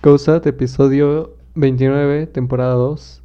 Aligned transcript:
Cosat, 0.00 0.46
episodio 0.46 1.34
29, 1.56 2.28
temporada 2.28 2.74
2. 2.74 3.20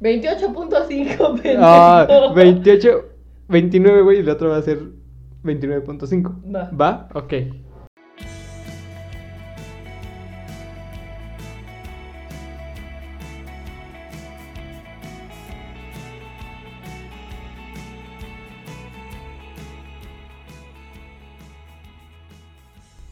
28.5, 0.00 1.34
pendejo. 1.42 1.60
Ah, 1.62 2.32
28, 2.34 3.04
29, 3.48 4.00
güey, 4.00 4.16
y 4.16 4.20
el 4.20 4.30
otro 4.30 4.48
va 4.48 4.56
a 4.56 4.62
ser 4.62 4.80
29.5. 5.42 6.54
Va. 6.54 6.70
¿Va? 6.70 7.08
Ok. 7.12 7.34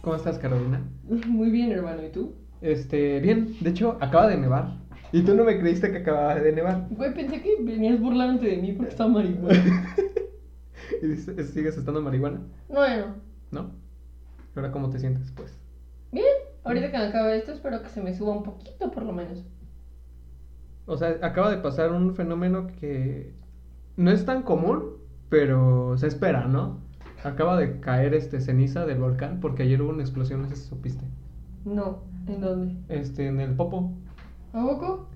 ¿Cómo 0.00 0.16
estás, 0.16 0.38
Carolina? 0.38 0.82
Muy 1.28 1.50
bien, 1.50 1.72
hermano. 1.72 2.02
¿Y 2.04 2.08
tú? 2.08 2.34
Este, 2.62 3.20
bien, 3.20 3.56
de 3.60 3.70
hecho, 3.70 3.98
acaba 4.00 4.28
de 4.28 4.38
nevar. 4.38 4.76
Y 5.12 5.22
tú 5.22 5.34
no 5.34 5.44
me 5.44 5.58
creíste 5.58 5.90
que 5.90 5.98
acababa 5.98 6.36
de 6.36 6.52
nevar. 6.52 6.86
Güey, 6.90 7.12
pensé 7.12 7.42
que 7.42 7.56
venías 7.60 8.00
burlándote 8.00 8.46
de 8.48 8.56
mí 8.56 8.72
porque 8.72 8.92
estaba 8.92 9.10
marihuana. 9.10 9.94
¿Y 11.02 11.06
dices- 11.06 11.50
sigues 11.50 11.76
estando 11.76 12.00
marihuana? 12.00 12.40
bueno, 12.68 13.16
¿No? 13.50 13.70
¿Y 14.54 14.58
ahora 14.58 14.70
cómo 14.72 14.88
te 14.90 14.98
sientes, 14.98 15.30
pues? 15.32 15.58
bien. 16.12 16.24
Ahorita 16.64 16.92
que 16.92 16.98
me 16.98 17.04
acabe 17.06 17.36
esto, 17.36 17.52
espero 17.52 17.82
que 17.82 17.88
se 17.88 18.00
me 18.00 18.14
suba 18.14 18.32
un 18.36 18.44
poquito, 18.44 18.90
por 18.92 19.02
lo 19.02 19.12
menos. 19.12 19.44
O 20.86 20.96
sea, 20.96 21.16
acaba 21.22 21.50
de 21.50 21.56
pasar 21.58 21.90
un 21.90 22.14
fenómeno 22.14 22.68
que 22.80 23.34
no 23.96 24.10
es 24.12 24.24
tan 24.24 24.42
común, 24.42 24.84
pero 25.28 25.96
se 25.98 26.06
espera, 26.06 26.46
¿no? 26.46 26.78
Acaba 27.24 27.56
de 27.58 27.80
caer 27.80 28.14
este 28.14 28.40
ceniza 28.40 28.86
del 28.86 28.98
volcán 28.98 29.40
porque 29.40 29.64
ayer 29.64 29.82
hubo 29.82 29.90
una 29.90 30.02
explosión, 30.02 30.42
no 30.42 30.48
sé 30.48 30.56
si 30.56 30.68
supiste. 30.68 31.04
No, 31.64 32.02
¿en 32.26 32.40
dónde? 32.40 32.74
Este, 32.88 33.26
en 33.26 33.40
el 33.40 33.54
Popo, 33.54 33.92
¿A 34.52 34.62
poco? 34.62 35.08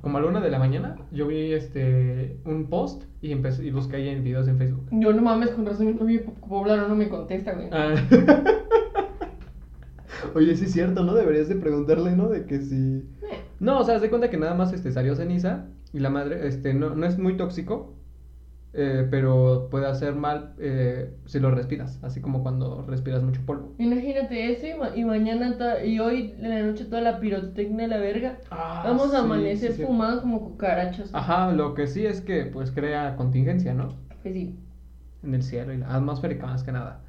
como 0.00 0.18
a 0.18 0.20
la 0.20 0.26
una 0.28 0.40
de 0.40 0.50
la 0.50 0.58
mañana, 0.58 0.96
yo 1.12 1.26
vi 1.26 1.52
este 1.52 2.36
un 2.44 2.66
post 2.66 3.04
y 3.22 3.32
empecé 3.32 3.64
y 3.64 3.70
busqué 3.70 3.96
ahí 3.96 4.08
en 4.08 4.22
videos 4.22 4.46
en 4.48 4.58
Facebook. 4.58 4.86
Yo 4.92 5.14
no 5.14 5.22
mames, 5.22 5.50
con 5.50 5.64
razón 5.64 5.86
mi 5.86 5.94
novio 5.94 6.24
poblano 6.46 6.88
no 6.88 6.94
me 6.94 7.08
contesta, 7.08 7.54
güey. 7.54 7.68
Ah. 7.72 7.94
Oye, 10.34 10.56
sí 10.56 10.64
es 10.66 10.72
cierto, 10.72 11.04
¿no? 11.04 11.14
Deberías 11.14 11.48
de 11.48 11.56
preguntarle, 11.56 12.12
¿no? 12.16 12.28
De 12.28 12.44
que 12.44 12.60
si... 12.60 12.74
Eh, 13.22 13.38
No, 13.60 13.80
o 13.80 13.84
sea, 13.84 13.96
haz 13.96 14.02
de 14.02 14.10
cuenta 14.10 14.30
que 14.30 14.36
nada 14.36 14.54
más 14.54 14.72
este, 14.72 14.90
salió 14.92 15.14
ceniza 15.14 15.66
y 15.92 16.00
la 16.00 16.10
madre, 16.10 16.46
este, 16.48 16.74
no, 16.74 16.94
no 16.94 17.06
es 17.06 17.18
muy 17.18 17.36
tóxico, 17.36 17.94
eh, 18.74 19.06
pero 19.10 19.68
puede 19.70 19.86
hacer 19.86 20.14
mal 20.14 20.54
eh, 20.58 21.14
si 21.26 21.38
lo 21.40 21.50
respiras, 21.50 21.98
así 22.02 22.20
como 22.20 22.42
cuando 22.42 22.84
respiras 22.88 23.22
mucho 23.22 23.40
polvo. 23.46 23.72
Imagínate 23.78 24.52
eso 24.52 24.66
y, 24.66 24.74
ma- 24.74 24.96
y 24.96 25.04
mañana 25.04 25.56
y 25.84 25.98
hoy 26.00 26.34
en 26.40 26.50
la 26.50 26.62
noche 26.62 26.84
toda 26.84 27.00
la 27.02 27.20
pirotecnia 27.20 27.82
de 27.82 27.88
la 27.88 27.98
verga. 27.98 28.38
Vamos 28.50 29.14
a 29.14 29.18
Ah, 29.18 29.22
amanecer 29.22 29.72
sí, 29.72 29.78
sí. 29.78 29.84
fumados 29.84 30.20
como 30.22 30.40
cucarachas. 30.40 31.10
Ajá, 31.14 31.52
lo 31.52 31.74
que 31.74 31.86
sí 31.86 32.04
es 32.04 32.20
que 32.20 32.44
pues 32.46 32.70
crea 32.70 33.16
contingencia, 33.16 33.74
¿no? 33.74 33.94
Pues 34.22 34.34
sí. 34.34 34.56
En 35.22 35.34
el 35.34 35.42
cielo 35.42 35.72
y 35.72 35.78
la 35.78 35.94
atmosférica 35.94 36.46
más 36.46 36.62
que 36.64 36.72
nada. 36.72 37.00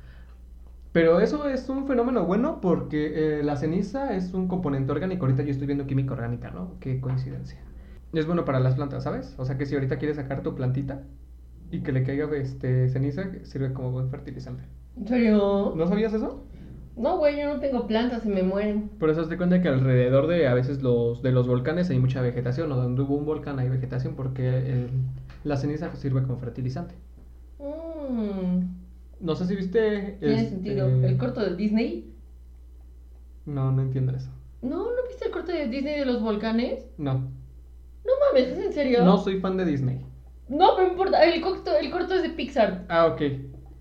Pero 0.91 1.19
eso 1.19 1.49
es 1.49 1.67
un 1.67 1.87
fenómeno 1.87 2.25
bueno 2.25 2.61
porque 2.61 3.39
eh, 3.39 3.43
la 3.43 3.57
ceniza 3.57 4.13
es 4.15 4.33
un 4.33 4.47
componente 4.47 4.91
orgánico. 4.91 5.25
Ahorita 5.25 5.43
yo 5.43 5.51
estoy 5.51 5.67
viendo 5.67 5.87
química 5.87 6.13
orgánica, 6.13 6.51
¿no? 6.51 6.79
Qué 6.79 7.01
coincidencia. 7.01 7.59
Es 8.13 8.25
bueno 8.25 8.45
para 8.45 8.61
las 8.61 8.75
plantas, 8.75 9.03
¿sabes? 9.03 9.35
O 9.37 9.43
sea 9.45 9.57
que 9.57 9.65
si 9.65 9.75
ahorita 9.75 9.97
quieres 9.97 10.15
sacar 10.15 10.41
tu 10.41 10.55
plantita 10.55 11.03
y 11.71 11.81
que 11.81 11.91
le 11.91 12.03
caiga 12.03 12.29
este, 12.35 12.87
ceniza, 12.89 13.23
sirve 13.43 13.73
como 13.73 13.91
buen 13.91 14.09
fertilizante. 14.09 14.63
¿En 14.97 15.07
serio? 15.07 15.73
¿No 15.75 15.87
sabías 15.87 16.13
eso? 16.13 16.45
No, 16.95 17.17
güey, 17.17 17.37
yo 17.37 17.53
no 17.53 17.59
tengo 17.59 17.87
plantas, 17.87 18.23
se 18.23 18.29
me 18.29 18.41
mueren. 18.43 18.87
Por 18.99 19.09
eso 19.09 19.27
te 19.27 19.35
cuenta 19.35 19.61
que 19.61 19.67
alrededor 19.67 20.27
de 20.27 20.47
a 20.47 20.53
veces 20.53 20.81
los 20.81 21.21
de 21.21 21.31
los 21.33 21.47
volcanes 21.47 21.89
hay 21.89 21.99
mucha 21.99 22.21
vegetación, 22.21 22.71
o 22.71 22.75
donde 22.77 23.01
hubo 23.01 23.15
un 23.15 23.25
volcán 23.25 23.59
hay 23.59 23.67
vegetación 23.67 24.15
porque 24.15 24.47
el- 24.47 24.89
la 25.43 25.57
ceniza 25.57 25.93
sirve 25.95 26.23
como 26.23 26.37
fertilizante. 26.37 26.95
Mmm. 27.59 28.61
No 29.19 29.35
sé 29.35 29.45
si 29.45 29.55
viste. 29.55 30.17
Tiene 30.19 30.35
este, 30.35 30.49
sentido. 30.49 30.87
¿El 30.87 31.17
corto 31.17 31.41
de 31.41 31.55
Disney? 31.55 32.13
No, 33.45 33.71
no 33.71 33.81
entiendo 33.81 34.13
eso. 34.13 34.29
No, 34.61 34.77
¿no 34.85 35.07
viste 35.07 35.25
el 35.25 35.31
corto 35.31 35.51
de 35.51 35.67
Disney 35.67 35.99
de 35.99 36.05
los 36.05 36.21
volcanes? 36.21 36.85
No. 36.97 37.13
No 37.15 38.11
mames, 38.27 38.49
¿es 38.49 38.65
en 38.65 38.73
serio? 38.73 39.03
No 39.03 39.17
soy 39.17 39.39
fan 39.39 39.57
de 39.57 39.65
Disney. 39.65 40.05
No, 40.49 40.69
pero 40.75 40.87
no 40.87 40.91
importa. 40.93 41.23
El 41.23 41.41
corto, 41.41 41.71
el 41.79 41.89
corto 41.91 42.13
es 42.13 42.23
de 42.23 42.29
Pixar. 42.29 42.85
Ah, 42.89 43.07
ok. 43.07 43.21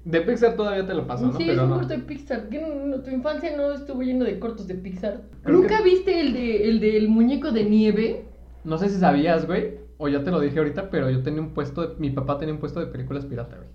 De 0.05 0.21
Pixar 0.21 0.55
todavía 0.57 0.87
te 0.87 0.95
lo 0.95 1.07
paso, 1.07 1.27
¿no? 1.27 1.37
sí, 1.37 1.49
es 1.49 1.59
un 1.59 1.69
no. 1.71 1.75
corto 1.77 1.89
de 1.95 1.99
Pixar. 2.01 2.49
¿Qué 2.49 2.61
no- 2.61 3.01
tu 3.01 3.11
infancia 3.11 3.57
no 3.57 3.73
estuvo 3.73 4.03
lleno 4.03 4.25
de 4.25 4.39
cortos 4.39 4.67
de 4.67 4.75
Pixar. 4.75 5.23
Creo 5.43 5.59
¿Nunca 5.59 5.79
que- 5.79 5.85
viste 5.85 6.21
el 6.21 6.33
de 6.33 6.69
el 6.69 6.81
del 6.81 7.09
muñeco 7.09 7.53
de 7.53 7.65
nieve? 7.65 8.25
No 8.65 8.79
sé 8.79 8.89
si 8.89 8.99
sabías, 8.99 9.47
güey. 9.47 9.79
O 9.97 10.09
ya 10.09 10.25
te 10.25 10.31
lo 10.31 10.41
dije 10.41 10.59
ahorita, 10.59 10.91
pero 10.91 11.09
yo 11.11 11.23
tenía 11.23 11.41
un 11.41 11.55
puesto. 11.55 11.87
De... 11.87 11.95
Mi 11.99 12.11
papá 12.11 12.39
tenía 12.39 12.53
un 12.55 12.61
puesto 12.61 12.81
de 12.81 12.87
películas 12.87 13.25
pirata, 13.27 13.57
güey. 13.57 13.69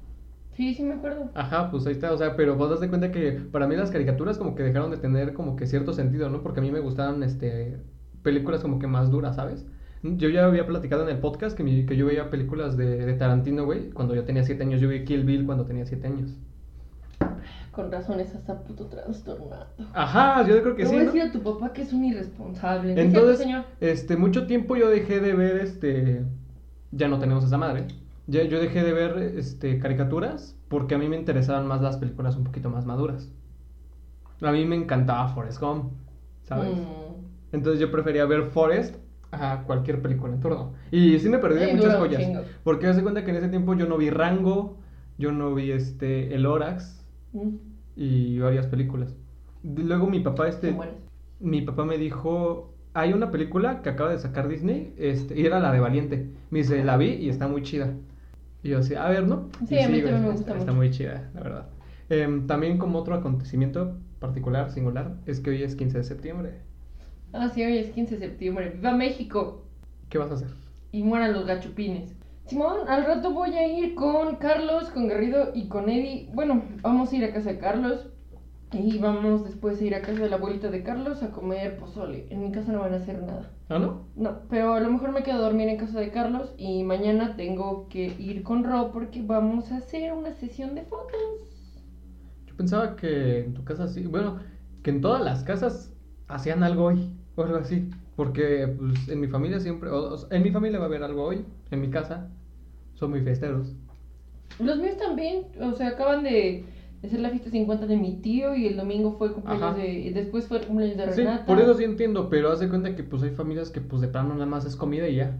Sí, 0.53 0.73
sí 0.73 0.83
me 0.83 0.95
acuerdo. 0.95 1.29
Ajá, 1.35 1.71
pues 1.71 1.85
ahí 1.87 1.93
está, 1.93 2.11
o 2.11 2.17
sea, 2.17 2.35
pero 2.35 2.55
vos 2.57 2.69
das 2.69 2.81
de 2.81 2.89
cuenta 2.89 3.11
que 3.11 3.31
para 3.31 3.65
mí 3.65 3.77
las 3.77 3.91
caricaturas 3.91 4.37
como 4.37 4.55
que 4.55 4.63
dejaron 4.63 4.91
de 4.91 4.97
tener 4.97 5.33
como 5.33 5.55
que 5.55 5.65
cierto 5.65 5.93
sentido, 5.93 6.29
¿no? 6.29 6.41
Porque 6.43 6.59
a 6.59 6.63
mí 6.63 6.69
me 6.69 6.81
gustaban, 6.81 7.23
este, 7.23 7.77
películas 8.23 8.61
como 8.61 8.77
que 8.77 8.85
más 8.87 9.09
duras, 9.09 9.37
¿sabes? 9.37 9.65
Yo 10.01 10.29
ya 10.29 10.45
había 10.45 10.65
platicado 10.65 11.03
en 11.03 11.09
el 11.15 11.19
podcast 11.19 11.57
que, 11.57 11.63
mi- 11.63 11.85
que 11.85 11.97
yo 11.97 12.05
veía 12.05 12.29
películas 12.29 12.77
de, 12.77 13.05
de 13.05 13.13
Tarantino, 13.15 13.65
güey, 13.65 13.89
cuando 13.91 14.15
yo 14.15 14.23
tenía 14.23 14.43
7 14.43 14.63
años, 14.63 14.79
yo 14.79 14.87
vi 14.87 15.03
Kill 15.03 15.25
Bill 15.25 15.45
cuando 15.45 15.65
tenía 15.65 15.85
7 15.85 16.07
años. 16.07 16.37
Con 17.71 17.91
razón 17.91 18.19
estás 18.19 18.37
hasta 18.41 18.63
puto 18.63 18.87
trastornado. 18.87 19.67
Ajá, 19.93 20.45
yo 20.47 20.61
creo 20.61 20.75
que 20.75 20.85
sí, 20.85 20.91
voy 20.91 21.01
a 21.01 21.05
¿no? 21.05 21.11
decir 21.11 21.29
a 21.29 21.31
tu 21.31 21.41
papá 21.41 21.71
que 21.73 21.81
es 21.83 21.93
un 21.93 22.03
irresponsable. 22.05 22.93
¿No 22.95 22.99
es 23.01 23.07
Entonces, 23.07 23.37
señor? 23.39 23.63
este, 23.79 24.17
mucho 24.17 24.47
tiempo 24.47 24.75
yo 24.75 24.89
dejé 24.89 25.19
de 25.19 25.33
ver, 25.33 25.57
este, 25.57 26.23
ya 26.91 27.07
no 27.07 27.19
tenemos 27.19 27.43
esa 27.43 27.57
madre. 27.57 27.85
Ya, 28.27 28.43
yo 28.43 28.59
dejé 28.59 28.83
de 28.83 28.93
ver, 28.93 29.17
este, 29.37 29.79
caricaturas 29.79 30.55
porque 30.67 30.95
a 30.95 30.97
mí 30.97 31.07
me 31.09 31.15
interesaban 31.17 31.67
más 31.67 31.81
las 31.81 31.97
películas 31.97 32.35
un 32.37 32.43
poquito 32.43 32.69
más 32.69 32.85
maduras. 32.85 33.31
A 34.41 34.51
mí 34.51 34.65
me 34.65 34.75
encantaba 34.75 35.27
Forrest 35.29 35.59
Gump, 35.61 35.91
¿sabes? 36.43 36.71
Mm. 36.75 37.53
Entonces 37.55 37.79
yo 37.79 37.91
prefería 37.91 38.25
ver 38.25 38.43
Forrest 38.45 38.95
a 39.31 39.63
cualquier 39.65 40.01
película 40.01 40.33
en 40.33 40.39
turno. 40.39 40.73
Y 40.91 41.19
sí 41.19 41.29
me 41.29 41.37
perdí 41.39 41.59
de 41.59 41.67
Sí, 41.69 41.75
muchas 41.75 41.95
joyas. 41.97 42.21
chingo. 42.23 42.41
Porque 42.63 42.87
de 42.87 43.01
cuenta 43.03 43.23
que 43.23 43.31
en 43.31 43.37
ese 43.37 43.49
tiempo 43.49 43.73
yo 43.75 43.87
no 43.87 43.97
vi 43.97 44.09
Rango, 44.09 44.77
yo 45.17 45.31
no 45.31 45.53
vi, 45.53 45.71
este, 45.71 46.33
El 46.33 46.45
Horax 46.45 47.05
Mm. 47.33 47.49
y 47.95 48.39
varias 48.39 48.65
películas. 48.67 49.15
Luego 49.63 50.07
mi 50.07 50.19
papá, 50.21 50.47
este, 50.47 50.75
mi 51.39 51.61
papá 51.61 51.85
me 51.85 51.97
dijo, 51.97 52.73
hay 52.93 53.13
una 53.13 53.29
película 53.29 53.81
que 53.81 53.89
acaba 53.89 54.09
de 54.11 54.17
sacar 54.19 54.47
Disney, 54.47 54.93
este, 54.97 55.39
y 55.39 55.45
era 55.45 55.59
la 55.59 55.71
de 55.71 55.79
Valiente. 55.79 56.29
Me 56.49 56.59
dice, 56.59 56.83
la 56.83 56.97
vi 56.97 57.09
y 57.11 57.29
está 57.29 57.47
muy 57.47 57.61
chida. 57.61 57.93
Y 58.63 58.69
yo 58.69 58.79
así, 58.79 58.95
a 58.95 59.07
ver, 59.09 59.27
¿no? 59.27 59.47
Sí, 59.67 59.75
Y 59.75 59.79
a 59.79 59.87
mí 59.89 60.01
también 60.01 60.23
me 60.23 60.31
gusta 60.31 60.51
Está 60.51 60.65
mucho. 60.65 60.73
muy 60.75 60.89
chida, 60.91 61.29
la 61.35 61.41
verdad. 61.41 61.67
Em, 62.09 62.47
también 62.47 62.77
como 62.77 62.97
otro 62.99 63.13
acontecimiento 63.15 63.95
particular, 64.19 64.71
singular, 64.71 65.15
es 65.27 65.39
que 65.39 65.51
hoy 65.51 65.63
es 65.63 65.75
15 65.75 65.99
de 65.99 66.03
septiembre. 66.03 66.61
Ah, 67.31 67.47
sí, 67.49 67.63
hoy 67.63 67.77
es 67.77 67.91
15 67.91 68.17
de 68.17 68.27
septiembre. 68.27 68.71
¡Viva 68.71 68.91
México! 68.91 69.63
¿Qué 70.09 70.17
vas 70.17 70.31
a 70.31 70.33
hacer? 70.33 70.49
Y 70.91 71.03
mueran 71.03 71.33
los 71.33 71.45
gachupines. 71.45 72.15
Simón, 72.47 72.87
al 72.87 73.05
rato 73.05 73.31
voy 73.31 73.53
a 73.53 73.67
ir 73.67 73.93
con 73.93 74.37
Carlos, 74.37 74.89
con 74.89 75.07
Garrido 75.07 75.51
y 75.53 75.67
con 75.67 75.89
Eddie. 75.89 76.29
Bueno, 76.33 76.63
vamos 76.81 77.11
a 77.11 77.15
ir 77.15 77.23
a 77.25 77.31
casa 77.31 77.51
de 77.51 77.59
Carlos. 77.59 78.07
Y 78.71 78.97
vamos 78.97 79.43
después 79.43 79.79
a 79.79 79.83
ir 79.83 79.95
a 79.95 80.01
casa 80.01 80.23
de 80.23 80.29
la 80.29 80.37
abuelita 80.37 80.69
de 80.71 80.81
Carlos 80.81 81.21
a 81.21 81.29
comer 81.29 81.77
pozole. 81.77 82.25
En 82.31 82.41
mi 82.41 82.51
casa 82.51 82.71
no 82.71 82.79
van 82.79 82.93
a 82.93 82.97
hacer 82.97 83.21
nada. 83.21 83.51
¿Ah, 83.69 83.77
no? 83.77 84.07
No, 84.15 84.39
pero 84.49 84.73
a 84.73 84.79
lo 84.79 84.91
mejor 84.91 85.11
me 85.11 85.21
quedo 85.21 85.37
a 85.37 85.41
dormir 85.41 85.69
en 85.69 85.77
casa 85.77 85.99
de 85.99 86.11
Carlos 86.11 86.53
y 86.57 86.83
mañana 86.83 87.35
tengo 87.35 87.87
que 87.89 88.15
ir 88.17 88.41
con 88.41 88.63
Ro 88.63 88.91
porque 88.91 89.21
vamos 89.21 89.71
a 89.71 89.77
hacer 89.77 90.13
una 90.13 90.33
sesión 90.33 90.73
de 90.73 90.83
fotos. 90.83 91.83
Yo 92.47 92.55
pensaba 92.55 92.95
que 92.95 93.45
en 93.45 93.53
tu 93.53 93.63
casa 93.63 93.87
sí, 93.87 94.05
bueno, 94.05 94.39
que 94.83 94.89
en 94.89 95.01
todas 95.01 95.23
las 95.23 95.43
casas 95.43 95.93
hacían 96.27 96.63
algo 96.63 96.85
hoy, 96.85 97.11
o 97.39 97.45
algo 97.45 97.57
así. 97.57 97.89
Porque 98.15 98.67
pues, 98.77 99.07
en 99.09 99.19
mi 99.21 99.27
familia 99.27 99.59
siempre, 99.59 99.89
o- 99.89 100.15
o- 100.15 100.31
en 100.31 100.43
mi 100.43 100.51
familia 100.51 100.79
va 100.79 100.85
a 100.85 100.87
haber 100.87 101.03
algo 101.03 101.23
hoy, 101.23 101.45
en 101.71 101.81
mi 101.81 101.89
casa 101.89 102.29
son 102.95 103.11
muy 103.11 103.21
festeros. 103.21 103.73
Los 104.59 104.77
míos 104.77 104.97
también, 104.97 105.43
o 105.61 105.73
sea, 105.73 105.89
acaban 105.89 106.23
de, 106.23 106.65
hacer 107.03 107.19
la 107.21 107.29
fiesta 107.29 107.49
50 107.49 107.87
de 107.87 107.95
mi 107.95 108.17
tío 108.17 108.55
y 108.55 108.67
el 108.67 108.75
domingo 108.75 109.13
fue 109.17 109.27
el 109.27 109.33
cumpleaños 109.33 109.63
Ajá. 109.63 109.77
de... 109.77 109.87
y 109.93 110.09
después 110.09 110.47
fue 110.47 110.57
el 110.57 110.65
cumpleaños 110.67 110.97
de 110.97 111.13
Sí, 111.13 111.21
Renata. 111.21 111.45
por 111.45 111.59
eso 111.61 111.73
sí 111.75 111.85
entiendo, 111.85 112.29
pero 112.29 112.51
haz 112.51 112.59
de 112.59 112.67
cuenta 112.67 112.93
que 112.95 113.03
pues 113.03 113.23
hay 113.23 113.29
familias 113.31 113.69
que 113.69 113.79
pues 113.79 114.01
de 114.01 114.09
plano 114.09 114.33
nada 114.33 114.45
más 114.45 114.65
es 114.65 114.75
comida 114.75 115.07
y 115.07 115.15
ya. 115.15 115.37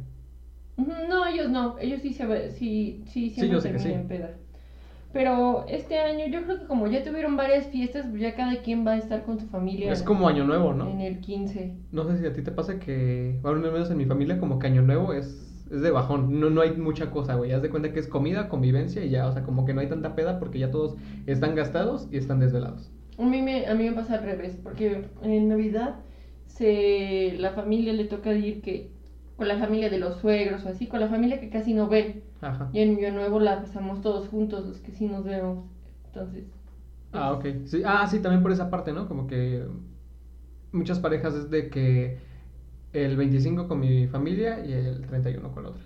No, 0.78 1.26
ellos 1.28 1.50
no, 1.50 1.78
ellos 1.80 2.00
sí, 2.02 2.14
se, 2.14 2.52
sí, 2.52 3.04
sí, 3.08 3.30
siempre 3.32 3.50
yo 3.50 3.60
sé 3.60 3.74
que 3.74 3.80
sí. 3.80 3.92
en 3.92 4.08
peda. 4.08 4.38
Pero 5.12 5.66
este 5.68 5.98
año 5.98 6.28
yo 6.28 6.44
creo 6.44 6.60
que 6.60 6.66
como 6.68 6.86
ya 6.88 7.04
tuvieron 7.04 7.36
varias 7.36 7.68
fiestas, 7.68 8.06
pues 8.10 8.22
ya 8.22 8.36
cada 8.36 8.62
quien 8.62 8.86
va 8.86 8.92
a 8.92 8.98
estar 8.98 9.24
con 9.24 9.40
su 9.40 9.48
familia. 9.48 9.92
Es 9.92 10.04
como 10.04 10.28
año 10.28 10.44
nuevo, 10.44 10.74
¿no? 10.74 10.88
En 10.88 11.02
el 11.02 11.20
15. 11.20 11.76
No 11.92 12.04
sé 12.04 12.20
si 12.20 12.26
a 12.28 12.34
ti 12.34 12.44
te 12.44 12.52
pasa 12.52 12.80
que, 12.80 13.40
bueno, 13.42 13.66
al 13.66 13.74
menos 13.74 13.90
en 13.90 13.98
mi 13.98 14.06
familia, 14.06 14.40
como 14.40 14.60
que 14.60 14.68
año 14.68 14.84
nuevo 14.84 15.14
es, 15.14 15.66
es 15.72 15.82
de 15.82 15.90
bajón. 15.90 16.40
No, 16.40 16.52
no 16.52 16.62
hay 16.62 16.78
mucha 16.78 17.10
cosa, 17.10 17.36
güey. 17.36 17.52
Haz 17.54 17.64
de 17.64 17.72
cuenta 17.72 17.92
que 17.92 18.00
es 18.00 18.08
comida, 18.08 18.50
convivencia 18.50 19.04
y 19.04 19.10
ya. 19.10 19.26
O 19.28 19.32
sea, 19.32 19.42
como 19.42 19.66
que 19.66 19.74
no 19.74 19.82
hay 19.82 19.88
tanta 19.88 20.16
peda 20.16 20.38
porque 20.38 20.60
ya 20.60 20.70
todos 20.70 20.96
están 21.26 21.56
gastados 21.56 22.08
y 22.12 22.18
están 22.18 22.40
desvelados. 22.40 22.92
A 23.18 23.24
mí 23.24 23.42
me, 23.42 23.66
a 23.66 23.74
mí 23.74 23.86
me 23.86 23.94
pasa 23.94 24.16
al 24.16 24.24
revés, 24.24 24.58
porque 24.62 25.06
en 25.24 25.50
Navidad 25.50 25.96
se, 26.46 27.36
la 27.40 27.52
familia 27.52 27.94
le 27.94 28.06
toca 28.06 28.32
ir 28.34 28.62
que 28.62 28.92
con 29.36 29.48
la 29.48 29.58
familia 29.58 29.90
de 29.90 29.98
los 29.98 30.18
suegros 30.18 30.66
o 30.66 30.70
así, 30.70 30.86
con 30.86 31.00
la 31.00 31.08
familia 31.08 31.40
que 31.40 31.50
casi 31.50 31.74
no 31.74 31.88
ven. 31.88 32.29
Ajá. 32.42 32.70
Y 32.74 32.80
en 32.80 32.98
Año 32.98 33.12
Nuevo 33.14 33.40
la 33.40 33.62
pasamos 33.62 34.02
todos 34.02 34.28
juntos, 34.30 34.66
los 34.66 34.80
que 34.80 34.92
sí 34.92 35.08
nos 35.08 35.24
vemos. 35.24 35.66
Entonces. 36.08 36.46
Ah, 37.12 37.34
ok. 37.34 37.46
Sí, 37.66 37.82
ah, 37.86 38.08
sí, 38.08 38.20
también 38.20 38.42
por 38.44 38.52
esa 38.52 38.70
parte, 38.70 38.94
¿no? 38.94 39.08
Como 39.08 39.28
que 39.28 39.66
muchas 40.72 41.00
parejas 41.00 41.34
es 41.36 41.50
de 41.50 41.70
que 41.70 42.18
el 42.94 43.18
25 43.18 43.68
con 43.68 43.80
mi 43.80 44.08
familia 44.08 44.66
y 44.66 44.74
el 44.74 45.06
31 45.08 45.52
con 45.52 45.64
la 45.64 45.70
otra. 45.70 45.84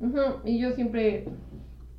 Ujú, 0.00 0.18
Y 0.44 0.58
yo 0.58 0.72
siempre 0.72 1.24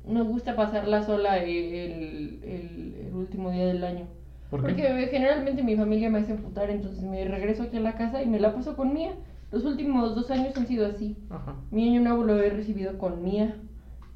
me 0.08 0.22
gusta 0.22 0.56
pasarla 0.56 1.02
sola 1.04 1.38
el, 1.38 1.50
el- 1.74 2.94
el 3.08 3.14
último 3.14 3.50
día 3.50 3.66
del 3.66 3.84
año. 3.84 4.06
¿Por 4.50 4.64
qué? 4.66 4.72
Porque 4.72 5.08
generalmente 5.10 5.62
mi 5.62 5.76
familia 5.76 6.10
me 6.10 6.18
hace 6.20 6.32
emputar, 6.32 6.70
entonces 6.70 7.02
me 7.02 7.24
regreso 7.26 7.64
aquí 7.64 7.76
a 7.78 7.80
la 7.80 7.94
casa 7.96 8.22
y 8.22 8.26
me 8.26 8.38
la 8.38 8.54
paso 8.54 8.76
con 8.76 8.92
Mía. 8.92 9.12
Los 9.50 9.64
últimos 9.64 10.14
dos 10.14 10.30
años 10.30 10.56
han 10.56 10.66
sido 10.66 10.86
así. 10.86 11.16
Ajá. 11.30 11.54
Mi 11.70 11.88
año 11.88 12.00
nuevo 12.02 12.24
lo 12.24 12.40
he 12.40 12.50
recibido 12.50 12.98
con 12.98 13.22
Mía. 13.22 13.56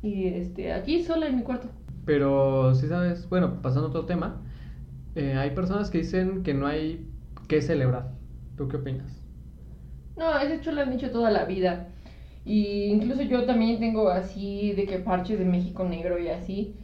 Y 0.02 0.26
este, 0.28 0.72
aquí 0.72 1.02
sola 1.02 1.26
en 1.26 1.36
mi 1.36 1.42
cuarto. 1.42 1.68
Pero 2.04 2.74
sí 2.74 2.86
sabes, 2.86 3.28
bueno, 3.28 3.60
pasando 3.60 3.88
a 3.88 3.90
otro 3.90 4.06
tema, 4.06 4.40
eh, 5.14 5.34
hay 5.34 5.50
personas 5.50 5.90
que 5.90 5.98
dicen 5.98 6.42
que 6.42 6.54
no 6.54 6.66
hay 6.66 7.06
que 7.48 7.60
celebrar. 7.60 8.12
¿Tú 8.56 8.68
qué 8.68 8.76
opinas? 8.76 9.20
No, 10.16 10.38
ese 10.38 10.56
hecho 10.56 10.72
lo 10.72 10.82
han 10.82 10.90
dicho 10.90 11.10
toda 11.10 11.30
la 11.30 11.44
vida. 11.44 11.88
Y 12.44 12.84
incluso 12.86 13.22
yo 13.22 13.44
también 13.44 13.78
tengo 13.78 14.08
así 14.08 14.72
de 14.72 14.86
que 14.86 14.98
parches 14.98 15.38
de 15.38 15.44
México 15.44 15.84
negro 15.84 16.18
y 16.18 16.28
así. 16.28 16.74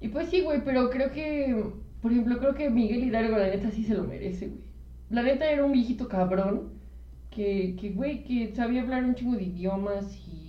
Y 0.00 0.08
pues 0.08 0.28
sí, 0.28 0.42
güey, 0.42 0.64
pero 0.64 0.90
creo 0.90 1.10
que, 1.12 1.64
por 2.00 2.12
ejemplo, 2.12 2.38
creo 2.38 2.54
que 2.54 2.70
Miguel 2.70 3.04
Hidalgo 3.04 3.36
la 3.36 3.48
neta 3.48 3.70
sí 3.70 3.84
se 3.84 3.94
lo 3.94 4.04
merece, 4.04 4.48
güey. 4.48 4.60
La 5.10 5.22
neta 5.22 5.50
era 5.50 5.64
un 5.64 5.72
viejito 5.72 6.08
cabrón 6.08 6.72
que, 7.30 7.76
que 7.78 7.90
güey, 7.90 8.24
que 8.24 8.54
sabía 8.54 8.82
hablar 8.82 9.04
un 9.04 9.14
chingo 9.14 9.36
de 9.36 9.44
idiomas 9.44 10.16
y, 10.26 10.45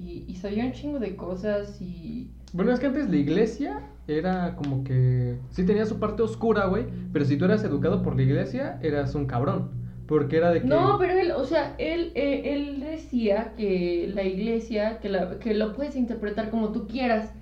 y, 0.00 0.24
y 0.26 0.36
sabía 0.36 0.64
un 0.64 0.72
chingo 0.72 0.98
de 0.98 1.16
cosas 1.16 1.80
y... 1.80 2.30
Bueno, 2.52 2.72
es 2.72 2.80
que 2.80 2.86
antes 2.86 3.08
la 3.10 3.16
iglesia 3.16 3.82
era 4.06 4.56
como 4.56 4.84
que 4.84 5.36
sí 5.50 5.64
tenía 5.66 5.84
su 5.84 5.98
parte 5.98 6.22
oscura, 6.22 6.66
güey, 6.66 6.86
pero 7.12 7.24
si 7.24 7.36
tú 7.36 7.44
eras 7.44 7.62
educado 7.64 8.02
por 8.02 8.16
la 8.16 8.22
iglesia, 8.22 8.78
eras 8.82 9.14
un 9.14 9.26
cabrón. 9.26 9.70
Porque 10.06 10.38
era 10.38 10.50
de 10.50 10.62
que... 10.62 10.66
No, 10.66 10.96
pero 10.98 11.12
él, 11.12 11.32
o 11.32 11.44
sea, 11.44 11.74
él, 11.76 12.12
eh, 12.14 12.54
él 12.54 12.80
decía 12.80 13.52
que 13.58 14.10
la 14.14 14.22
iglesia, 14.22 15.00
que, 15.00 15.10
la, 15.10 15.38
que 15.38 15.52
lo 15.52 15.74
puedes 15.74 15.96
interpretar 15.96 16.48
como 16.48 16.72
tú 16.72 16.86
quieras, 16.86 17.34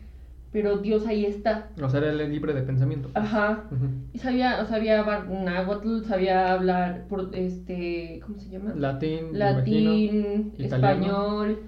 pero 0.50 0.78
Dios 0.78 1.06
ahí 1.06 1.24
está. 1.24 1.68
O 1.80 1.88
sea, 1.88 2.00
era 2.00 2.10
el 2.10 2.32
libre 2.32 2.54
de 2.54 2.62
pensamiento. 2.62 3.08
Ajá. 3.14 3.66
Ujú. 3.70 3.86
Y 4.12 4.18
sabía, 4.18 4.66
sabía 4.66 4.98
hablar 4.98 5.28
náhuatl, 5.28 6.02
sabía 6.06 6.52
hablar 6.52 7.06
por 7.08 7.30
este, 7.34 8.18
¿cómo 8.26 8.36
se 8.40 8.48
llama? 8.48 8.74
Latín, 8.74 9.38
Latín, 9.38 10.52
imagino, 10.58 10.76
español 10.76 11.58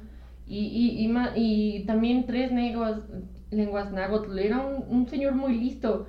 y, 0.49 0.65
y, 0.67 1.03
y, 1.05 1.09
ma- 1.09 1.33
y 1.35 1.81
también 1.87 2.27
tres 2.27 2.51
lenguas, 2.53 2.97
lenguas 3.51 3.93
náhuatl. 3.93 4.39
Era 4.39 4.59
un, 4.59 4.85
un 4.89 5.07
señor 5.09 5.35
muy 5.35 5.55
listo 5.59 6.07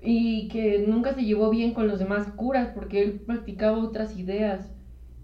y 0.00 0.48
que 0.48 0.78
nunca 0.78 1.12
se 1.12 1.24
llevó 1.24 1.48
bien 1.50 1.72
con 1.72 1.86
los 1.88 1.98
demás 1.98 2.26
curas 2.34 2.70
porque 2.70 3.00
él 3.00 3.12
practicaba 3.26 3.78
otras 3.78 4.16
ideas 4.16 4.72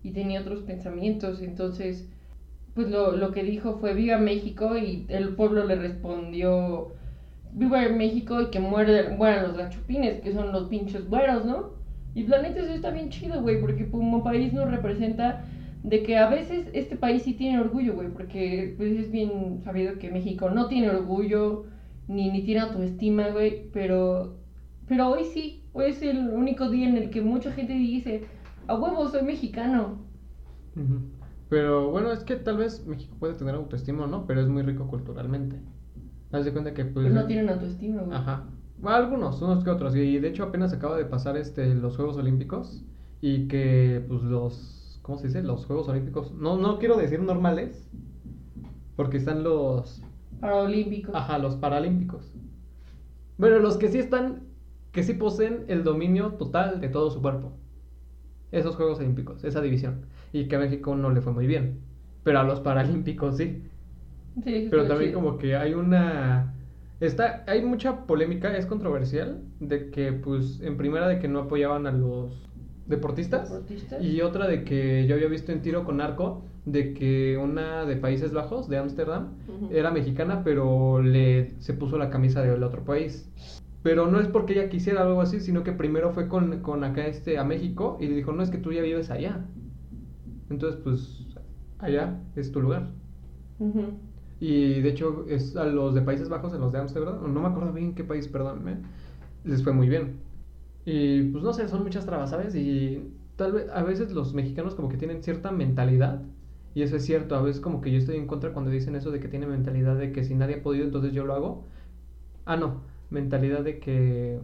y 0.02 0.12
tenía 0.12 0.40
otros 0.40 0.62
pensamientos. 0.62 1.40
Entonces, 1.40 2.06
pues 2.74 2.88
lo, 2.88 3.12
lo 3.12 3.30
que 3.30 3.42
dijo 3.42 3.74
fue 3.74 3.94
viva 3.94 4.18
México 4.18 4.76
y 4.76 5.04
el 5.08 5.30
pueblo 5.30 5.64
le 5.64 5.74
respondió 5.76 6.88
viva 7.52 7.88
México 7.88 8.40
y 8.40 8.46
que 8.48 8.60
mueran 8.60 9.42
los 9.42 9.56
gachupines, 9.56 10.20
que 10.20 10.32
son 10.32 10.52
los 10.52 10.64
pinches 10.66 11.06
güeros, 11.06 11.44
¿no? 11.44 11.66
Y 12.14 12.24
la 12.24 12.38
neta 12.38 12.60
eso 12.60 12.72
está 12.72 12.90
bien 12.90 13.10
chido, 13.10 13.40
güey, 13.40 13.56
porque 13.56 13.86
como 13.88 14.22
país 14.22 14.52
nos 14.52 14.68
representa 14.70 15.36
de 15.82 16.02
que 16.02 16.16
a 16.18 16.28
veces 16.28 16.68
este 16.72 16.96
país 16.96 17.22
sí 17.22 17.34
tiene 17.34 17.60
orgullo, 17.60 17.94
güey, 17.94 18.08
porque 18.08 18.74
pues, 18.76 18.92
es 18.92 19.10
bien 19.10 19.60
sabido 19.62 19.98
que 19.98 20.10
México 20.10 20.50
no 20.50 20.68
tiene 20.68 20.90
orgullo, 20.90 21.64
ni, 22.08 22.30
ni 22.30 22.42
tiene 22.42 22.60
autoestima, 22.60 23.28
güey, 23.28 23.70
pero, 23.72 24.36
pero 24.86 25.08
hoy 25.08 25.24
sí, 25.24 25.62
hoy 25.72 25.86
es 25.90 26.02
el 26.02 26.30
único 26.30 26.68
día 26.70 26.88
en 26.88 26.96
el 26.96 27.10
que 27.10 27.20
mucha 27.20 27.52
gente 27.52 27.74
dice, 27.74 28.24
a 28.66 28.74
huevo, 28.74 29.08
soy 29.08 29.22
mexicano. 29.22 29.98
Pero 31.48 31.90
bueno, 31.90 32.12
es 32.12 32.22
que 32.24 32.36
tal 32.36 32.58
vez 32.58 32.86
México 32.86 33.16
puede 33.18 33.34
tener 33.34 33.54
autoestima, 33.54 34.06
¿no? 34.06 34.26
Pero 34.26 34.40
es 34.40 34.48
muy 34.48 34.62
rico 34.62 34.86
culturalmente. 34.86 35.56
Haz 36.30 36.44
de 36.44 36.52
cuenta 36.52 36.74
que 36.74 36.84
pues... 36.84 37.06
Pero 37.06 37.20
no 37.20 37.26
tienen 37.26 37.48
autoestima, 37.48 38.02
güey. 38.02 38.16
Ajá. 38.16 38.44
Bueno, 38.80 38.96
algunos, 38.96 39.42
unos 39.42 39.64
que 39.64 39.70
otros. 39.70 39.96
Y 39.96 40.18
de 40.18 40.28
hecho 40.28 40.44
apenas 40.44 40.72
acaba 40.72 40.96
de 40.96 41.04
pasar 41.04 41.36
este 41.36 41.74
los 41.74 41.96
Juegos 41.96 42.16
Olímpicos 42.16 42.84
y 43.20 43.48
que 43.48 44.04
pues 44.06 44.22
los 44.22 44.77
¿cómo 45.08 45.18
se 45.18 45.28
dice? 45.28 45.42
Los 45.42 45.64
Juegos 45.64 45.88
Olímpicos. 45.88 46.32
No 46.34 46.58
no 46.58 46.78
quiero 46.78 46.96
decir 46.98 47.20
normales 47.22 47.88
porque 48.94 49.16
están 49.16 49.42
los 49.42 50.02
Paralímpicos. 50.38 51.14
ajá, 51.14 51.38
los 51.38 51.56
Paralímpicos. 51.56 52.34
Bueno, 53.38 53.58
los 53.58 53.78
que 53.78 53.88
sí 53.88 53.98
están 53.98 54.42
que 54.92 55.02
sí 55.02 55.14
poseen 55.14 55.64
el 55.68 55.82
dominio 55.82 56.34
total 56.34 56.80
de 56.82 56.90
todo 56.90 57.10
su 57.10 57.22
cuerpo. 57.22 57.52
Esos 58.52 58.76
Juegos 58.76 58.98
Olímpicos, 58.98 59.44
esa 59.44 59.62
división. 59.62 60.06
Y 60.32 60.46
que 60.48 60.56
a 60.56 60.58
México 60.58 60.94
no 60.94 61.10
le 61.10 61.22
fue 61.22 61.32
muy 61.32 61.46
bien. 61.46 61.80
Pero 62.22 62.40
a 62.40 62.44
los 62.44 62.60
Paralímpicos 62.60 63.38
sí. 63.38 63.62
Sí, 64.44 64.68
Pero 64.70 64.86
también 64.86 65.10
chido. 65.10 65.20
como 65.20 65.38
que 65.38 65.56
hay 65.56 65.74
una... 65.74 66.54
Está, 67.00 67.44
hay 67.46 67.62
mucha 67.64 68.06
polémica, 68.06 68.56
es 68.56 68.66
controversial, 68.66 69.42
de 69.60 69.90
que 69.90 70.12
pues 70.12 70.60
en 70.60 70.76
primera 70.76 71.08
de 71.08 71.18
que 71.20 71.28
no 71.28 71.40
apoyaban 71.40 71.86
a 71.86 71.92
los 71.92 72.47
deportistas 72.88 73.50
¿Deportistas? 73.50 74.02
y 74.02 74.20
otra 74.22 74.48
de 74.48 74.64
que 74.64 75.06
yo 75.06 75.14
había 75.14 75.28
visto 75.28 75.52
en 75.52 75.62
tiro 75.62 75.84
con 75.84 76.00
arco 76.00 76.42
de 76.64 76.94
que 76.94 77.38
una 77.38 77.84
de 77.86 77.96
Países 77.96 78.32
Bajos, 78.32 78.68
de 78.68 78.78
Ámsterdam, 78.78 79.34
era 79.70 79.90
mexicana 79.90 80.42
pero 80.44 81.00
le 81.00 81.54
se 81.60 81.72
puso 81.72 81.96
la 81.96 82.10
camisa 82.10 82.42
del 82.42 82.62
otro 82.62 82.84
país. 82.84 83.30
Pero 83.82 84.06
no 84.08 84.20
es 84.20 84.26
porque 84.26 84.54
ella 84.54 84.68
quisiera 84.68 85.02
algo 85.02 85.20
así, 85.20 85.40
sino 85.40 85.62
que 85.62 85.72
primero 85.72 86.10
fue 86.10 86.28
con, 86.28 86.60
con 86.60 86.82
acá 86.84 87.06
este 87.06 87.38
a 87.38 87.44
México 87.44 87.96
y 88.00 88.08
le 88.08 88.16
dijo, 88.16 88.32
no, 88.32 88.42
es 88.42 88.50
que 88.50 88.58
tú 88.58 88.72
ya 88.72 88.82
vives 88.82 89.10
allá. 89.10 89.46
Entonces 90.50 90.80
pues 90.82 91.26
allá 91.78 92.20
es 92.36 92.52
tu 92.52 92.60
lugar. 92.60 92.90
Y 94.40 94.80
de 94.80 94.88
hecho, 94.88 95.24
es 95.28 95.56
a 95.56 95.64
los 95.64 95.94
de 95.94 96.02
Países 96.02 96.28
Bajos, 96.28 96.52
a 96.52 96.58
los 96.58 96.72
de 96.72 96.78
Ámsterdam, 96.78 97.32
no 97.32 97.40
me 97.40 97.48
acuerdo 97.48 97.72
bien 97.72 97.94
qué 97.94 98.04
país, 98.04 98.28
perdónme, 98.28 98.76
les 99.44 99.64
fue 99.64 99.72
muy 99.72 99.88
bien. 99.88 100.20
Y 100.90 101.24
pues 101.24 101.44
no 101.44 101.52
sé, 101.52 101.68
son 101.68 101.82
muchas 101.82 102.06
trabas, 102.06 102.30
¿sabes? 102.30 102.54
Y 102.54 103.12
tal 103.36 103.52
vez 103.52 103.68
a 103.68 103.82
veces 103.82 104.10
los 104.12 104.32
mexicanos 104.32 104.74
como 104.74 104.88
que 104.88 104.96
tienen 104.96 105.22
cierta 105.22 105.52
mentalidad, 105.52 106.22
y 106.74 106.80
eso 106.80 106.96
es 106.96 107.04
cierto, 107.04 107.36
a 107.36 107.42
veces 107.42 107.60
como 107.60 107.82
que 107.82 107.92
yo 107.92 107.98
estoy 107.98 108.16
en 108.16 108.26
contra 108.26 108.54
cuando 108.54 108.70
dicen 108.70 108.96
eso 108.96 109.10
de 109.10 109.20
que 109.20 109.28
tienen 109.28 109.50
mentalidad 109.50 109.98
de 109.98 110.12
que 110.12 110.24
si 110.24 110.34
nadie 110.34 110.56
ha 110.56 110.62
podido, 110.62 110.86
entonces 110.86 111.12
yo 111.12 111.26
lo 111.26 111.34
hago. 111.34 111.66
Ah, 112.46 112.56
no, 112.56 112.80
mentalidad 113.10 113.64
de 113.64 113.80
que 113.80 114.40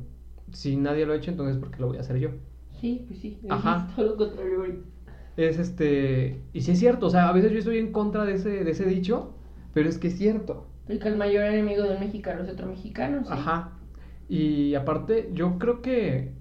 si 0.52 0.76
nadie 0.76 1.06
lo 1.06 1.14
ha 1.14 1.16
hecho, 1.16 1.30
entonces 1.30 1.56
porque 1.56 1.78
lo 1.80 1.86
voy 1.86 1.96
a 1.96 2.00
hacer 2.00 2.18
yo. 2.18 2.28
Sí, 2.78 3.06
pues 3.08 3.20
sí. 3.20 3.38
Ajá. 3.48 3.86
Es 3.88 3.96
todo 3.96 4.06
lo 4.08 4.16
contrario. 4.18 4.82
Es 5.38 5.58
este, 5.58 6.42
y 6.52 6.60
sí 6.60 6.72
es 6.72 6.78
cierto, 6.78 7.06
o 7.06 7.10
sea, 7.10 7.30
a 7.30 7.32
veces 7.32 7.52
yo 7.52 7.58
estoy 7.58 7.78
en 7.78 7.90
contra 7.90 8.26
de 8.26 8.34
ese, 8.34 8.64
de 8.64 8.70
ese 8.70 8.84
dicho, 8.84 9.32
pero 9.72 9.88
es 9.88 9.96
que 9.96 10.08
es 10.08 10.18
cierto. 10.18 10.66
El 10.88 10.98
que 10.98 11.08
el 11.08 11.16
mayor 11.16 11.44
enemigo 11.44 11.84
del 11.84 12.00
mexicano 12.00 12.42
es 12.42 12.50
otro 12.50 12.66
mexicano, 12.66 13.24
¿sí? 13.24 13.32
Ajá. 13.32 13.78
Y 14.28 14.74
aparte, 14.74 15.30
yo 15.34 15.58
creo 15.58 15.82
que 15.82 16.32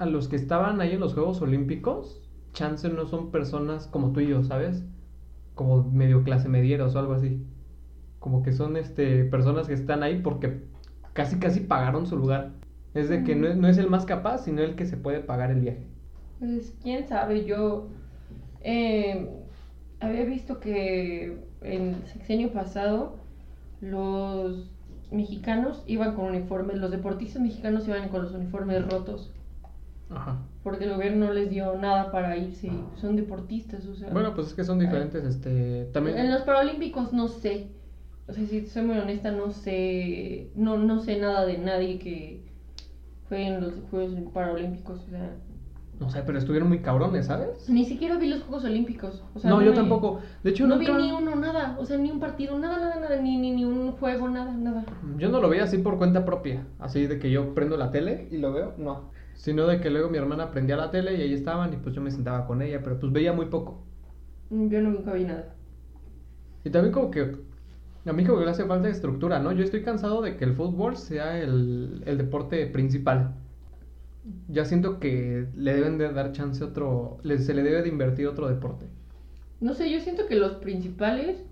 a 0.00 0.06
los 0.06 0.28
que 0.28 0.36
estaban 0.36 0.80
ahí 0.80 0.92
en 0.92 1.00
los 1.00 1.12
Juegos 1.12 1.42
Olímpicos, 1.42 2.22
chance 2.54 2.88
no 2.88 3.06
son 3.06 3.30
personas 3.30 3.86
como 3.86 4.12
tú 4.12 4.20
y 4.20 4.28
yo, 4.28 4.42
¿sabes? 4.42 4.82
Como 5.54 5.84
medio 5.84 6.24
clase 6.24 6.48
medieros 6.48 6.94
o 6.94 6.98
algo 6.98 7.12
así. 7.12 7.44
Como 8.18 8.42
que 8.42 8.52
son 8.52 8.78
este 8.78 9.24
personas 9.24 9.68
que 9.68 9.74
están 9.74 10.02
ahí 10.02 10.20
porque 10.22 10.62
casi 11.12 11.38
casi 11.38 11.60
pagaron 11.60 12.06
su 12.06 12.16
lugar. 12.16 12.52
Es 12.94 13.10
de 13.10 13.24
que 13.24 13.36
no 13.36 13.46
es, 13.46 13.56
no 13.56 13.68
es 13.68 13.76
el 13.76 13.90
más 13.90 14.06
capaz, 14.06 14.38
sino 14.38 14.62
el 14.62 14.74
que 14.74 14.86
se 14.86 14.96
puede 14.96 15.20
pagar 15.20 15.50
el 15.50 15.60
viaje. 15.60 15.86
Pues 16.38 16.74
quién 16.82 17.06
sabe, 17.06 17.44
yo 17.44 17.88
eh, 18.62 19.28
había 20.00 20.24
visto 20.24 20.60
que 20.60 21.36
en 21.60 21.94
el 21.94 22.06
sexenio 22.06 22.54
pasado 22.54 23.16
los 23.82 24.70
mexicanos 25.10 25.84
iban 25.86 26.14
con 26.14 26.24
uniformes, 26.24 26.78
los 26.78 26.90
deportistas 26.90 27.42
mexicanos 27.42 27.86
iban 27.86 28.08
con 28.08 28.22
los 28.22 28.32
uniformes 28.32 28.90
rotos, 28.90 29.30
Ajá. 30.10 30.38
porque 30.62 30.84
el 30.84 30.92
gobierno 30.94 31.26
no 31.26 31.32
les 31.32 31.48
dio 31.50 31.76
nada 31.76 32.10
para 32.10 32.36
irse, 32.36 32.70
son 33.00 33.16
deportistas, 33.16 33.86
o 33.86 33.94
sea... 33.94 34.10
Bueno, 34.10 34.34
pues 34.34 34.48
es 34.48 34.54
que 34.54 34.64
son 34.64 34.78
diferentes, 34.78 35.24
este, 35.24 35.84
también... 35.92 36.18
En 36.18 36.30
los 36.32 36.42
Paralímpicos 36.42 37.12
no 37.12 37.28
sé, 37.28 37.68
o 38.26 38.32
sea, 38.32 38.44
si 38.46 38.66
soy 38.66 38.82
muy 38.82 38.98
honesta, 38.98 39.30
no 39.30 39.50
sé, 39.52 40.50
no, 40.54 40.76
no 40.78 41.00
sé 41.00 41.18
nada 41.18 41.46
de 41.46 41.58
nadie 41.58 41.98
que 41.98 42.44
fue 43.28 43.46
en 43.46 43.60
los 43.60 43.74
Juegos 43.90 44.12
Paralímpicos, 44.34 45.00
o 45.06 45.10
sea... 45.10 45.36
No 46.00 46.08
sé, 46.08 46.22
pero 46.24 46.38
estuvieron 46.38 46.66
muy 46.68 46.78
cabrones, 46.78 47.26
¿sabes? 47.26 47.68
Ni 47.68 47.84
siquiera 47.84 48.16
vi 48.16 48.26
los 48.28 48.42
Juegos 48.42 48.64
Olímpicos. 48.64 49.22
O 49.34 49.38
sea, 49.38 49.50
no, 49.50 49.60
yo 49.60 49.72
me- 49.72 49.76
tampoco. 49.76 50.20
De 50.42 50.48
hecho, 50.48 50.66
no 50.66 50.76
nunca... 50.76 50.96
vi 50.96 51.02
ni 51.02 51.12
uno, 51.12 51.36
nada. 51.36 51.76
O 51.78 51.84
sea, 51.84 51.98
ni 51.98 52.10
un 52.10 52.18
partido, 52.18 52.58
nada, 52.58 52.78
nada, 52.78 52.98
nada. 52.98 53.16
Ni, 53.20 53.36
ni, 53.36 53.50
ni 53.50 53.66
un 53.66 53.92
juego, 53.92 54.26
nada, 54.30 54.50
nada. 54.50 54.82
Yo 55.18 55.28
no 55.28 55.42
lo 55.42 55.50
veía 55.50 55.64
así 55.64 55.76
por 55.76 55.98
cuenta 55.98 56.24
propia, 56.24 56.66
así 56.78 57.06
de 57.06 57.18
que 57.18 57.30
yo 57.30 57.52
prendo 57.54 57.76
la 57.76 57.90
tele 57.90 58.28
y 58.30 58.38
lo 58.38 58.50
veo, 58.50 58.72
no. 58.78 59.10
Sino 59.40 59.66
de 59.66 59.80
que 59.80 59.90
luego 59.90 60.08
mi 60.08 60.18
hermana 60.18 60.52
prendía 60.52 60.76
la 60.76 60.92
tele 60.92 61.16
y 61.16 61.22
ahí 61.22 61.34
estaban 61.34 61.72
y 61.74 61.78
pues 61.78 61.94
yo 61.96 62.00
me 62.00 62.12
sentaba 62.12 62.46
con 62.46 62.62
ella, 62.62 62.80
pero 62.84 63.00
pues 63.00 63.12
veía 63.12 63.32
muy 63.32 63.46
poco. 63.46 63.84
Mm, 64.50 64.68
Yo 64.70 64.80
nunca 64.82 65.12
vi 65.14 65.24
nada. 65.24 65.56
Y 66.64 66.70
también 66.70 66.92
como 66.92 67.10
que 67.10 67.36
a 68.06 68.12
mí 68.12 68.24
como 68.24 68.38
que 68.38 68.44
le 68.46 68.50
hace 68.52 68.66
falta 68.66 68.88
estructura, 68.88 69.38
¿no? 69.40 69.52
Yo 69.52 69.64
estoy 69.64 69.82
cansado 69.82 70.22
de 70.22 70.36
que 70.36 70.44
el 70.44 70.54
fútbol 70.54 70.96
sea 70.96 71.38
el, 71.40 72.02
el 72.06 72.18
deporte 72.18 72.66
principal. 72.66 73.36
Ya 74.48 74.66
siento 74.66 75.00
que 75.00 75.48
le 75.54 75.72
deben 75.74 75.96
de 75.96 76.12
dar 76.12 76.32
chance 76.32 76.62
a 76.62 76.66
otro, 76.66 77.18
le- 77.22 77.38
se 77.38 77.54
le 77.54 77.62
debe 77.62 77.80
de 77.82 77.88
invertir 77.88 78.26
otro 78.26 78.48
deporte. 78.48 78.90
No 79.60 79.74
sé, 79.74 79.90
yo 79.92 80.00
siento 80.00 80.26
que 80.26 80.34
los 80.34 80.54
principales 80.56 81.44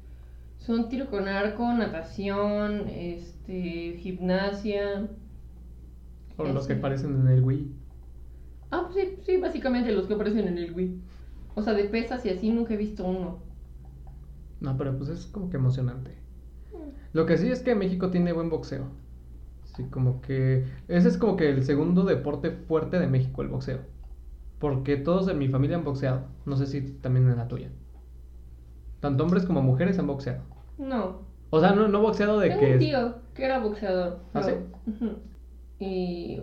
son 0.58 0.88
tiro 0.88 1.10
con 1.10 1.28
arco, 1.28 1.72
natación, 1.74 2.88
este, 2.88 3.98
gimnasia. 4.00 5.08
O 6.38 6.46
los 6.48 6.66
que 6.66 6.72
aparecen 6.74 7.20
en 7.20 7.28
el 7.28 7.44
Wii. 7.44 7.77
Ah, 8.70 8.88
pues 8.90 8.94
sí, 8.94 9.16
sí, 9.24 9.36
básicamente 9.38 9.92
los 9.92 10.06
que 10.06 10.14
aparecen 10.14 10.48
en 10.48 10.58
el 10.58 10.72
Wii. 10.74 11.00
O 11.54 11.62
sea, 11.62 11.72
de 11.74 11.84
pesas 11.84 12.24
y 12.26 12.30
así 12.30 12.50
nunca 12.50 12.74
he 12.74 12.76
visto 12.76 13.04
uno. 13.04 13.38
No, 14.60 14.76
pero 14.76 14.96
pues 14.96 15.10
es 15.10 15.26
como 15.26 15.50
que 15.50 15.56
emocionante. 15.56 16.18
Lo 17.12 17.26
que 17.26 17.38
sí 17.38 17.48
es 17.50 17.62
que 17.62 17.74
México 17.74 18.10
tiene 18.10 18.32
buen 18.32 18.50
boxeo. 18.50 18.86
Sí, 19.76 19.84
como 19.84 20.20
que 20.20 20.64
ese 20.88 21.08
es 21.08 21.16
como 21.18 21.36
que 21.36 21.48
el 21.50 21.64
segundo 21.64 22.04
deporte 22.04 22.50
fuerte 22.50 22.98
de 22.98 23.06
México, 23.06 23.42
el 23.42 23.48
boxeo. 23.48 23.80
Porque 24.58 24.96
todos 24.96 25.28
en 25.28 25.38
mi 25.38 25.48
familia 25.48 25.76
han 25.76 25.84
boxeado. 25.84 26.26
No 26.44 26.56
sé 26.56 26.66
si 26.66 26.80
también 26.82 27.28
en 27.28 27.36
la 27.36 27.48
tuya. 27.48 27.70
Tanto 29.00 29.22
hombres 29.24 29.44
como 29.44 29.62
mujeres 29.62 29.98
han 29.98 30.08
boxeado. 30.08 30.42
No. 30.78 31.22
O 31.50 31.60
sea, 31.60 31.72
no, 31.72 31.88
no 31.88 32.00
boxeado 32.02 32.40
de 32.40 32.48
Tengo 32.48 32.60
que... 32.60 32.72
un 32.72 32.78
tío 32.78 33.14
que 33.34 33.44
era 33.44 33.58
boxeador. 33.60 34.18
¿Ah, 34.34 34.42
pero- 34.44 34.66
sí? 34.98 35.84
Y 35.84 36.42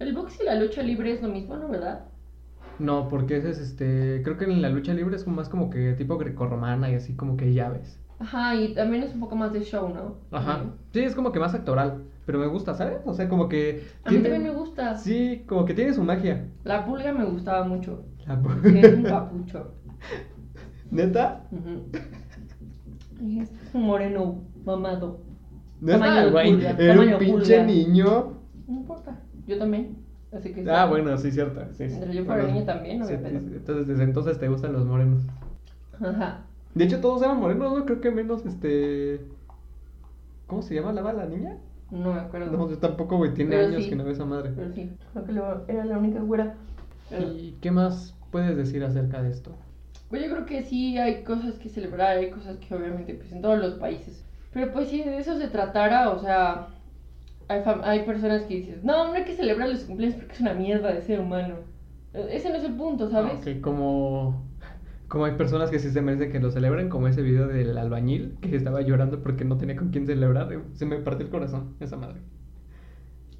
el 0.00 0.14
box 0.14 0.38
y 0.40 0.44
la 0.44 0.54
lucha 0.56 0.82
libre 0.82 1.12
es 1.12 1.22
lo 1.22 1.28
mismo, 1.28 1.56
¿no? 1.56 1.68
¿Verdad? 1.68 2.06
No, 2.78 3.08
porque 3.08 3.36
ese 3.36 3.50
es 3.50 3.58
este... 3.58 4.22
Creo 4.24 4.36
que 4.38 4.44
en 4.46 4.62
la 4.62 4.70
lucha 4.70 4.94
libre 4.94 5.14
es 5.16 5.24
como 5.24 5.36
más 5.36 5.48
como 5.48 5.70
que 5.70 5.92
tipo 5.94 6.16
grecorromana 6.18 6.90
y 6.90 6.94
así 6.94 7.14
como 7.14 7.36
que 7.36 7.52
llaves. 7.52 7.98
Ajá, 8.18 8.54
y 8.54 8.74
también 8.74 9.02
es 9.02 9.14
un 9.14 9.20
poco 9.20 9.36
más 9.36 9.52
de 9.52 9.60
show, 9.62 9.88
¿no? 9.88 10.16
Ajá. 10.36 10.64
Sí, 10.92 11.00
es 11.00 11.14
como 11.14 11.32
que 11.32 11.38
más 11.40 11.54
actoral. 11.54 12.02
Pero 12.26 12.38
me 12.38 12.46
gusta, 12.46 12.74
¿sabes? 12.74 12.98
O 13.06 13.12
sea, 13.14 13.28
como 13.28 13.48
que... 13.48 13.82
A 14.04 14.10
mí 14.10 14.18
también 14.18 14.42
me 14.42 14.50
gusta. 14.50 14.96
Sí, 14.96 15.44
como 15.46 15.64
que 15.64 15.74
tiene 15.74 15.92
su 15.94 16.02
magia. 16.02 16.46
La 16.64 16.84
pulga 16.86 17.12
me 17.12 17.24
gustaba 17.24 17.64
mucho. 17.64 18.04
La- 18.26 18.40
que 18.62 18.80
es 18.80 18.94
un 18.94 19.02
papucho. 19.04 19.72
¿Neta? 20.90 21.44
Y 23.20 23.40
es 23.40 23.50
un 23.74 23.82
moreno 23.82 24.42
mamado. 24.64 25.20
¿Neta, 25.80 25.98
Tamaño 25.98 26.24
de 26.26 26.30
güey? 26.30 26.52
pulga, 26.54 26.70
Era 26.70 27.00
un 27.00 27.18
pinche 27.18 27.32
pulga. 27.58 27.64
niño. 27.64 28.32
No 28.68 28.76
importa. 28.80 29.20
Yo 29.50 29.58
también. 29.58 29.96
Así 30.32 30.52
que. 30.52 30.70
Ah, 30.70 30.86
bueno, 30.86 31.16
sí, 31.18 31.32
cierto. 31.32 31.60
Sí, 31.72 31.88
sí. 31.88 31.96
Mientras 31.96 32.14
yo 32.14 32.24
fuera 32.24 32.42
Bueno, 32.42 32.54
niña 32.54 32.66
también, 32.66 33.00
no 33.00 33.06
sí, 33.06 33.14
sí, 33.16 33.24
Entonces, 33.24 33.86
desde 33.88 34.04
entonces 34.04 34.38
te 34.38 34.48
gustan 34.48 34.72
los 34.72 34.86
morenos. 34.86 35.22
Ajá. 36.00 36.42
De 36.74 36.84
hecho, 36.84 37.00
todos 37.00 37.20
eran 37.22 37.40
morenos, 37.40 37.76
¿no? 37.76 37.84
Creo 37.84 38.00
que 38.00 38.10
menos 38.12 38.46
este. 38.46 39.20
¿Cómo 40.46 40.62
se 40.62 40.74
llama 40.74 40.92
la 40.92 41.26
niña? 41.26 41.56
No 41.90 42.14
me 42.14 42.20
acuerdo. 42.20 42.56
No, 42.56 42.70
yo 42.70 42.78
tampoco, 42.78 43.16
güey. 43.16 43.34
Tiene 43.34 43.56
Pero 43.56 43.68
años 43.68 43.82
sí. 43.84 43.90
que 43.90 43.96
no 43.96 44.04
ve 44.04 44.12
esa 44.12 44.24
madre. 44.24 44.52
Pero 44.54 44.72
sí, 44.72 44.92
creo 45.12 45.24
que 45.24 45.32
lo- 45.32 45.64
era 45.68 45.84
la 45.84 45.98
única 45.98 46.20
güera. 46.20 46.54
Pero- 47.08 47.32
¿Y 47.32 47.56
qué 47.60 47.72
más 47.72 48.14
puedes 48.30 48.56
decir 48.56 48.84
acerca 48.84 49.20
de 49.22 49.30
esto? 49.30 49.50
Pues 50.08 50.22
yo 50.22 50.30
creo 50.30 50.46
que 50.46 50.62
sí 50.62 50.96
hay 50.98 51.22
cosas 51.24 51.54
que 51.54 51.68
celebrar, 51.68 52.18
hay 52.18 52.30
cosas 52.30 52.56
que 52.58 52.72
obviamente 52.74 53.14
pues 53.14 53.32
en 53.32 53.42
todos 53.42 53.58
los 53.58 53.74
países. 53.74 54.24
Pero 54.52 54.72
pues 54.72 54.88
si 54.88 55.02
de 55.02 55.18
eso 55.18 55.36
se 55.38 55.48
tratara, 55.48 56.10
o 56.10 56.20
sea, 56.20 56.68
hay, 57.50 57.62
hay 57.84 58.00
personas 58.06 58.42
que 58.44 58.54
dices, 58.56 58.84
no, 58.84 59.08
no 59.08 59.14
hay 59.14 59.24
que 59.24 59.34
celebrar 59.34 59.68
los 59.68 59.84
cumpleaños 59.84 60.16
porque 60.18 60.34
es 60.34 60.40
una 60.40 60.54
mierda 60.54 60.92
de 60.92 61.02
ser 61.02 61.20
humano. 61.20 61.56
E- 62.14 62.36
Ese 62.36 62.50
no 62.50 62.56
es 62.56 62.64
el 62.64 62.74
punto, 62.74 63.10
¿sabes? 63.10 63.32
Ah, 63.34 63.50
ok, 63.52 63.60
como. 63.60 64.48
Como 65.08 65.24
hay 65.24 65.34
personas 65.34 65.70
que 65.70 65.80
sí 65.80 65.90
se 65.90 66.02
merecen 66.02 66.30
que 66.30 66.38
lo 66.40 66.50
celebren, 66.52 66.88
como 66.88 67.08
ese 67.08 67.22
video 67.22 67.48
del 67.48 67.76
albañil 67.78 68.38
que 68.40 68.54
estaba 68.56 68.80
llorando 68.82 69.22
porque 69.22 69.44
no 69.44 69.58
tenía 69.58 69.76
con 69.76 69.90
quién 69.90 70.06
celebrar. 70.06 70.52
eh, 70.52 70.60
Se 70.74 70.86
me 70.86 70.98
partió 70.98 71.26
el 71.26 71.32
corazón, 71.32 71.74
esa 71.80 71.96
madre. 71.96 72.20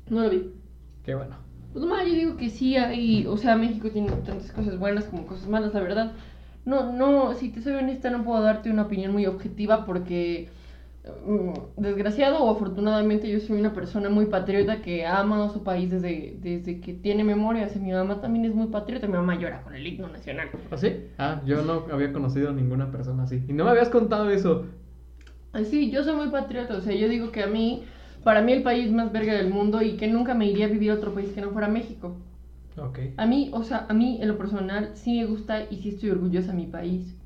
No 0.09 0.23
lo 0.23 0.31
vi. 0.31 0.51
Qué 1.05 1.15
bueno. 1.15 1.37
Pues 1.73 1.85
nomás 1.85 2.07
yo 2.07 2.15
digo 2.15 2.37
que 2.37 2.51
sí 2.51 2.77
hay, 2.77 3.27
o 3.27 3.37
sea, 3.37 3.57
México 3.57 3.91
tiene 3.91 4.09
tantas 4.11 4.51
cosas 4.53 4.79
buenas 4.79 5.05
como 5.05 5.27
cosas 5.27 5.49
malas, 5.49 5.73
la 5.73 5.81
verdad. 5.81 6.13
No, 6.65 6.93
no, 6.93 7.35
si 7.35 7.51
te 7.51 7.63
soy 7.63 7.75
honesta, 7.75 8.11
no 8.11 8.25
puedo 8.25 8.43
darte 8.43 8.71
una 8.71 8.83
opinión 8.83 9.13
muy 9.13 9.27
objetiva 9.27 9.87
porque, 9.87 10.49
desgraciado 11.77 12.45
o 12.45 12.51
afortunadamente, 12.51 13.31
yo 13.31 13.41
soy 13.41 13.59
una 13.59 13.73
persona 13.73 14.11
muy 14.11 14.27
patriota 14.27 14.83
que 14.83 15.07
ha 15.07 15.21
amado 15.21 15.45
a 15.45 15.51
su 15.51 15.63
país 15.63 15.91
desde, 15.91 16.37
desde 16.41 16.81
que 16.81 16.93
tiene 16.93 17.25
memoria. 17.25 17.67
O 17.67 17.69
sea, 17.71 17.81
mi 17.81 17.93
mamá 17.93 18.21
también 18.21 18.45
es 18.45 18.55
muy 18.55 18.67
patriota, 18.67 19.07
mi 19.07 19.15
mamá 19.15 19.39
llora 19.39 19.63
con 19.63 19.75
el 19.75 19.87
himno 19.87 20.09
nacional. 20.09 20.51
¿Ah, 20.71 20.77
sí? 20.77 21.07
Ah, 21.19 21.43
yo 21.47 21.63
no 21.63 21.87
había 21.91 22.13
conocido 22.13 22.51
a 22.51 22.53
ninguna 22.53 22.91
persona 22.91 23.23
así. 23.23 23.43
Y 23.49 23.53
no 23.53 23.65
me 23.65 23.71
habías 23.71 23.89
contado 23.89 24.31
eso. 24.31 24.67
Ay, 25.53 25.65
Sí, 25.65 25.91
yo 25.91 26.05
soy 26.05 26.17
muy 26.17 26.29
patriota, 26.29 26.77
o 26.77 26.81
sea, 26.81 26.95
yo 26.95 27.09
digo 27.09 27.33
que 27.33 27.43
a 27.43 27.47
mí, 27.47 27.85
para 28.23 28.43
mí 28.43 28.53
el 28.53 28.63
país 28.63 28.93
más 28.93 29.11
verga 29.11 29.35
del 29.35 29.51
mundo 29.51 29.83
y 29.83 29.97
que 29.97 30.07
nunca 30.07 30.35
me 30.35 30.47
iría 30.47 30.67
a 30.67 30.69
vivir 30.69 30.91
a 30.91 30.95
otro 30.95 31.15
país 31.15 31.33
que 31.33 31.41
no 31.41 31.51
fuera 31.51 31.69
México. 31.69 32.17
Ok. 32.77 32.99
A 33.17 33.27
mí, 33.27 33.51
o 33.53 33.65
sea, 33.65 33.87
a 33.89 33.95
mí 33.95 34.19
en 34.21 34.29
lo 34.29 34.39
personal 34.39 34.91
sí 34.95 35.19
me 35.19 35.27
gusta 35.27 35.63
y 35.71 35.77
sí 35.77 35.89
estoy 35.91 36.11
orgullosa 36.11 36.53
de 36.53 36.59
mi 36.59 36.67
país. 36.67 37.17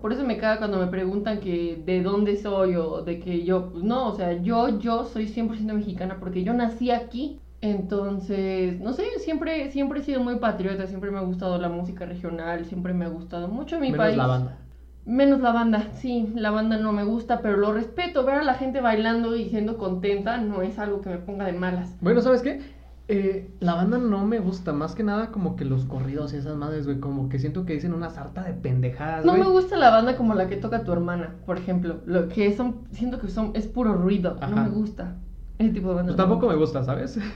Por 0.00 0.12
eso 0.12 0.24
me 0.24 0.36
caga 0.36 0.58
cuando 0.58 0.78
me 0.78 0.86
preguntan 0.88 1.40
que 1.40 1.82
de 1.84 2.02
dónde 2.02 2.36
soy 2.36 2.76
o 2.76 3.02
de 3.02 3.20
que 3.20 3.44
yo, 3.44 3.70
pues 3.72 3.84
no, 3.84 4.08
o 4.08 4.14
sea, 4.14 4.32
yo, 4.42 4.78
yo 4.78 5.04
soy 5.04 5.28
100% 5.28 5.72
mexicana 5.72 6.18
porque 6.20 6.44
yo 6.44 6.52
nací 6.52 6.90
aquí. 6.90 7.40
Entonces, 7.60 8.78
no 8.80 8.92
sé, 8.92 9.04
siempre, 9.20 9.70
siempre 9.70 10.00
he 10.00 10.02
sido 10.02 10.20
muy 10.20 10.36
patriota, 10.36 10.86
siempre 10.86 11.10
me 11.10 11.16
ha 11.18 11.22
gustado 11.22 11.56
la 11.58 11.70
música 11.70 12.04
regional, 12.04 12.66
siempre 12.66 12.92
me 12.92 13.06
ha 13.06 13.08
gustado 13.08 13.48
mucho 13.48 13.80
mi 13.80 13.90
Menos 13.90 14.06
país. 14.06 14.16
la 14.18 14.26
banda. 14.26 14.58
Menos 15.06 15.40
la 15.40 15.52
banda, 15.52 15.88
sí, 15.94 16.30
la 16.34 16.50
banda 16.50 16.76
no 16.76 16.92
me 16.92 17.04
gusta, 17.04 17.40
pero 17.40 17.56
lo 17.56 17.72
respeto. 17.72 18.24
Ver 18.24 18.36
a 18.36 18.42
la 18.42 18.54
gente 18.54 18.80
bailando 18.80 19.34
y 19.36 19.48
siendo 19.48 19.78
contenta 19.78 20.38
no 20.38 20.60
es 20.60 20.78
algo 20.78 21.00
que 21.00 21.08
me 21.10 21.18
ponga 21.18 21.46
de 21.46 21.52
malas. 21.52 21.96
Bueno, 22.02 22.20
¿sabes 22.20 22.42
qué? 22.42 22.60
Eh, 23.06 23.50
la 23.60 23.74
banda 23.74 23.98
no 23.98 24.24
me 24.24 24.38
gusta, 24.38 24.72
más 24.72 24.94
que 24.94 25.02
nada 25.02 25.30
como 25.30 25.56
que 25.56 25.66
los 25.66 25.84
corridos 25.84 26.32
y 26.32 26.36
esas 26.38 26.56
madres, 26.56 26.86
güey, 26.86 27.00
como 27.00 27.28
que 27.28 27.38
siento 27.38 27.66
que 27.66 27.74
dicen 27.74 27.92
una 27.92 28.08
sarta 28.08 28.42
de 28.44 28.54
pendejadas, 28.54 29.26
No 29.26 29.32
güey. 29.32 29.44
me 29.44 29.50
gusta 29.50 29.76
la 29.76 29.90
banda 29.90 30.16
como 30.16 30.34
la 30.34 30.48
que 30.48 30.56
toca 30.56 30.84
tu 30.84 30.92
hermana, 30.92 31.34
por 31.44 31.58
ejemplo. 31.58 32.00
Lo 32.06 32.28
que 32.28 32.56
son, 32.56 32.76
siento 32.92 33.20
que 33.20 33.28
son, 33.28 33.50
es 33.54 33.66
puro 33.66 33.92
ruido. 33.94 34.38
Ajá. 34.40 34.50
No 34.54 34.62
me 34.62 34.68
gusta. 34.70 35.16
Ese 35.58 35.70
tipo 35.70 35.88
de 35.90 35.94
banda. 35.96 36.12
Pues 36.12 36.16
tampoco 36.16 36.48
me 36.48 36.56
gusta, 36.56 36.82
¿sabes? 36.82 37.18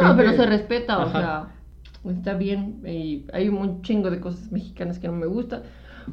No, 0.00 0.16
pero 0.16 0.30
que- 0.32 0.36
se 0.38 0.46
respeta, 0.46 0.98
o 0.98 1.02
Ajá. 1.02 1.12
sea, 2.02 2.12
está 2.12 2.34
bien. 2.34 2.80
y 2.84 3.24
hay 3.32 3.48
un 3.48 3.82
chingo 3.82 4.10
de 4.10 4.18
cosas 4.18 4.50
mexicanas 4.50 4.98
que 4.98 5.06
no 5.06 5.12
me 5.14 5.26
gustan. 5.26 5.62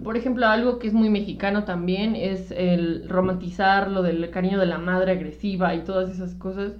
Por 0.03 0.15
ejemplo, 0.17 0.45
algo 0.47 0.77
que 0.77 0.87
es 0.87 0.93
muy 0.93 1.09
mexicano 1.09 1.63
también 1.63 2.15
es 2.15 2.51
el 2.51 3.07
romantizar 3.09 3.89
lo 3.89 4.03
del 4.03 4.29
cariño 4.29 4.59
de 4.59 4.65
la 4.67 4.77
madre 4.77 5.13
agresiva 5.13 5.73
y 5.73 5.83
todas 5.83 6.11
esas 6.11 6.35
cosas. 6.35 6.73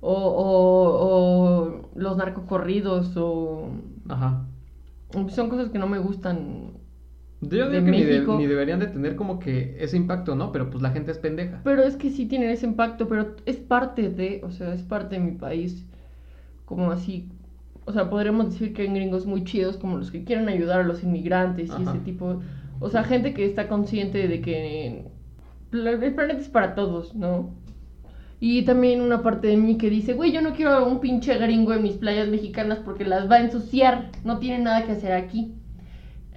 O, 0.00 0.14
o, 0.14 1.82
o 1.82 1.90
los 1.94 2.16
narcocorridos, 2.16 3.16
o. 3.16 3.68
Ajá. 4.08 4.46
Son 5.28 5.48
cosas 5.50 5.70
que 5.70 5.78
no 5.78 5.86
me 5.88 5.98
gustan. 5.98 6.72
Yo 7.42 7.48
De 7.70 7.80
digo 7.80 7.84
que 7.86 7.90
ni, 7.90 8.04
de- 8.04 8.20
ni 8.26 8.46
deberían 8.46 8.80
de 8.80 8.86
tener 8.86 9.16
como 9.16 9.38
que 9.38 9.76
ese 9.80 9.96
impacto, 9.96 10.34
¿no? 10.34 10.52
Pero 10.52 10.70
pues 10.70 10.82
la 10.82 10.90
gente 10.90 11.10
es 11.10 11.18
pendeja. 11.18 11.60
Pero 11.64 11.82
es 11.82 11.96
que 11.96 12.10
sí 12.10 12.26
tienen 12.26 12.50
ese 12.50 12.66
impacto, 12.66 13.08
pero 13.08 13.34
es 13.46 13.56
parte 13.56 14.10
de, 14.10 14.42
o 14.44 14.50
sea, 14.50 14.74
es 14.74 14.82
parte 14.82 15.16
de 15.16 15.22
mi 15.22 15.32
país. 15.32 15.84
Como 16.66 16.90
así, 16.92 17.28
o 17.86 17.92
sea, 17.92 18.10
podríamos 18.10 18.50
decir 18.52 18.72
que 18.72 18.82
hay 18.82 18.88
gringos 18.88 19.26
muy 19.26 19.44
chidos 19.44 19.76
como 19.76 19.98
los 19.98 20.10
que 20.10 20.24
quieren 20.24 20.48
ayudar 20.48 20.80
a 20.80 20.84
los 20.84 21.02
inmigrantes 21.02 21.78
y 21.78 21.82
ese 21.82 21.98
tipo. 22.00 22.40
O 22.80 22.90
sea, 22.90 23.04
gente 23.04 23.34
que 23.34 23.44
está 23.44 23.68
consciente 23.68 24.28
de 24.28 24.40
que 24.40 24.88
el 25.72 25.98
planeta 25.98 26.26
es 26.40 26.48
para 26.48 26.74
todos, 26.74 27.14
¿no? 27.14 27.50
Y 28.40 28.64
también 28.64 29.02
una 29.02 29.22
parte 29.22 29.48
de 29.48 29.56
mí 29.56 29.76
que 29.78 29.90
dice, 29.90 30.14
güey, 30.14 30.32
yo 30.32 30.40
no 30.42 30.54
quiero 30.54 30.72
a 30.72 30.82
un 30.84 31.00
pinche 31.00 31.36
gringo 31.38 31.74
en 31.74 31.82
mis 31.82 31.96
playas 31.96 32.28
mexicanas 32.28 32.78
porque 32.80 33.04
las 33.04 33.30
va 33.30 33.36
a 33.36 33.40
ensuciar, 33.42 34.10
no 34.24 34.38
tiene 34.38 34.58
nada 34.60 34.84
que 34.86 34.92
hacer 34.92 35.12
aquí. 35.12 35.54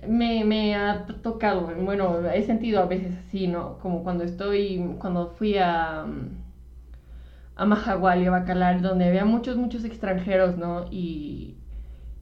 Me, 0.08 0.44
me 0.44 0.76
ha 0.76 1.06
tocado, 1.24 1.72
bueno, 1.82 2.20
he 2.30 2.44
sentido 2.44 2.82
a 2.82 2.86
veces 2.88 3.16
así, 3.28 3.48
¿no? 3.48 3.80
Como 3.80 4.04
cuando 4.04 4.26
estoy, 4.26 4.96
cuando 5.00 5.30
fui 5.30 5.58
a, 5.58 6.06
a 7.56 7.66
Mahahual 7.66 8.22
y 8.22 8.26
a 8.26 8.32
Bacalar, 8.32 8.82
donde 8.82 9.06
había 9.06 9.26
muchos, 9.26 9.58
muchos 9.58 9.86
extranjeros, 9.86 10.58
¿no? 10.58 10.86
Y, 10.92 11.58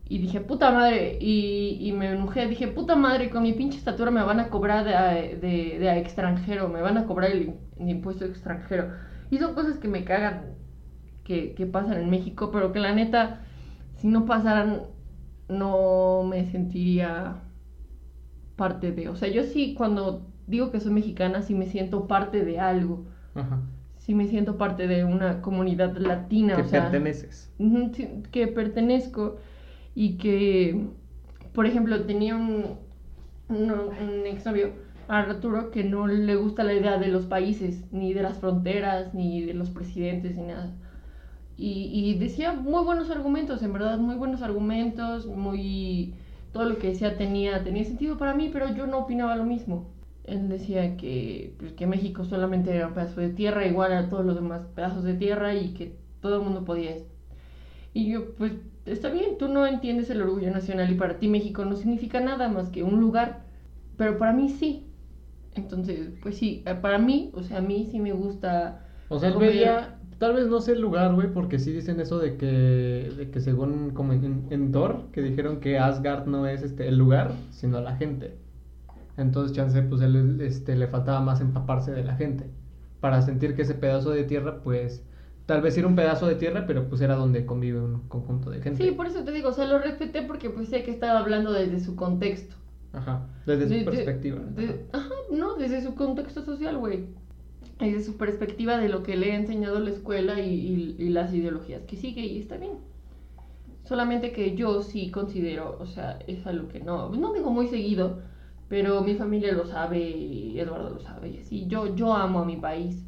y 0.10 0.20
dije, 0.20 0.42
puta 0.42 0.72
madre, 0.72 1.18
y, 1.22 1.92
me 1.98 2.12
enojé, 2.12 2.48
dije, 2.48 2.68
puta 2.68 2.96
madre, 2.96 3.30
con 3.30 3.44
mi 3.44 3.54
pinche 3.54 3.78
estatura 3.78 4.12
me 4.12 4.24
van 4.24 4.40
a 4.40 4.50
cobrar 4.50 4.84
de, 4.86 5.38
de, 5.38 5.80
de 5.80 6.00
extranjero, 6.00 6.70
me 6.70 6.82
van 6.82 6.98
a 6.98 7.06
cobrar 7.08 7.32
el 7.32 7.56
impuesto 7.80 8.26
extranjero. 8.26 8.92
Y 9.32 9.40
son 9.40 9.56
cosas 9.56 9.80
que 9.80 9.88
me 9.88 10.04
cagan, 10.06 10.58
que, 11.24 11.56
que 11.56 11.66
pasan 11.66 11.98
en 12.00 12.10
México, 12.12 12.52
pero 12.52 12.72
que 12.74 12.80
la 12.80 12.94
neta, 12.94 13.42
si 13.98 14.08
no 14.08 14.26
pasaran, 14.26 14.84
no 15.50 16.24
me 16.24 16.46
sentiría 16.52 17.42
parte 18.56 18.92
de. 18.92 19.10
O 19.10 19.16
sea, 19.16 19.30
yo 19.30 19.44
sí, 19.44 19.74
cuando 19.76 20.28
digo 20.48 20.72
que 20.72 20.80
soy 20.80 20.92
mexicana, 20.94 21.42
sí 21.42 21.54
me 21.56 21.68
siento 21.68 22.08
parte 22.08 22.44
de 22.46 22.60
algo. 22.60 23.06
Ajá. 23.34 23.62
sí 23.98 24.16
me 24.16 24.28
siento 24.28 24.58
parte 24.58 24.88
de 24.88 25.06
una 25.06 25.42
comunidad 25.42 25.96
latina. 25.98 26.56
Que 26.56 26.62
o 26.64 26.66
sea, 26.66 26.84
perteneces. 26.84 27.52
Que 28.32 28.48
pertenezco 28.48 29.38
y 29.96 30.18
que, 30.18 30.88
por 31.54 31.66
ejemplo, 31.66 32.06
tenía 32.06 32.36
un, 32.36 32.80
un, 33.50 33.72
un 33.72 34.26
exnovio, 34.26 34.74
Arturo, 35.08 35.72
que 35.72 35.84
no 35.84 36.08
le 36.08 36.36
gusta 36.36 36.63
la 36.63 36.74
idea 36.74 36.98
de 36.98 37.08
los 37.08 37.25
países, 37.25 37.84
ni 37.91 38.13
de 38.13 38.24
las 38.24 38.39
fronteras, 38.39 39.13
ni 39.13 39.41
de 39.41 39.53
los 39.53 39.70
presidentes, 39.70 40.38
ni 40.38 40.43
nada. 40.43 40.72
Y, 41.58 42.15
decía 42.17 42.53
muy 42.53 42.84
buenos 42.84 43.12
argumentos, 43.12 43.62
en 43.62 43.74
verdad, 43.74 44.00
muy 44.00 44.15
buenos 44.15 44.41
argumentos, 44.41 45.27
muy... 45.27 46.15
Todo 46.53 46.65
lo 46.65 46.77
que 46.79 46.88
decía 46.88 47.17
tenía, 47.17 47.63
tenía 47.63 47.84
sentido 47.86 48.17
para 48.17 48.34
mí, 48.34 48.50
pero 48.51 48.74
yo 48.75 48.88
no 48.88 49.00
opinaba 49.00 49.36
lo 49.36 49.46
mismo. 49.46 49.88
Él 50.25 50.50
decía 50.50 50.98
que, 50.98 51.53
pues, 51.60 51.74
que 51.74 51.88
México 51.88 52.25
solamente 52.25 52.75
era 52.75 52.88
un 52.88 52.93
pedazo 52.93 53.22
de 53.22 53.29
tierra, 53.29 53.67
igual 53.67 53.93
a 53.93 54.10
todos 54.10 54.25
los 54.25 54.36
demás 54.36 54.63
pedazos 54.75 55.03
de 55.03 55.13
tierra, 55.13 55.53
y 55.55 55.74
que 55.74 55.96
todo 56.20 56.38
el 56.38 56.43
mundo 56.43 56.65
podía 56.65 56.96
y 57.93 58.12
yo, 58.12 58.36
pues, 58.36 58.53
está 58.86 59.10
bien, 59.10 59.38
tú 59.38 59.48
no 59.48 59.65
entiendes 59.67 60.10
el 60.10 60.22
orgullo 60.22 60.51
nacional 60.51 60.91
y 60.91 60.96
para 60.96 61.20
ti 61.20 61.27
México 61.27 61.65
no 61.65 61.75
significa 61.75 62.20
nada 62.22 62.48
más 62.48 62.70
que 62.70 62.84
un 62.84 63.00
lugar, 63.00 63.43
pero 63.98 64.17
para 64.17 64.34
mí 64.34 64.50
sí. 64.50 64.88
Entonces, 65.53 66.12
pues 66.22 66.38
sí, 66.38 66.63
eh, 66.65 66.75
para 66.75 66.98
mí, 66.98 67.31
o 67.34 67.43
sea, 67.43 67.58
a 67.58 67.62
mí 67.62 67.88
sí 67.91 68.00
me 68.00 68.13
gusta. 68.13 68.86
O 69.10 69.20
sea, 69.20 69.29
él 69.29 69.36
comer- 69.36 69.50
veía, 69.51 70.00
tal 70.17 70.34
vez 70.36 70.48
no 70.48 70.62
sé 70.62 70.74
el 70.74 70.81
lugar, 70.81 71.13
güey, 71.13 71.31
porque 71.34 71.60
sí 71.60 71.72
dicen 71.74 72.00
eso 72.00 72.20
de 72.20 72.38
que, 72.38 72.46
de 73.17 73.29
que 73.31 73.39
según 73.41 73.91
como 73.91 74.13
en, 74.13 74.48
en 74.50 74.72
Thor, 74.72 75.10
que 75.12 75.22
dijeron 75.22 75.60
que 75.60 75.77
Asgard 75.77 76.25
no 76.27 76.48
es 76.48 76.63
este 76.63 76.88
el 76.88 76.98
lugar, 76.98 77.34
sino 77.51 77.81
la 77.81 77.96
gente. 77.98 78.38
Entonces, 79.17 79.55
chance, 79.55 79.81
pues 79.84 80.01
él 80.01 80.39
este, 80.41 80.75
le 80.75 80.88
faltaba 80.88 81.22
más 81.22 81.41
empaparse 81.41 81.91
de 81.91 82.03
la 82.03 82.15
gente. 82.15 82.46
Para 83.01 83.22
sentir 83.22 83.55
que 83.55 83.63
ese 83.63 83.75
pedazo 83.75 84.12
de 84.12 84.24
tierra, 84.24 84.62
pues, 84.63 85.03
tal 85.46 85.62
vez 85.62 85.77
era 85.77 85.88
un 85.88 85.96
pedazo 85.96 86.27
de 86.27 86.36
tierra, 86.36 86.65
pero 86.67 86.88
pues 86.89 87.01
era 87.01 87.15
donde 87.15 87.46
convive 87.46 87.81
un 87.81 88.08
conjunto 88.08 88.50
de 88.51 88.62
gente. 88.62 88.84
Sí, 88.84 88.91
por 88.91 89.08
eso 89.08 89.24
te 89.24 89.31
digo, 89.31 89.50
o 89.50 89.53
sea, 89.53 89.65
lo 89.67 89.79
respeté 89.79 90.22
porque 90.24 90.50
pues 90.50 90.70
sé 90.70 90.84
que 90.84 90.91
estaba 90.91 91.20
hablando 91.20 91.51
desde 91.51 91.79
su 91.79 91.96
contexto. 91.96 92.55
Ajá, 92.93 93.27
desde 93.45 93.67
su 93.69 93.74
De- 93.74 93.83
perspectiva. 93.86 94.39
de- 94.39 94.86
ajá, 94.91 95.10
no, 95.31 95.55
desde 95.55 95.81
su 95.81 95.95
contexto 95.95 96.43
social, 96.43 96.77
güey. 96.77 97.05
Desde 97.79 98.03
su 98.03 98.17
perspectiva 98.17 98.77
de 98.77 98.89
lo 98.89 99.01
que 99.03 99.15
le 99.15 99.31
ha 99.31 99.36
enseñado 99.36 99.79
la 99.79 99.89
escuela 99.89 100.39
y, 100.39 100.53
y- 100.53 100.95
y 101.00 101.10
las 101.10 101.33
ideologías 101.33 101.81
que 101.83 101.95
sigue, 101.95 102.21
y 102.21 102.39
está 102.39 102.57
bien. 102.57 102.74
Solamente 103.83 104.31
que 104.31 104.55
yo 104.55 104.83
sí 104.83 105.10
considero, 105.12 105.77
o 105.79 105.86
sea, 105.86 106.19
es 106.27 106.45
algo 106.45 106.67
que 106.67 106.79
no, 106.79 107.10
no 107.10 107.33
digo 107.33 107.50
muy 107.51 107.67
seguido, 107.67 108.19
pero 108.69 109.01
mi 109.01 109.15
familia 109.15 109.51
lo 109.53 109.65
sabe 109.65 110.00
y 110.00 110.60
Eduardo 110.60 110.91
lo 110.91 111.00
sabe, 111.01 111.29
y 111.29 111.38
así. 111.39 111.65
Yo, 111.67 111.95
yo 111.95 112.13
amo 112.13 112.39
a 112.39 112.45
mi 112.45 112.57
país. 112.57 113.03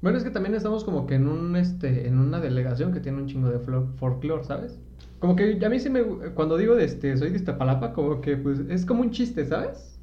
Bueno, 0.00 0.18
es 0.18 0.24
que 0.24 0.30
también 0.30 0.54
estamos 0.54 0.84
como 0.84 1.06
que 1.06 1.14
en 1.14 1.28
un 1.28 1.56
este 1.56 2.06
en 2.08 2.18
una 2.18 2.40
delegación 2.40 2.92
que 2.92 3.00
tiene 3.00 3.18
un 3.18 3.26
chingo 3.26 3.48
de 3.48 3.58
folclore, 3.58 4.44
¿sabes? 4.44 4.78
Como 5.24 5.36
que 5.36 5.58
a 5.64 5.68
mí 5.70 5.78
sí 5.80 5.88
me 5.88 6.02
cuando 6.34 6.58
digo 6.58 6.74
de 6.74 6.84
este 6.84 7.16
soy 7.16 7.30
de 7.30 7.36
Iztapalapa, 7.36 7.94
como 7.94 8.20
que 8.20 8.36
pues 8.36 8.58
es 8.68 8.84
como 8.84 9.00
un 9.00 9.10
chiste, 9.10 9.46
¿sabes? 9.46 9.98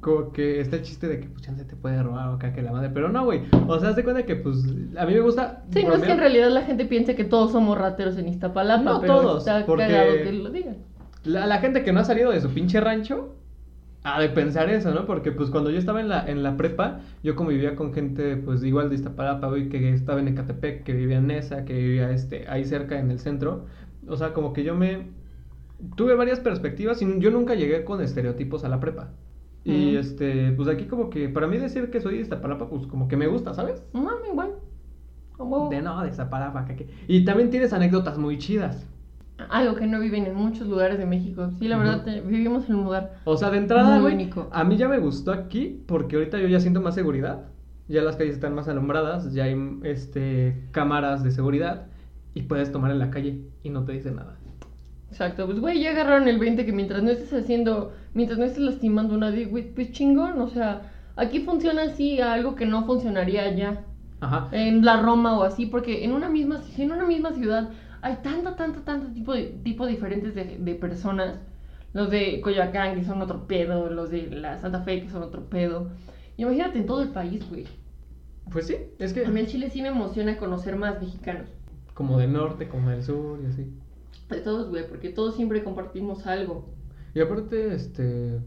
Como 0.00 0.32
que 0.32 0.60
está 0.60 0.76
el 0.76 0.82
chiste 0.82 1.06
de 1.08 1.20
que 1.20 1.26
pues 1.26 1.42
chance 1.42 1.62
te 1.66 1.76
puede 1.76 2.02
robar 2.02 2.28
o 2.28 2.32
acá 2.32 2.54
que 2.54 2.62
la 2.62 2.72
madre, 2.72 2.88
pero 2.88 3.10
no, 3.10 3.26
güey. 3.26 3.42
O 3.68 3.78
sea, 3.78 3.90
haz 3.90 3.96
de 3.96 4.02
cuenta 4.02 4.22
que 4.22 4.36
pues 4.36 4.64
a 4.96 5.04
mí 5.04 5.12
me 5.12 5.20
gusta 5.20 5.62
Sí, 5.74 5.84
no 5.84 5.92
es 5.92 6.02
que 6.02 6.12
en 6.12 6.20
realidad 6.20 6.48
la 6.48 6.62
gente 6.62 6.86
piense 6.86 7.14
que 7.14 7.24
todos 7.24 7.52
somos 7.52 7.76
rateros 7.76 8.16
en 8.16 8.28
Iztapalapa, 8.28 8.82
No 8.82 9.00
pero 9.02 9.14
todos, 9.20 9.46
está 9.46 9.66
porque- 9.66 9.88
cagado 9.88 10.12
que 10.24 10.32
lo 10.32 10.48
digan. 10.50 10.76
La, 11.24 11.46
la 11.46 11.58
gente 11.58 11.82
que 11.82 11.92
no 11.92 12.00
ha 12.00 12.04
salido 12.04 12.30
de 12.30 12.40
su 12.40 12.48
pinche 12.48 12.80
rancho 12.80 13.34
ha 14.04 14.20
de 14.22 14.30
pensar 14.30 14.70
eso, 14.70 14.90
¿no? 14.94 15.04
Porque 15.04 15.32
pues 15.32 15.50
cuando 15.50 15.70
yo 15.70 15.78
estaba 15.78 16.00
en 16.00 16.08
la, 16.08 16.26
en 16.26 16.42
la 16.42 16.56
prepa, 16.56 17.00
yo 17.22 17.36
convivía 17.36 17.76
con 17.76 17.92
gente 17.92 18.38
pues 18.38 18.64
igual 18.64 18.88
de 18.88 18.94
Iztapalapa, 18.94 19.48
güey, 19.48 19.68
que 19.68 19.92
estaba 19.92 20.20
en 20.20 20.28
Ecatepec, 20.28 20.82
que 20.82 20.94
vivía 20.94 21.18
en 21.18 21.26
Nesa, 21.26 21.66
que 21.66 21.74
vivía 21.74 22.10
este, 22.10 22.46
ahí 22.48 22.64
cerca 22.64 22.98
en 22.98 23.10
el 23.10 23.18
centro. 23.18 23.66
O 24.08 24.16
sea, 24.16 24.32
como 24.32 24.52
que 24.52 24.64
yo 24.64 24.74
me... 24.74 25.08
Tuve 25.96 26.14
varias 26.14 26.40
perspectivas 26.40 27.02
y 27.02 27.18
yo 27.20 27.30
nunca 27.30 27.54
llegué 27.54 27.84
con 27.84 28.00
estereotipos 28.00 28.64
a 28.64 28.68
la 28.68 28.80
prepa. 28.80 29.10
Y 29.64 29.96
este, 29.96 30.52
pues 30.52 30.68
aquí 30.68 30.84
como 30.84 31.08
que 31.08 31.28
para 31.30 31.46
mí 31.46 31.56
decir 31.56 31.90
que 31.90 32.00
soy 32.00 32.16
de 32.16 32.20
Iztapalapa, 32.20 32.68
pues 32.68 32.86
como 32.86 33.08
que 33.08 33.16
me 33.16 33.26
gusta, 33.26 33.54
¿sabes? 33.54 33.82
No, 33.94 34.10
igual. 34.30 34.52
A 35.38 35.42
huevo. 35.42 35.70
De 35.70 35.80
no, 35.82 36.02
de 36.02 36.10
Iztapalapa, 36.10 36.64
que, 36.66 36.76
que- 36.76 36.88
Y 37.08 37.24
también 37.24 37.50
tienes 37.50 37.72
anécdotas 37.72 38.18
muy 38.18 38.38
chidas. 38.38 38.86
Algo 39.50 39.74
que 39.74 39.86
no 39.86 39.98
viven 40.00 40.26
en 40.26 40.34
muchos 40.34 40.68
lugares 40.68 40.98
de 40.98 41.06
México. 41.06 41.50
Sí, 41.58 41.66
la 41.66 41.76
verdad, 41.78 41.96
Ujú. 41.96 42.04
te- 42.04 42.20
vivimos 42.20 42.68
en 42.68 42.76
un 42.76 42.84
lugar. 42.84 43.20
O 43.24 43.36
sea, 43.36 43.50
de 43.50 43.58
entrada, 43.58 43.98
Muy 44.00 44.12
único. 44.12 44.48
a 44.52 44.64
mí 44.64 44.76
ya 44.76 44.86
me 44.88 44.98
gustó 44.98 45.32
aquí 45.32 45.82
porque 45.86 46.16
ahorita 46.16 46.38
yo 46.38 46.46
ya 46.46 46.60
siento 46.60 46.80
más 46.80 46.94
seguridad. 46.94 47.46
Ya 47.88 48.02
las 48.02 48.16
calles 48.16 48.34
están 48.34 48.54
más 48.54 48.68
alumbradas, 48.68 49.32
ya 49.34 49.44
hay 49.44 49.56
este 49.82 50.62
cámaras 50.70 51.22
de 51.24 51.30
seguridad 51.32 51.88
y 52.34 52.42
puedes 52.42 52.72
tomar 52.72 52.90
en 52.90 52.98
la 52.98 53.10
calle 53.10 53.42
y 53.62 53.70
no 53.70 53.84
te 53.84 53.92
dicen 53.92 54.16
nada. 54.16 54.38
Exacto, 55.10 55.46
pues 55.46 55.60
güey, 55.60 55.80
ya 55.80 55.90
agarraron 55.92 56.28
el 56.28 56.38
20 56.38 56.66
que 56.66 56.72
mientras 56.72 57.02
no 57.02 57.10
estés 57.10 57.32
haciendo, 57.32 57.92
mientras 58.14 58.38
no 58.38 58.44
estés 58.46 58.62
lastimando 58.62 59.14
a 59.14 59.18
nadie, 59.18 59.46
güey, 59.46 59.72
pues 59.74 59.92
chingón, 59.92 60.40
o 60.40 60.48
sea, 60.48 60.92
aquí 61.16 61.40
funciona 61.40 61.84
así 61.84 62.20
algo 62.20 62.54
que 62.56 62.66
no 62.66 62.84
funcionaría 62.84 63.42
allá, 63.44 63.84
Ajá. 64.20 64.48
en 64.50 64.84
la 64.84 65.00
Roma 65.00 65.38
o 65.38 65.44
así, 65.44 65.66
porque 65.66 66.04
en 66.04 66.12
una 66.12 66.28
misma, 66.28 66.60
en 66.76 66.92
una 66.92 67.06
misma 67.06 67.32
ciudad 67.32 67.70
hay 68.02 68.16
tanto, 68.22 68.54
tanto, 68.54 68.80
tanto 68.82 69.12
tipo 69.12 69.32
de, 69.34 69.44
tipo 69.62 69.86
diferentes 69.86 70.34
de, 70.34 70.58
de 70.58 70.74
personas, 70.74 71.38
los 71.92 72.10
de 72.10 72.40
Coyoacán 72.40 72.96
que 72.96 73.04
son 73.04 73.22
otro 73.22 73.46
pedo, 73.46 73.88
los 73.90 74.10
de 74.10 74.28
la 74.30 74.58
Santa 74.58 74.80
Fe 74.82 75.02
que 75.02 75.10
son 75.10 75.22
otro 75.22 75.48
pedo, 75.48 75.90
imagínate 76.36 76.78
en 76.78 76.86
todo 76.86 77.02
el 77.02 77.10
país, 77.10 77.48
güey. 77.48 77.66
Pues 78.50 78.66
sí, 78.66 78.76
es 78.98 79.12
que 79.12 79.24
A 79.24 79.30
mí 79.30 79.40
en 79.40 79.46
Chile 79.46 79.70
sí 79.70 79.80
me 79.82 79.88
emociona 79.88 80.36
conocer 80.36 80.76
más 80.76 81.00
mexicanos. 81.00 81.48
Como 81.94 82.18
del 82.18 82.32
norte, 82.32 82.68
como 82.68 82.90
del 82.90 83.02
sur 83.02 83.40
y 83.42 83.46
así. 83.46 83.66
De 84.28 84.40
todos, 84.40 84.68
güey, 84.68 84.86
porque 84.88 85.10
todos 85.10 85.36
siempre 85.36 85.64
compartimos 85.64 86.26
algo. 86.26 86.66
Y 87.14 87.20
aparte, 87.20 87.74
este... 87.74 88.40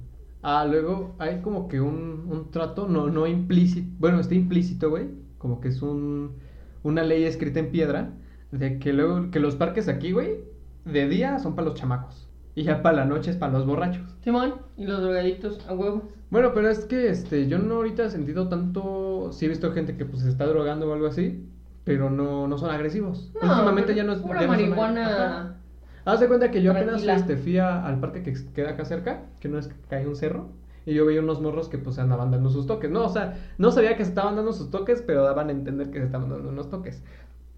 Ah, 0.43 0.65
luego 0.69 1.15
hay 1.17 1.41
como 1.41 1.67
que 1.67 1.81
un, 1.81 2.27
un 2.29 2.51
trato, 2.51 2.87
no, 2.87 3.09
no 3.09 3.25
implícito, 3.27 3.89
bueno, 3.99 4.19
está 4.19 4.35
implícito, 4.35 4.89
güey, 4.89 5.09
como 5.39 5.59
que 5.59 5.69
es 5.69 5.81
un, 5.81 6.35
una 6.83 7.03
ley 7.03 7.23
escrita 7.23 7.59
en 7.59 7.71
piedra, 7.71 8.13
de 8.51 8.77
que 8.77 8.93
luego, 8.93 9.31
que 9.31 9.39
los 9.39 9.55
parques 9.55 9.89
aquí, 9.89 10.11
güey, 10.11 10.45
de 10.85 11.09
día 11.09 11.39
son 11.39 11.55
para 11.55 11.67
los 11.67 11.77
chamacos, 11.77 12.29
y 12.55 12.63
ya 12.63 12.81
para 12.83 12.97
la 12.97 13.05
noche 13.05 13.31
es 13.31 13.35
para 13.35 13.51
los 13.51 13.65
borrachos. 13.65 14.15
Simón 14.23 14.53
y 14.77 14.85
los 14.85 15.01
drogadictos 15.01 15.59
a 15.67 15.73
huevo. 15.73 16.03
Bueno, 16.29 16.51
pero 16.53 16.69
es 16.69 16.85
que, 16.85 17.09
este, 17.09 17.47
yo 17.47 17.57
no 17.57 17.75
ahorita 17.75 18.05
he 18.05 18.09
sentido 18.09 18.47
tanto, 18.47 19.31
sí 19.33 19.47
he 19.47 19.49
visto 19.49 19.71
gente 19.73 19.97
que 19.97 20.05
pues 20.05 20.21
se 20.21 20.29
está 20.29 20.45
drogando 20.45 20.87
o 20.87 20.93
algo 20.93 21.07
así, 21.07 21.45
pero 21.87 22.09
no, 22.11 22.47
no 22.47 22.57
son 22.57 22.69
agresivos. 22.69 23.31
No, 23.41 23.49
Últimamente 23.49 23.95
ya 23.95 24.03
no 24.03 24.13
es... 24.13 24.19
pura 24.19 24.41
ya 24.41 24.45
no 24.47 24.51
marihuana. 24.53 25.57
Haz 26.05 26.19
de 26.19 26.27
cuenta 26.27 26.51
que 26.51 26.61
yo 26.61 26.71
apenas 26.73 27.01
este, 27.15 27.37
fui 27.37 27.57
a- 27.57 27.85
al 27.85 27.99
parque 27.99 28.21
que 28.23 28.33
queda 28.53 28.71
acá 28.71 28.85
cerca, 28.85 29.23
que 29.39 29.49
no 29.49 29.57
es 29.57 29.67
que 29.89 29.95
hay 29.95 30.05
un 30.05 30.15
cerro, 30.15 30.49
y 30.85 30.93
yo 30.93 31.05
veía 31.05 31.21
unos 31.21 31.41
morros 31.41 31.67
que 31.69 31.77
pues 31.77 31.97
andaban 31.99 32.29
dando 32.31 32.49
sus 32.49 32.67
toques. 32.67 32.91
No, 32.91 33.05
o 33.05 33.09
sea, 33.09 33.37
no 33.57 33.71
sabía 33.71 33.95
que 33.97 34.03
se 34.03 34.09
estaban 34.11 34.35
dando 34.35 34.53
sus 34.53 34.69
toques, 34.69 35.01
pero 35.01 35.23
daban 35.23 35.49
a 35.49 35.51
entender 35.51 35.89
que 35.89 35.99
se 35.99 36.05
estaban 36.05 36.29
dando 36.29 36.49
unos 36.49 36.69
toques. 36.69 37.01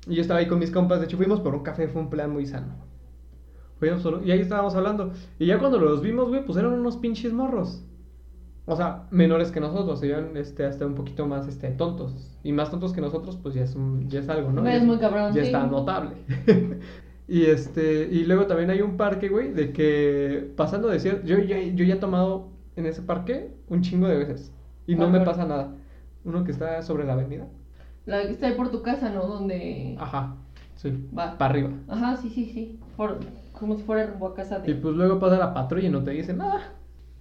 Y 0.07 0.15
yo 0.15 0.21
estaba 0.21 0.39
ahí 0.39 0.47
con 0.47 0.59
mis 0.59 0.71
compas, 0.71 0.99
de 0.99 1.05
hecho 1.05 1.17
fuimos 1.17 1.41
por 1.41 1.53
un 1.55 1.61
café, 1.63 1.87
fue 1.87 2.01
un 2.01 2.09
plan 2.09 2.31
muy 2.31 2.45
sano. 2.45 2.73
Fuimos 3.79 4.01
solo- 4.01 4.23
y 4.23 4.31
ahí 4.31 4.39
estábamos 4.41 4.75
hablando. 4.75 5.11
Y 5.39 5.45
ya 5.45 5.57
cuando 5.59 5.77
los 5.79 6.01
vimos, 6.01 6.27
güey, 6.29 6.45
pues 6.45 6.57
eran 6.57 6.73
unos 6.73 6.97
pinches 6.97 7.33
morros. 7.33 7.83
O 8.71 8.75
sea, 8.75 9.07
menores 9.09 9.51
que 9.51 9.59
nosotros, 9.59 10.01
eran 10.03 10.37
este, 10.37 10.63
hasta 10.65 10.85
un 10.85 10.93
poquito 10.93 11.25
más 11.25 11.47
este, 11.47 11.69
tontos. 11.71 12.13
Y 12.43 12.51
más 12.51 12.69
tontos 12.69 12.93
que 12.93 13.01
nosotros, 13.01 13.35
pues 13.41 13.55
ya 13.55 13.63
es, 13.63 13.75
un- 13.75 14.07
ya 14.09 14.19
es 14.19 14.29
algo, 14.29 14.51
¿no? 14.51 14.65
Es 14.67 14.83
muy 14.83 14.97
cabrón, 14.99 15.33
Ya 15.33 15.41
sí. 15.41 15.47
está 15.47 15.65
notable. 15.65 16.11
y 17.27 17.45
este, 17.45 18.07
y 18.11 18.25
luego 18.25 18.45
también 18.45 18.69
hay 18.69 18.81
un 18.81 18.95
parque, 18.95 19.27
güey, 19.29 19.51
de 19.53 19.73
que 19.73 20.51
pasando 20.55 20.87
de 20.87 20.99
cierto, 20.99 21.25
yo 21.25 21.39
ya, 21.39 21.59
yo 21.59 21.83
ya 21.83 21.95
he 21.95 21.97
tomado 21.97 22.49
en 22.75 22.85
ese 22.85 23.01
parque 23.01 23.51
un 23.69 23.81
chingo 23.81 24.07
de 24.07 24.17
veces. 24.17 24.51
Y 24.85 24.93
no 24.95 25.09
¿Cuál, 25.09 25.11
me 25.11 25.21
pasa 25.21 25.45
nada. 25.45 25.75
Uno 26.23 26.43
que 26.43 26.51
está 26.51 26.81
sobre 26.83 27.05
la 27.05 27.13
avenida. 27.13 27.47
La 28.05 28.21
que 28.21 28.31
está 28.31 28.47
ahí 28.47 28.53
por 28.53 28.69
tu 28.69 28.81
casa, 28.83 29.09
¿no? 29.09 29.25
Donde. 29.25 29.95
Ajá, 29.99 30.35
sí. 30.75 30.91
Va. 31.17 31.37
Para 31.37 31.51
arriba. 31.51 31.69
Ajá, 31.87 32.17
sí, 32.17 32.29
sí, 32.29 32.45
sí. 32.53 32.79
Por... 32.97 33.19
Como 33.59 33.75
si 33.75 33.83
fuera 33.83 34.05
rumbo 34.07 34.27
a 34.27 34.35
casa 34.35 34.59
de. 34.59 34.71
Y 34.71 34.73
pues 34.75 34.95
luego 34.95 35.19
pasa 35.19 35.37
la 35.37 35.53
patrulla 35.53 35.87
y 35.87 35.91
no 35.91 36.03
te 36.03 36.11
dice 36.11 36.33
nada. 36.33 36.73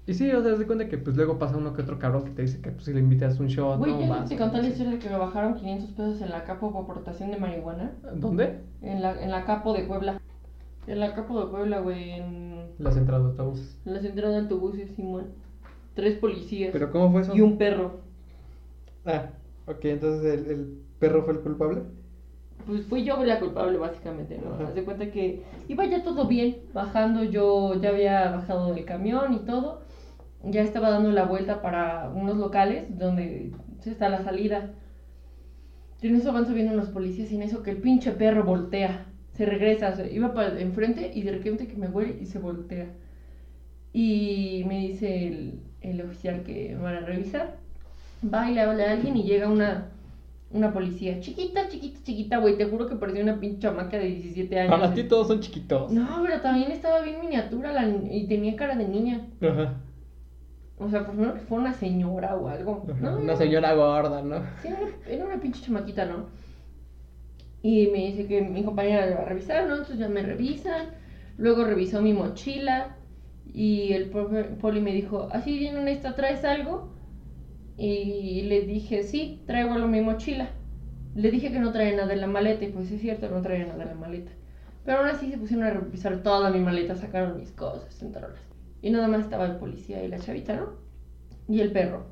Y 0.09 0.15
sí, 0.15 0.29
o 0.31 0.41
sea, 0.41 0.43
te 0.43 0.57
das 0.59 0.67
cuenta 0.67 0.89
que 0.89 0.97
pues 0.99 1.15
luego 1.17 1.39
pasa 1.39 1.57
uno 1.59 1.75
que 1.75 1.83
otro 1.83 1.99
cabrón 1.99 2.25
que 2.25 2.31
te 2.31 2.43
dice 2.43 2.61
que 2.63 2.71
pues 2.71 2.85
si 2.85 2.95
le 2.95 3.01
invitas 3.01 3.39
un 3.41 3.47
shot, 3.49 3.79
Güey, 3.79 3.93
no 3.93 4.01
ya 4.01 4.09
vas. 4.09 4.29
te 4.29 4.37
conté 4.39 4.63
la 4.63 4.69
historia 4.69 4.93
de 4.93 4.99
que 4.99 5.11
me 5.11 5.19
bajaron 5.19 5.55
500 5.55 5.91
pesos 5.91 6.21
en 6.23 6.31
la 6.31 6.45
capo 6.45 6.73
por 6.73 6.83
aportación 6.85 7.31
de 7.31 7.37
marihuana. 7.37 7.93
¿Dónde? 8.15 8.61
En 8.81 9.03
la, 9.03 9.23
en 9.23 9.31
la 9.31 9.45
capo 9.45 9.75
de 9.75 9.83
Puebla. 9.85 10.19
En 10.87 11.01
la 11.01 11.15
capo 11.15 11.39
de 11.45 11.51
Puebla, 11.51 11.81
güey. 11.81 12.11
En 12.13 12.69
Las 12.79 12.97
entradas 12.97 13.23
de 13.25 13.31
autobuses. 13.43 13.79
en 13.85 13.93
la 13.95 14.01
central 14.01 14.31
de 14.33 14.39
autobuses, 14.39 14.91
Simón. 14.97 15.27
Tres 15.95 16.17
policías. 16.19 16.71
¿Pero 16.73 16.91
cómo 16.91 17.13
fue 17.13 17.21
eso? 17.21 17.37
Y 17.37 17.43
un 17.43 17.59
perro. 17.59 18.01
Ah, 19.05 19.27
ok, 19.67 19.85
entonces 19.85 20.25
el, 20.47 20.51
el 20.51 20.79
perro 20.99 21.23
fue 21.25 21.35
el 21.35 21.41
culpable. 21.41 21.83
Pues 22.67 22.85
fui 22.87 23.05
yo 23.05 23.23
la 23.25 23.39
culpable, 23.41 23.79
básicamente, 23.79 24.39
¿no? 24.43 24.65
Haz 24.67 24.75
de 24.75 24.85
cuenta 24.85 25.11
que 25.11 25.43
iba 25.69 25.85
ya 25.87 26.03
todo 26.03 26.27
bien, 26.27 26.59
bajando, 26.75 27.25
yo 27.25 27.75
ya 27.81 27.91
había 27.91 28.31
bajado 28.31 28.73
del 28.75 28.85
camión 28.85 29.33
y 29.35 29.39
todo. 29.41 29.81
Ya 30.45 30.63
estaba 30.63 30.91
dando 30.91 31.11
la 31.11 31.25
vuelta 31.25 31.61
para 31.63 32.11
unos 32.11 32.37
locales 32.37 32.87
donde 32.97 33.53
está 33.85 34.09
la 34.09 34.23
salida. 34.23 34.71
Y 36.01 36.09
en 36.09 36.17
eso 36.17 36.33
van 36.33 36.47
subiendo 36.47 36.75
los 36.75 36.89
policías 36.91 37.33
y 37.33 37.37
en 37.37 37.43
eso 37.43 37.63
que 37.63 37.71
el 37.71 37.79
pinche 37.79 38.13
perro 38.13 38.45
voltea. 38.45 39.07
Se 39.33 39.47
regresa, 39.47 39.91
o 39.91 39.97
sea, 39.97 40.11
iba 40.11 40.35
para 40.35 40.61
enfrente 40.61 41.11
y 41.15 41.23
de 41.23 41.33
repente 41.33 41.67
que 41.67 41.77
me 41.77 41.89
huele 41.89 42.19
y 42.21 42.27
se 42.27 42.39
voltea. 42.39 42.87
Y 43.93 44.65
me 44.67 44.79
dice 44.81 45.27
el, 45.29 45.61
el 45.81 46.01
oficial 46.03 46.43
que 46.43 46.75
me 46.77 46.83
van 46.83 46.97
a 46.97 47.01
revisar. 47.01 47.57
Va 48.23 48.51
y 48.51 48.55
le 48.55 48.61
habla 48.61 48.85
a 48.85 48.93
alguien 48.93 49.17
y 49.17 49.25
llega 49.25 49.49
una, 49.49 49.91
una 50.51 50.73
policía. 50.73 51.21
Chiquita, 51.21 51.69
chiquita, 51.69 52.01
chiquita, 52.03 52.39
güey. 52.39 52.57
Te 52.57 52.67
juro 52.67 52.89
que 52.89 52.97
parecía 52.97 53.23
una 53.23 53.39
pinche 53.39 53.61
chamaca 53.61 53.97
de 53.99 54.07
17 54.07 54.59
años. 54.59 54.81
Para 54.81 54.95
ti 54.95 55.05
todos 55.05 55.29
son 55.29 55.41
chiquitos. 55.41 55.93
No, 55.93 56.21
pero 56.23 56.41
también 56.41 56.71
estaba 56.71 57.01
bien 57.03 57.21
miniatura 57.21 57.73
la 57.73 57.89
y 57.89 58.27
tenía 58.27 58.57
cara 58.57 58.77
de 58.77 58.89
niña. 58.89 59.27
Ajá. 59.41 59.75
O 60.81 60.89
sea, 60.89 61.05
por 61.05 61.15
lo 61.15 61.21
menos 61.23 61.35
que 61.37 61.47
fue 61.47 61.59
una 61.59 61.73
señora 61.73 62.37
o 62.37 62.49
algo. 62.49 62.85
No, 63.01 63.19
Una 63.19 63.37
señora 63.37 63.75
gorda, 63.75 64.23
¿no? 64.23 64.43
Sí, 64.63 64.69
era 65.09 65.25
una, 65.25 65.41
pinche 65.41 65.63
chamaquita, 65.63 66.05
¿no? 66.05 66.27
Y 67.63 67.89
me 67.89 68.07
dice 68.07 68.27
que 68.27 68.43
mi 68.43 68.63
compañera 68.63 69.07
le 69.07 69.15
va 69.15 69.23
a 69.23 69.25
revisar, 69.25 69.67
¿no? 69.67 69.73
Entonces 69.73 69.99
ya 69.99 70.09
me 70.09 70.23
revisan. 70.23 70.91
Luego 71.37 71.65
revisó 71.65 72.01
mi 72.01 72.13
mochila. 72.13 72.97
Y 73.53 73.93
el 73.93 74.11
profe 74.11 74.45
poli 74.45 74.81
me 74.81 74.93
dijo, 74.93 75.29
¿así 75.33 75.59
bien 75.59 75.77
honesta 75.77 76.15
traes 76.15 76.45
algo? 76.45 76.93
Y 77.77 78.43
le 78.43 78.63
dije, 78.63 79.03
sí, 79.03 79.43
traigo 79.47 79.73
algo 79.73 79.87
en 79.87 79.93
mi 79.93 80.01
mochila. 80.01 80.51
Le 81.17 81.31
dije 81.31 81.51
que 81.51 81.59
no 81.59 81.73
traía 81.73 81.97
nada 81.97 82.13
en 82.13 82.21
la 82.21 82.27
maleta. 82.29 82.65
Y 82.65 82.69
pues 82.69 82.91
es 82.93 83.01
cierto, 83.01 83.29
no 83.29 83.43
traía 83.43 83.67
nada 83.67 83.83
en 83.83 83.89
la 83.89 83.95
maleta. 83.97 84.31
Pero 84.85 84.99
aún 84.99 85.09
así 85.09 85.31
se 85.31 85.39
pusieron 85.39 85.67
a 85.67 85.71
revisar 85.71 86.23
toda 86.23 86.51
mi 86.51 86.61
maleta, 86.61 86.95
sacaron 86.95 87.37
mis 87.37 87.51
cosas, 87.51 88.01
entraron. 88.01 88.48
Y 88.83 88.91
nada 88.91 89.09
más 89.09 89.21
estaba 89.21 89.47
el 89.47 89.57
policía 89.57 90.03
y 90.05 90.09
la 90.09 90.19
chavita, 90.19 90.57
¿no? 90.57 90.67
Y 91.49 91.61
el 91.61 91.73
perro 91.73 92.07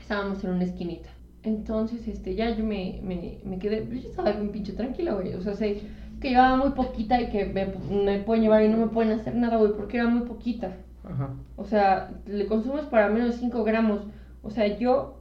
estábamos 0.00 0.42
en 0.44 0.50
una 0.50 0.64
esquinita. 0.64 1.08
Entonces, 1.42 2.06
este, 2.08 2.34
ya 2.34 2.50
yo 2.50 2.64
me, 2.64 3.00
me, 3.02 3.40
me 3.44 3.58
quedé, 3.58 3.82
pues, 3.82 4.02
yo 4.02 4.10
estaba 4.10 4.32
bien 4.32 4.50
pinche 4.50 4.72
tranquila, 4.72 5.14
güey. 5.14 5.34
O 5.34 5.42
sea, 5.42 5.54
sé 5.54 5.80
que 6.20 6.30
llevaba 6.30 6.56
muy 6.56 6.70
poquita 6.70 7.20
y 7.20 7.28
que 7.30 7.46
me, 7.46 7.66
me 8.02 8.18
pueden 8.20 8.42
llevar 8.42 8.62
y 8.62 8.68
no 8.68 8.78
me 8.78 8.86
pueden 8.88 9.12
hacer 9.12 9.34
nada, 9.34 9.56
güey, 9.58 9.72
porque 9.74 9.98
era 9.98 10.08
muy 10.08 10.26
poquita. 10.26 10.72
Ajá. 11.04 11.34
O 11.56 11.64
sea, 11.64 12.10
le 12.26 12.46
consumes 12.46 12.86
para 12.86 13.08
menos 13.08 13.32
de 13.32 13.38
5 13.38 13.62
gramos. 13.64 14.00
O 14.42 14.50
sea, 14.50 14.78
yo, 14.78 15.20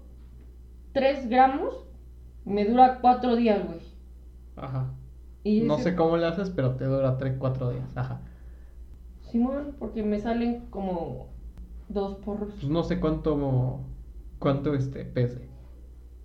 3 0.93 1.27
gramos 1.29 1.73
me 2.45 2.65
dura 2.65 2.99
4 3.01 3.36
días, 3.36 3.65
güey. 3.65 3.79
Ajá. 4.56 4.93
Y 5.43 5.62
No 5.62 5.75
ese- 5.75 5.91
sé 5.91 5.95
cómo 5.95 6.15
le 6.17 6.25
haces, 6.25 6.49
pero 6.51 6.75
te 6.75 6.86
dura 6.86 7.17
3, 7.17 7.36
4 7.38 7.71
días. 7.71 7.95
Ajá. 7.97 8.21
Simón, 9.34 9.76
porque 9.80 10.04
me 10.04 10.19
salen 10.19 10.62
como 10.69 11.26
dos 11.89 12.17
porros. 12.24 12.54
Pues 12.54 12.69
no 12.69 12.84
sé 12.84 13.00
cuánto. 13.00 13.80
cuánto 14.39 14.76
este 14.76 15.06
pese. 15.06 15.50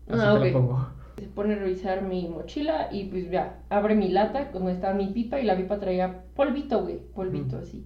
Así 0.08 0.22
Ah, 0.24 0.32
te 0.34 0.38
ok. 0.38 0.46
lo 0.46 0.52
pongo. 0.52 0.86
Se 1.18 1.26
pone 1.26 1.54
a 1.54 1.58
revisar 1.58 2.02
mi 2.02 2.28
mochila 2.28 2.88
y 2.92 3.04
pues 3.06 3.30
ya, 3.30 3.60
abre 3.70 3.94
mi 3.96 4.08
lata 4.08 4.50
donde 4.52 4.72
está 4.72 4.92
mi 4.94 5.06
pipa 5.08 5.40
y 5.40 5.44
la 5.44 5.56
pipa 5.56 5.78
traía 5.80 6.22
polvito, 6.36 6.82
güey, 6.82 6.98
polvito 7.14 7.56
Ujú. 7.56 7.64
así. 7.64 7.84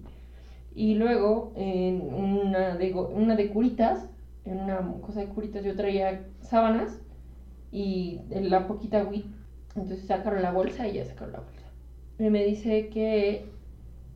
Y 0.75 0.95
luego 0.95 1.53
en 1.55 2.13
una 2.13 2.75
de, 2.75 2.93
una 2.93 3.35
de 3.35 3.49
curitas, 3.49 4.09
en 4.45 4.59
una 4.59 4.79
cosa 5.01 5.21
de 5.21 5.27
curitas 5.27 5.63
yo 5.63 5.75
traía 5.75 6.25
sábanas 6.41 6.99
y 7.71 8.21
la 8.29 8.67
poquita 8.67 9.03
weed. 9.05 9.25
Entonces 9.75 10.05
sacaron 10.05 10.41
la 10.41 10.51
bolsa 10.51 10.87
y 10.87 10.93
ya 10.93 11.05
sacaron 11.05 11.33
la 11.33 11.39
bolsa. 11.39 11.65
Y 12.19 12.29
me 12.29 12.43
dice 12.45 12.89
que, 12.89 13.52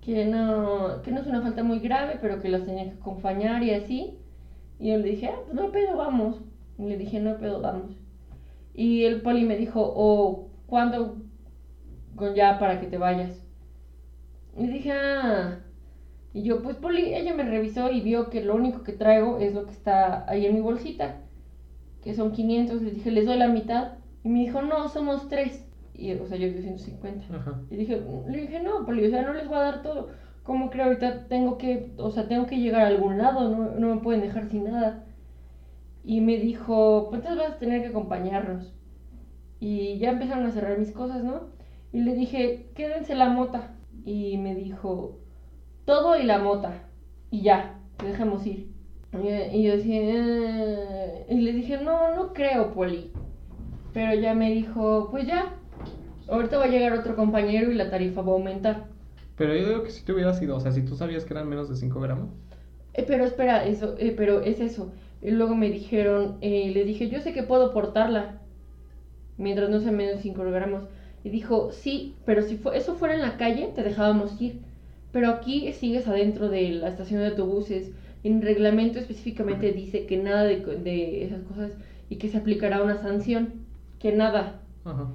que, 0.08 0.24
no, 0.24 1.02
que 1.02 1.12
no 1.12 1.20
es 1.20 1.28
una 1.28 1.42
falta 1.42 1.64
muy 1.64 1.80
grave, 1.80 2.18
pero 2.22 2.40
que 2.42 2.48
los 2.48 2.66
tenía 2.66 2.86
que 2.86 2.98
acompañar 2.98 3.62
y 3.62 3.74
así. 3.74 4.18
Y 4.80 4.92
yo 4.92 4.98
le 5.00 5.10
dije, 5.10 5.28
ah, 5.28 5.40
pues 5.44 5.54
no 5.54 5.70
pedo, 5.70 5.98
vamos. 5.98 6.40
Y 6.80 6.86
le 6.86 6.98
dije, 6.98 7.20
no 7.20 7.38
pedo, 7.38 7.60
vamos. 7.60 7.92
Y 8.74 9.04
el 9.04 9.22
poli 9.22 9.44
me 9.44 9.58
dijo, 9.58 9.82
o 9.84 10.48
¿cuándo 10.66 11.18
ya 12.34 12.58
para 12.58 12.80
que 12.80 12.88
te 12.88 12.98
vayas? 12.98 13.46
Y 14.58 14.68
dije, 14.68 14.94
ah. 14.94 15.60
Y 16.32 16.44
yo, 16.44 16.62
pues 16.62 16.78
poli, 16.78 17.14
ella 17.14 17.34
me 17.34 17.44
revisó 17.44 17.92
y 17.92 18.00
vio 18.00 18.30
que 18.30 18.42
lo 18.42 18.56
único 18.56 18.84
que 18.84 18.94
traigo 18.94 19.40
es 19.40 19.54
lo 19.54 19.66
que 19.66 19.72
está 19.72 20.24
ahí 20.30 20.46
en 20.46 20.56
mi 20.56 20.62
bolsita, 20.62 21.18
que 22.02 22.14
son 22.16 22.32
500. 22.32 22.82
Le 22.82 22.92
dije, 22.92 23.12
les 23.12 23.26
doy 23.26 23.38
la 23.38 23.50
mitad. 23.50 23.96
Y 24.24 24.30
me 24.30 24.40
dijo, 24.40 24.62
no, 24.62 24.88
somos 24.88 25.28
tres. 25.28 25.67
Y, 25.98 26.14
o 26.14 26.28
sea, 26.28 26.38
yo 26.38 26.48
di 26.48 26.62
150. 26.62 27.36
Ajá. 27.36 27.62
Y 27.72 27.76
dije, 27.76 28.02
le 28.28 28.38
dije, 28.42 28.62
no, 28.62 28.86
poli, 28.86 29.06
o 29.06 29.10
sea, 29.10 29.24
no 29.24 29.34
les 29.34 29.48
voy 29.48 29.58
a 29.58 29.62
dar 29.62 29.82
todo. 29.82 30.10
¿Cómo 30.44 30.70
creo 30.70 30.86
ahorita 30.86 31.28
tengo 31.28 31.58
que, 31.58 31.92
o 31.98 32.12
sea, 32.12 32.28
tengo 32.28 32.46
que 32.46 32.60
llegar 32.60 32.84
a 32.84 32.88
algún 32.88 33.18
lado, 33.18 33.50
no, 33.50 33.72
no 33.72 33.96
me 33.96 34.02
pueden 34.02 34.22
dejar 34.22 34.48
sin 34.48 34.66
nada? 34.66 35.04
Y 36.04 36.22
me 36.22 36.38
dijo, 36.38 37.08
pues 37.10 37.22
entonces 37.22 37.46
vas 37.46 37.56
a 37.56 37.60
tener 37.60 37.82
que 37.82 37.90
acompañarnos. 37.90 38.74
Y 39.60 39.98
ya 39.98 40.12
empezaron 40.12 40.46
a 40.46 40.52
cerrar 40.52 40.78
mis 40.78 40.92
cosas, 40.92 41.24
¿no? 41.24 41.50
Y 41.92 42.02
le 42.02 42.14
dije, 42.14 42.70
quédense 42.76 43.16
la 43.16 43.30
mota. 43.30 43.74
Y 44.06 44.38
me 44.38 44.56
dijo, 44.56 45.20
todo 45.84 46.18
y 46.18 46.24
la 46.24 46.38
mota. 46.38 46.88
Y 47.32 47.42
ya, 47.42 47.80
te 47.98 48.06
dejamos 48.06 48.46
ir. 48.46 48.72
Y, 49.14 49.58
y 49.58 49.64
yo 49.64 49.72
decía, 49.74 50.00
"Eh", 50.02 51.26
y 51.30 51.42
le 51.42 51.54
dije, 51.54 51.78
no, 51.78 52.16
no 52.16 52.34
creo, 52.34 52.74
Poli. 52.74 53.12
Pero 53.94 54.14
ya 54.14 54.34
me 54.34 54.52
dijo, 54.52 55.10
pues 55.12 55.26
ya, 55.28 55.56
ahorita 56.30 56.58
va 56.58 56.66
a 56.66 56.70
llegar 56.70 56.94
otro 56.94 57.16
compañero 57.16 57.72
y 57.72 57.76
la 57.76 57.90
tarifa 57.90 58.22
va 58.22 58.32
a 58.32 58.36
aumentar. 58.36 58.86
Pero 59.38 59.56
yo 59.56 59.68
digo 59.68 59.84
que 59.84 59.92
si 59.92 60.04
te 60.04 60.14
hubieras 60.14 60.42
ido, 60.42 60.56
o 60.56 60.60
sea, 60.60 60.72
si 60.72 60.82
tú 60.84 60.96
sabías 60.96 61.24
que 61.24 61.34
eran 61.34 61.48
menos 61.48 61.70
de 61.70 61.76
5 61.76 62.00
gramos. 62.00 62.30
Eh, 62.94 63.06
pero 63.08 63.24
espera, 63.24 63.66
eso, 63.66 63.96
eh, 64.00 64.14
pero 64.18 64.42
es 64.42 64.60
eso. 64.60 64.92
Y 65.22 65.32
luego 65.32 65.56
me 65.56 65.70
dijeron, 65.70 66.38
eh, 66.42 66.72
le 66.74 66.84
dije, 66.84 67.10
yo 67.10 67.22
sé 67.22 67.34
que 67.34 67.44
puedo 67.44 67.72
portarla, 67.72 68.42
mientras 69.38 69.70
no 69.70 69.80
sea 69.80 69.92
menos 69.92 70.16
de 70.16 70.22
5 70.24 70.44
gramos. 70.52 70.86
Y 71.24 71.30
dijo, 71.30 71.72
sí, 71.72 72.16
pero 72.26 72.42
si 72.42 72.58
fue, 72.58 72.78
eso 72.78 72.96
fuera 72.96 73.14
en 73.14 73.22
la 73.22 73.38
calle, 73.38 73.72
te 73.76 73.84
dejábamos 73.84 74.42
ir. 74.42 74.62
Pero 75.12 75.30
aquí 75.30 75.72
sigues 75.74 76.08
adentro 76.08 76.50
de 76.50 76.70
la 76.72 76.90
estación 76.90 77.22
de 77.22 77.28
autobuses. 77.28 77.92
En 78.24 78.42
reglamento 78.42 79.00
específicamente 79.00 79.72
dice 79.72 80.06
que 80.06 80.18
nada 80.18 80.44
de, 80.44 80.58
de 80.58 81.24
esas 81.24 81.44
cosas 81.44 81.72
y 82.10 82.18
que 82.18 82.30
se 82.30 82.38
aplicará 82.38 82.82
una 82.82 82.98
sanción. 82.98 83.66
Que 84.00 84.12
nada. 84.14 84.62
Ajá. 84.84 85.10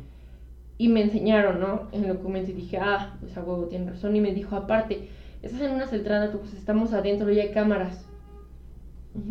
Y 0.82 0.88
me 0.88 1.02
enseñaron, 1.02 1.60
¿no? 1.60 1.88
El 1.92 2.08
documento 2.08 2.50
y 2.50 2.54
dije, 2.54 2.78
ah, 2.78 3.16
pues 3.20 3.36
a 3.36 3.42
huevo, 3.42 3.66
tiene 3.68 3.90
razón. 3.90 4.16
Y 4.16 4.20
me 4.20 4.32
dijo, 4.34 4.56
aparte, 4.56 5.08
estás 5.40 5.60
en 5.60 5.70
una 5.72 5.86
central 5.86 6.20
de 6.20 6.26
autobuses, 6.26 6.58
estamos 6.58 6.92
adentro 6.92 7.30
y 7.30 7.38
hay 7.38 7.50
cámaras. 7.52 8.04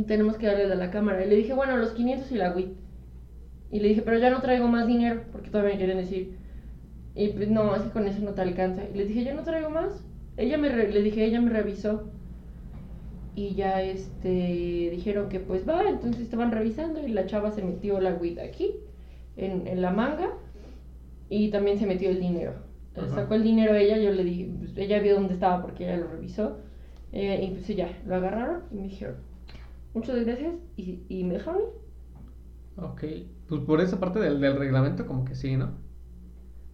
Tenemos 0.08 0.38
que 0.38 0.46
darle 0.48 0.72
a 0.72 0.76
la 0.76 0.92
cámara. 0.92 1.26
Y 1.26 1.30
le 1.30 1.36
dije, 1.36 1.54
bueno, 1.54 1.76
los 1.76 1.92
500 1.92 2.32
y 2.32 2.36
la 2.36 2.54
WIT. 2.56 2.70
Y 3.72 3.80
le 3.80 3.90
dije, 3.90 4.02
pero 4.02 4.18
ya 4.18 4.30
no 4.30 4.40
traigo 4.42 4.68
más 4.68 4.88
dinero, 4.88 5.24
porque 5.34 5.50
todavía 5.50 5.74
me 5.74 5.78
quieren 5.80 5.98
decir. 5.98 6.38
Y 7.16 7.28
pues 7.30 7.50
no, 7.50 7.74
así 7.74 7.90
con 7.90 8.08
eso 8.08 8.22
no 8.22 8.32
te 8.32 8.42
alcanza. 8.42 8.84
Y 8.94 8.98
le 8.98 9.06
dije, 9.06 9.26
yo 9.26 9.34
no 9.34 9.44
traigo 9.44 9.70
más. 9.70 9.92
Ella 10.38 10.58
me 10.58 10.70
re- 10.70 10.92
le 10.94 11.02
dije, 11.02 11.26
ella 11.26 11.42
me 11.42 11.50
revisó. 11.50 12.04
Y 13.36 13.56
ya 13.56 13.82
este 13.82 14.90
dijeron 14.92 15.30
que 15.30 15.40
pues 15.40 15.68
va, 15.68 15.90
entonces 15.90 16.22
estaban 16.22 16.52
revisando 16.52 17.06
y 17.06 17.12
la 17.12 17.26
chava 17.26 17.52
se 17.52 17.62
metió 17.64 18.00
la 18.00 18.14
WIT 18.14 18.40
aquí, 18.40 18.72
en, 19.38 19.68
en 19.68 19.82
la 19.82 19.92
manga, 19.92 20.30
y 21.32 21.52
también 21.52 21.80
se 21.80 21.88
metió 21.88 22.10
el 22.12 22.20
dinero. 22.22 22.54
Ajá. 22.96 23.08
Sacó 23.10 23.36
el 23.36 23.44
dinero 23.44 23.76
ella, 23.76 23.98
yo 24.00 24.12
le 24.12 24.24
dije, 24.24 24.54
pues, 24.60 24.78
ella 24.78 25.00
vio 25.02 25.16
dónde 25.16 25.34
estaba 25.36 25.62
porque 25.64 25.86
ella 25.86 25.98
lo 25.98 26.10
revisó. 26.10 26.60
eh, 27.14 27.44
y 27.46 27.52
pues 27.56 27.68
ya, 27.70 27.90
lo 28.06 28.16
agarraron 28.16 28.64
y 28.72 28.76
me 28.76 28.84
dijeron, 28.84 29.18
muchas 29.94 30.24
gracias, 30.26 30.56
y, 30.78 31.06
y 31.10 31.24
me 31.26 31.36
dejaron 31.36 31.62
ir. 31.64 31.68
Ok. 32.76 33.04
Pues 33.48 33.62
por 33.62 33.80
esa 33.82 34.00
parte 34.00 34.20
del, 34.20 34.40
del 34.42 34.58
reglamento, 34.58 35.06
como 35.06 35.24
que 35.26 35.36
sí, 35.36 35.56
¿no? 35.58 35.80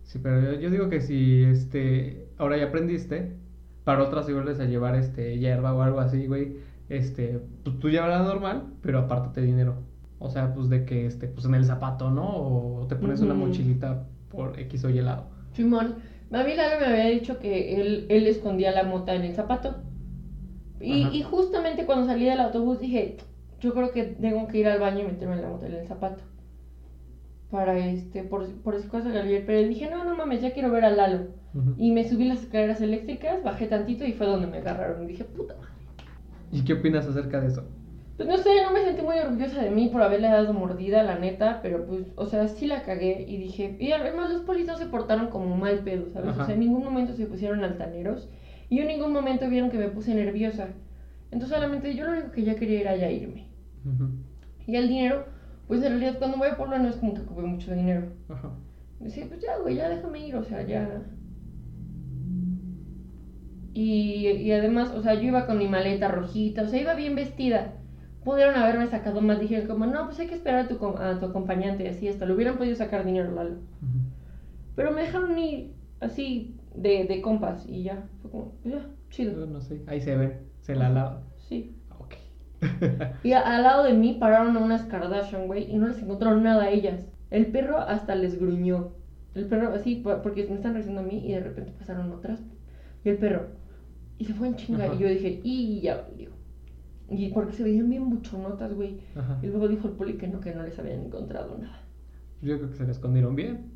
Sí, 0.04 0.20
pero 0.20 0.42
yo, 0.54 0.60
yo 0.60 0.70
digo 0.70 0.90
que 0.90 1.02
si 1.02 1.44
este. 1.44 2.32
Ahora 2.38 2.58
ya 2.58 2.66
aprendiste, 2.66 3.38
para 3.84 4.04
otras 4.04 4.26
si 4.26 4.34
vuelves 4.34 4.60
a 4.60 4.66
llevar 4.66 4.96
este 4.96 5.38
hierba 5.40 5.74
o 5.74 5.82
algo 5.82 6.00
así, 6.00 6.28
güey. 6.28 6.58
Este. 6.90 7.40
Pues 7.64 7.80
tú 7.80 7.90
llévala 7.90 8.24
normal, 8.24 8.74
pero 8.82 9.00
apártate 9.00 9.42
dinero. 9.42 9.84
O 10.20 10.30
sea, 10.30 10.54
pues 10.54 10.70
de 10.70 10.86
que 10.86 11.06
este, 11.06 11.28
pues 11.28 11.46
en 11.46 11.56
el 11.56 11.66
zapato, 11.66 12.10
¿no? 12.12 12.26
O 12.82 12.88
te 12.88 12.96
pones 12.96 13.22
una 13.22 13.34
Ujú. 13.34 13.36
mochilita 13.36 14.08
por 14.30 14.60
X 14.60 14.84
o 14.86 14.90
Y 14.90 15.02
lado. 15.02 15.26
Simón, 15.54 15.96
a 16.32 16.44
mí 16.44 16.56
Lalo 16.56 16.80
me 16.80 16.86
había 16.88 17.06
dicho 17.06 17.40
que 17.40 17.80
él, 17.82 18.06
él 18.10 18.28
escondía 18.28 18.72
la 18.72 18.84
mota 18.84 19.16
en 19.16 19.24
el 19.24 19.36
zapato. 19.36 19.76
Y, 20.80 21.08
y 21.08 21.24
justamente 21.24 21.86
cuando 21.86 22.06
salí 22.06 22.26
del 22.26 22.40
autobús 22.40 22.80
dije, 22.80 23.18
yo 23.60 23.74
creo 23.74 23.92
que 23.92 24.04
tengo 24.04 24.48
que 24.48 24.60
ir 24.60 24.68
al 24.68 24.80
baño 24.80 25.02
y 25.02 25.08
meterme 25.08 25.38
la 25.38 25.50
mota 25.50 25.68
en 25.68 25.74
el 25.74 25.88
zapato. 25.88 26.24
Para 27.50 27.78
este, 27.78 28.24
por, 28.24 28.48
por 28.62 28.76
esas 28.76 28.90
cosas 28.90 29.14
que 29.14 29.20
ayer, 29.20 29.46
pero 29.46 29.68
dije, 29.68 29.90
no, 29.90 30.04
no 30.04 30.16
mames, 30.16 30.42
ya 30.42 30.52
quiero 30.52 30.72
ver 30.72 30.86
a 30.86 30.92
Lalo. 30.92 31.28
Y 31.76 31.92
me 31.92 32.08
subí 32.08 32.26
las 32.26 32.44
escaleras 32.44 32.82
eléctricas, 32.82 33.44
bajé 33.44 33.66
tantito 33.66 34.06
y 34.06 34.14
fue 34.14 34.28
donde 34.28 34.46
me 34.46 34.58
agarraron. 34.58 35.04
Y 35.04 35.08
dije, 35.08 35.24
puta 35.24 35.56
madre. 35.56 35.72
¿Y 36.52 36.64
qué 36.64 36.74
opinas 36.74 37.08
acerca 37.08 37.42
de 37.42 37.48
eso? 37.48 37.68
Pues 38.18 38.28
no 38.28 38.38
sé, 38.38 38.50
no 38.64 38.72
me 38.72 38.84
sentí 38.84 39.04
muy 39.04 39.18
orgullosa 39.20 39.62
de 39.62 39.70
mí 39.70 39.90
por 39.90 40.02
haberle 40.02 40.28
dado 40.28 40.52
mordida, 40.54 41.04
la 41.04 41.20
neta, 41.20 41.60
pero 41.62 41.86
pues, 41.86 42.08
o 42.16 42.26
sea, 42.26 42.48
sí 42.48 42.66
la 42.66 42.82
cagué 42.84 43.24
y 43.28 43.38
dije, 43.38 43.78
y 43.80 43.92
además 43.92 44.32
los 44.32 44.42
policías 44.42 44.80
se 44.80 44.88
portaron 44.88 45.28
como 45.30 45.56
mal 45.56 45.80
pedo, 45.84 46.10
¿sabes? 46.10 46.32
Ajá. 46.32 46.42
O 46.42 46.46
sea, 46.46 46.56
en 46.56 46.62
ningún 46.62 46.84
momento 46.84 47.14
se 47.14 47.28
pusieron 47.28 47.64
altaneros 47.64 48.28
y 48.70 48.80
en 48.80 48.88
ningún 48.88 49.14
momento 49.14 49.48
vieron 49.50 49.70
que 49.70 49.78
me 49.78 49.90
puse 49.90 50.16
nerviosa. 50.16 50.70
Entonces 51.32 51.56
solamente 51.56 51.94
yo 51.96 52.06
lo 52.06 52.12
único 52.14 52.32
que 52.32 52.44
ya 52.44 52.56
quería 52.56 52.82
era 52.82 52.96
ya 52.96 53.12
irme. 53.12 53.48
Y 54.66 54.76
el 54.76 54.88
dinero, 54.90 55.26
Pues 55.68 55.84
en 55.84 55.90
realidad 56.00 56.18
cuando 56.18 56.38
voy 56.38 56.48
a 56.50 56.58
Puebla 56.58 56.80
no 56.80 56.90
es 56.90 56.96
como 56.98 57.14
que 57.14 57.22
ocupe 57.22 57.42
mucho 57.44 57.74
dinero. 57.74 58.14
Ajá. 58.30 58.52
Decía, 59.00 59.26
pues 59.28 59.42
ya, 59.42 59.58
güey, 59.60 59.76
ya 59.76 59.90
déjame 59.90 60.28
ir, 60.28 60.36
o 60.36 60.44
sea, 60.44 60.62
ya. 60.64 61.04
Y, 63.74 64.28
y 64.28 64.52
además, 64.52 64.92
o 64.92 65.02
sea, 65.02 65.14
yo 65.14 65.22
iba 65.24 65.46
con 65.46 65.58
mi 65.58 65.68
maleta 65.68 66.08
rojita, 66.08 66.64
o 66.64 66.68
sea, 66.68 66.82
iba 66.82 66.96
bien 66.96 67.16
vestida. 67.16 67.76
Pudieron 68.28 68.56
haberme 68.56 68.88
sacado 68.88 69.22
más, 69.22 69.40
dijeron 69.40 69.68
como, 69.68 69.86
no, 69.86 70.06
pues 70.06 70.20
hay 70.20 70.28
que 70.28 70.36
esperar 70.36 70.66
a 70.66 70.68
tu, 70.68 70.86
a 70.98 71.18
tu 71.20 71.26
acompañante, 71.28 71.86
y 71.86 71.88
así 71.88 72.08
hasta, 72.10 72.26
le 72.26 72.34
hubieran 72.34 72.58
podido 72.58 72.76
sacar 72.76 73.06
dinero, 73.06 73.32
Lalo. 73.32 73.56
Pero 74.76 74.92
me 74.92 75.02
dejaron 75.02 75.38
ir 75.38 75.74
así, 76.02 76.56
de, 76.76 77.06
de 77.06 77.22
compas, 77.22 77.66
y 77.68 77.84
ya, 77.84 78.04
fue 78.22 78.30
como, 78.32 78.52
pues 78.62 78.76
ya, 78.76 78.82
chido. 79.10 79.46
no 79.48 79.62
sé, 79.62 79.82
ahí 79.88 80.02
se 80.02 80.18
ve, 80.18 80.40
se 80.60 80.76
la 80.76 80.90
lava. 80.90 81.22
Sí. 81.48 81.76
Ok. 82.00 82.16
Y 83.24 83.32
a- 83.32 83.42
al 83.56 83.64
lado 83.64 83.84
de 83.86 83.94
mí 83.94 84.18
pararon 84.20 84.58
a 84.58 84.60
unas 84.60 84.84
Kardashian, 84.84 85.48
güey, 85.48 85.72
y 85.72 85.78
no 85.78 85.88
les 85.88 86.02
encontraron 86.02 86.44
nada 86.44 86.64
a 86.64 86.70
ellas. 86.70 87.08
El 87.32 87.48
perro 87.48 87.78
hasta 87.78 88.14
les 88.16 88.40
gruñó. 88.40 88.90
El 89.36 89.46
perro 89.46 89.74
así, 89.74 89.96
po- 89.96 90.22
porque 90.22 90.46
me 90.48 90.56
están 90.56 90.74
reaccionando 90.74 91.10
a 91.10 91.14
mí 91.14 91.24
y 91.26 91.32
de 91.32 91.40
repente 91.42 91.72
pasaron 91.78 92.12
otras. 92.12 92.42
Y 93.06 93.10
el 93.10 93.18
perro. 93.18 93.48
Y 94.18 94.26
se 94.26 94.34
fue 94.34 94.48
en 94.48 94.56
chinga. 94.56 94.86
Ajá. 94.86 94.96
Y 94.96 94.98
yo 95.00 95.08
dije, 95.08 95.40
y 95.44 95.80
ya 95.82 96.06
valió. 96.10 96.32
Y 97.10 97.30
porque 97.30 97.54
se 97.54 97.64
veían 97.64 97.90
bien 97.90 98.10
buchonotas, 98.10 98.74
güey. 98.74 99.00
Ajá. 99.16 99.40
Y 99.42 99.48
luego 99.48 99.68
dijo 99.68 99.88
el 99.88 99.94
poli 99.94 100.14
que 100.18 100.28
no, 100.28 100.40
que 100.40 100.54
no 100.54 100.64
les 100.64 100.78
habían 100.78 101.02
encontrado 101.06 101.58
nada. 101.58 101.82
Yo 102.42 102.58
creo 102.58 102.70
que 102.70 102.76
se 102.76 102.86
la 102.86 102.92
escondieron 102.92 103.36
bien. 103.36 103.72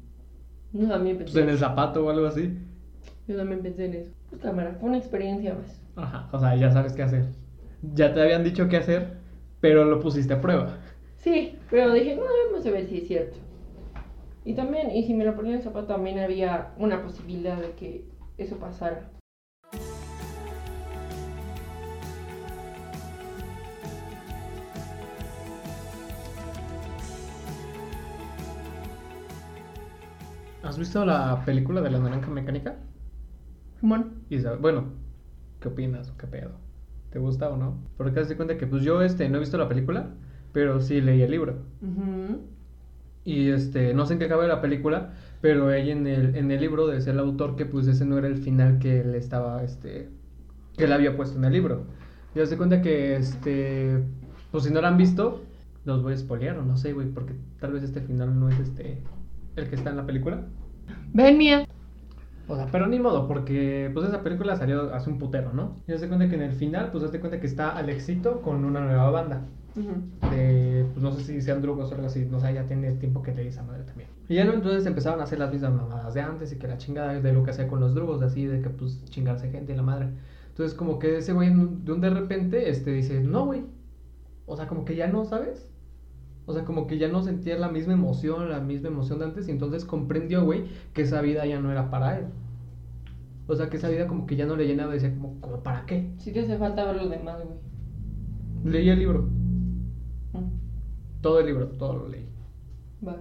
Yo 0.73 0.87
también 0.87 1.17
Pues 1.17 1.31
pensé, 1.31 1.41
en 1.43 1.49
el 1.49 1.57
zapato 1.57 2.05
o 2.05 2.09
algo 2.09 2.27
así. 2.27 2.57
yo 3.27 3.35
también 3.37 3.61
pensé 3.61 3.85
en 3.85 3.93
eso. 3.95 4.11
Pues 4.29 4.41
cámara, 4.41 4.75
fue 4.79 4.89
una 4.89 4.97
experiencia 4.97 5.53
más. 5.55 5.81
Ajá. 5.95 6.29
O 6.31 6.39
sea, 6.39 6.55
ya 6.55 6.71
sabes 6.71 6.93
qué 6.93 7.03
hacer. 7.03 7.25
Ya 7.93 8.13
te 8.13 8.21
habían 8.21 8.43
dicho 8.43 8.67
qué 8.69 8.77
hacer, 8.77 9.17
pero 9.59 9.85
lo 9.85 9.99
pusiste 9.99 10.33
a 10.33 10.41
prueba. 10.41 10.77
Sí, 11.17 11.55
pero 11.69 11.93
dije, 11.93 12.15
no, 12.15 12.23
vamos 12.51 12.65
a 12.65 12.71
ver 12.71 12.85
si 12.87 12.97
es 12.99 13.07
cierto. 13.07 13.37
Y 14.43 14.53
también, 14.55 14.91
y 14.91 15.03
si 15.03 15.13
me 15.13 15.23
lo 15.25 15.35
ponía 15.35 15.51
en 15.51 15.57
el 15.57 15.63
zapato, 15.63 15.87
también 15.87 16.19
había 16.19 16.71
una 16.77 17.01
posibilidad 17.03 17.59
de 17.61 17.71
que 17.71 18.05
eso 18.37 18.57
pasara. 18.57 19.09
¿Has 30.71 30.79
visto 30.79 31.03
la 31.03 31.43
película 31.43 31.81
de 31.81 31.91
la 31.91 31.99
naranja 31.99 32.29
mecánica? 32.29 32.77
Simón. 33.81 34.23
Y 34.29 34.37
bueno, 34.61 34.85
¿qué 35.59 35.67
opinas 35.67 36.13
qué 36.17 36.27
pedo? 36.27 36.51
¿Te 37.09 37.19
gusta 37.19 37.49
o 37.49 37.57
no? 37.57 37.75
Porque 37.97 38.21
haz 38.21 38.29
de 38.29 38.37
cuenta 38.37 38.57
que 38.57 38.67
pues 38.67 38.81
yo 38.81 39.01
este 39.01 39.27
no 39.27 39.35
he 39.35 39.39
visto 39.41 39.57
la 39.57 39.67
película, 39.67 40.11
pero 40.53 40.79
sí 40.79 41.01
leí 41.01 41.23
el 41.23 41.31
libro. 41.31 41.57
Y 43.25 43.49
este, 43.49 43.93
no 43.93 44.05
sé 44.05 44.13
en 44.13 44.19
qué 44.19 44.25
acaba 44.27 44.47
la 44.47 44.61
película, 44.61 45.11
pero 45.41 45.67
ahí 45.67 45.91
en 45.91 46.07
el, 46.07 46.37
en 46.37 46.49
el 46.51 46.61
libro 46.61 46.87
decía 46.87 47.11
el 47.11 47.19
autor 47.19 47.57
que 47.57 47.65
pues 47.65 47.85
ese 47.87 48.05
no 48.05 48.17
era 48.17 48.29
el 48.29 48.37
final 48.37 48.79
que 48.79 49.01
él 49.01 49.13
estaba, 49.15 49.63
este, 49.63 50.07
que 50.77 50.85
él 50.85 50.93
había 50.93 51.17
puesto 51.17 51.37
en 51.37 51.43
el 51.43 51.51
libro. 51.51 51.83
Y 52.33 52.39
haz 52.39 52.49
de 52.49 52.55
cuenta 52.55 52.81
que, 52.81 53.17
este, 53.17 54.01
pues 54.51 54.63
si 54.63 54.71
no 54.71 54.79
lo 54.79 54.87
han 54.87 54.95
visto, 54.95 55.41
los 55.83 56.01
voy 56.01 56.13
a 56.13 56.17
spoilear 56.17 56.59
o 56.59 56.63
no 56.63 56.77
sé, 56.77 56.93
güey, 56.93 57.09
porque 57.09 57.33
tal 57.59 57.73
vez 57.73 57.83
este 57.83 57.99
final 57.99 58.39
no 58.39 58.47
es 58.47 58.57
este, 58.57 59.03
el 59.57 59.67
que 59.67 59.75
está 59.75 59.89
en 59.89 59.97
la 59.97 60.05
película. 60.05 60.47
Ven, 61.13 61.37
mía. 61.37 61.67
O 62.47 62.55
sea, 62.55 62.67
pero 62.71 62.87
ni 62.87 62.99
modo, 62.99 63.27
porque 63.27 63.89
pues 63.93 64.07
esa 64.07 64.23
película 64.23 64.55
salió 64.55 64.93
hace 64.93 65.09
un 65.09 65.17
putero, 65.17 65.53
¿no? 65.53 65.77
Y 65.87 65.93
haz 65.93 66.01
de 66.01 66.07
cuenta 66.07 66.27
que 66.27 66.35
en 66.35 66.41
el 66.41 66.51
final, 66.51 66.91
pues 66.91 67.03
haz 67.03 67.11
de 67.11 67.19
cuenta 67.19 67.39
que 67.39 67.47
está 67.47 67.75
Alexito 67.77 68.41
con 68.41 68.65
una 68.65 68.81
nueva 68.81 69.09
banda. 69.09 69.45
De, 69.73 70.85
pues 70.91 71.01
no 71.01 71.13
sé 71.13 71.23
si 71.23 71.41
sean 71.41 71.61
drugos 71.61 71.89
o 71.91 71.95
algo 71.95 72.07
así, 72.07 72.25
no 72.29 72.41
sé, 72.41 72.53
ya 72.53 72.65
tiene 72.65 72.91
tiempo 72.93 73.21
que 73.21 73.33
leí 73.33 73.47
esa 73.47 73.63
madre 73.63 73.83
también. 73.83 74.09
Y 74.27 74.35
ya 74.35 74.43
no, 74.43 74.53
entonces 74.53 74.85
empezaron 74.85 75.21
a 75.21 75.23
hacer 75.23 75.39
las 75.39 75.51
mismas 75.51 75.71
mamadas 75.71 76.13
de 76.13 76.21
antes 76.21 76.51
y 76.51 76.57
que 76.57 76.67
la 76.67 76.77
chingada 76.77 77.21
de 77.21 77.33
lo 77.33 77.43
que 77.43 77.51
hacía 77.51 77.69
con 77.69 77.79
los 77.79 77.95
drugos, 77.95 78.21
así 78.21 78.45
de 78.45 78.61
que 78.61 78.69
pues 78.69 79.05
chingarse 79.05 79.49
gente 79.49 79.71
y 79.71 79.75
la 79.77 79.83
madre. 79.83 80.09
Entonces 80.49 80.77
como 80.77 80.99
que 80.99 81.19
ese 81.19 81.31
güey 81.31 81.53
de 81.53 81.91
un 81.93 82.01
de 82.01 82.09
repente, 82.09 82.69
este, 82.69 82.91
dice, 82.91 83.21
no, 83.21 83.45
güey. 83.45 83.63
O 84.45 84.57
sea, 84.57 84.67
como 84.67 84.83
que 84.83 84.97
ya 84.97 85.07
no, 85.07 85.23
¿sabes? 85.23 85.70
O 86.45 86.53
sea, 86.53 86.65
como 86.65 86.87
que 86.87 86.97
ya 86.97 87.07
no 87.07 87.21
sentía 87.21 87.57
la 87.57 87.69
misma 87.69 87.93
emoción, 87.93 88.49
la 88.49 88.59
misma 88.59 88.87
emoción 88.89 89.19
de 89.19 89.25
antes 89.25 89.47
y 89.47 89.51
entonces 89.51 89.85
comprendió, 89.85 90.43
güey, 90.43 90.65
que 90.93 91.03
esa 91.03 91.21
vida 91.21 91.45
ya 91.45 91.59
no 91.59 91.71
era 91.71 91.89
para 91.91 92.17
él. 92.17 92.25
O 93.47 93.55
sea, 93.55 93.69
que 93.69 93.77
esa 93.77 93.89
vida 93.89 94.07
como 94.07 94.25
que 94.25 94.35
ya 94.35 94.45
no 94.45 94.55
le 94.55 94.65
llenaba, 94.67 94.93
decía 94.93 95.13
como, 95.13 95.39
como 95.41 95.57
¿para 95.61 95.85
qué? 95.85 96.11
Sí 96.17 96.31
te 96.31 96.41
hace 96.41 96.57
falta 96.57 96.85
ver 96.85 96.95
lo 96.95 97.09
demás, 97.09 97.37
güey. 97.43 97.57
Leí 98.73 98.89
el 98.89 98.99
libro, 98.99 99.27
Mm. 100.33 101.21
todo 101.21 101.39
el 101.39 101.45
libro, 101.47 101.67
todo 101.67 101.93
lo 101.97 102.07
leí. 102.07 102.25
Va. 103.05 103.17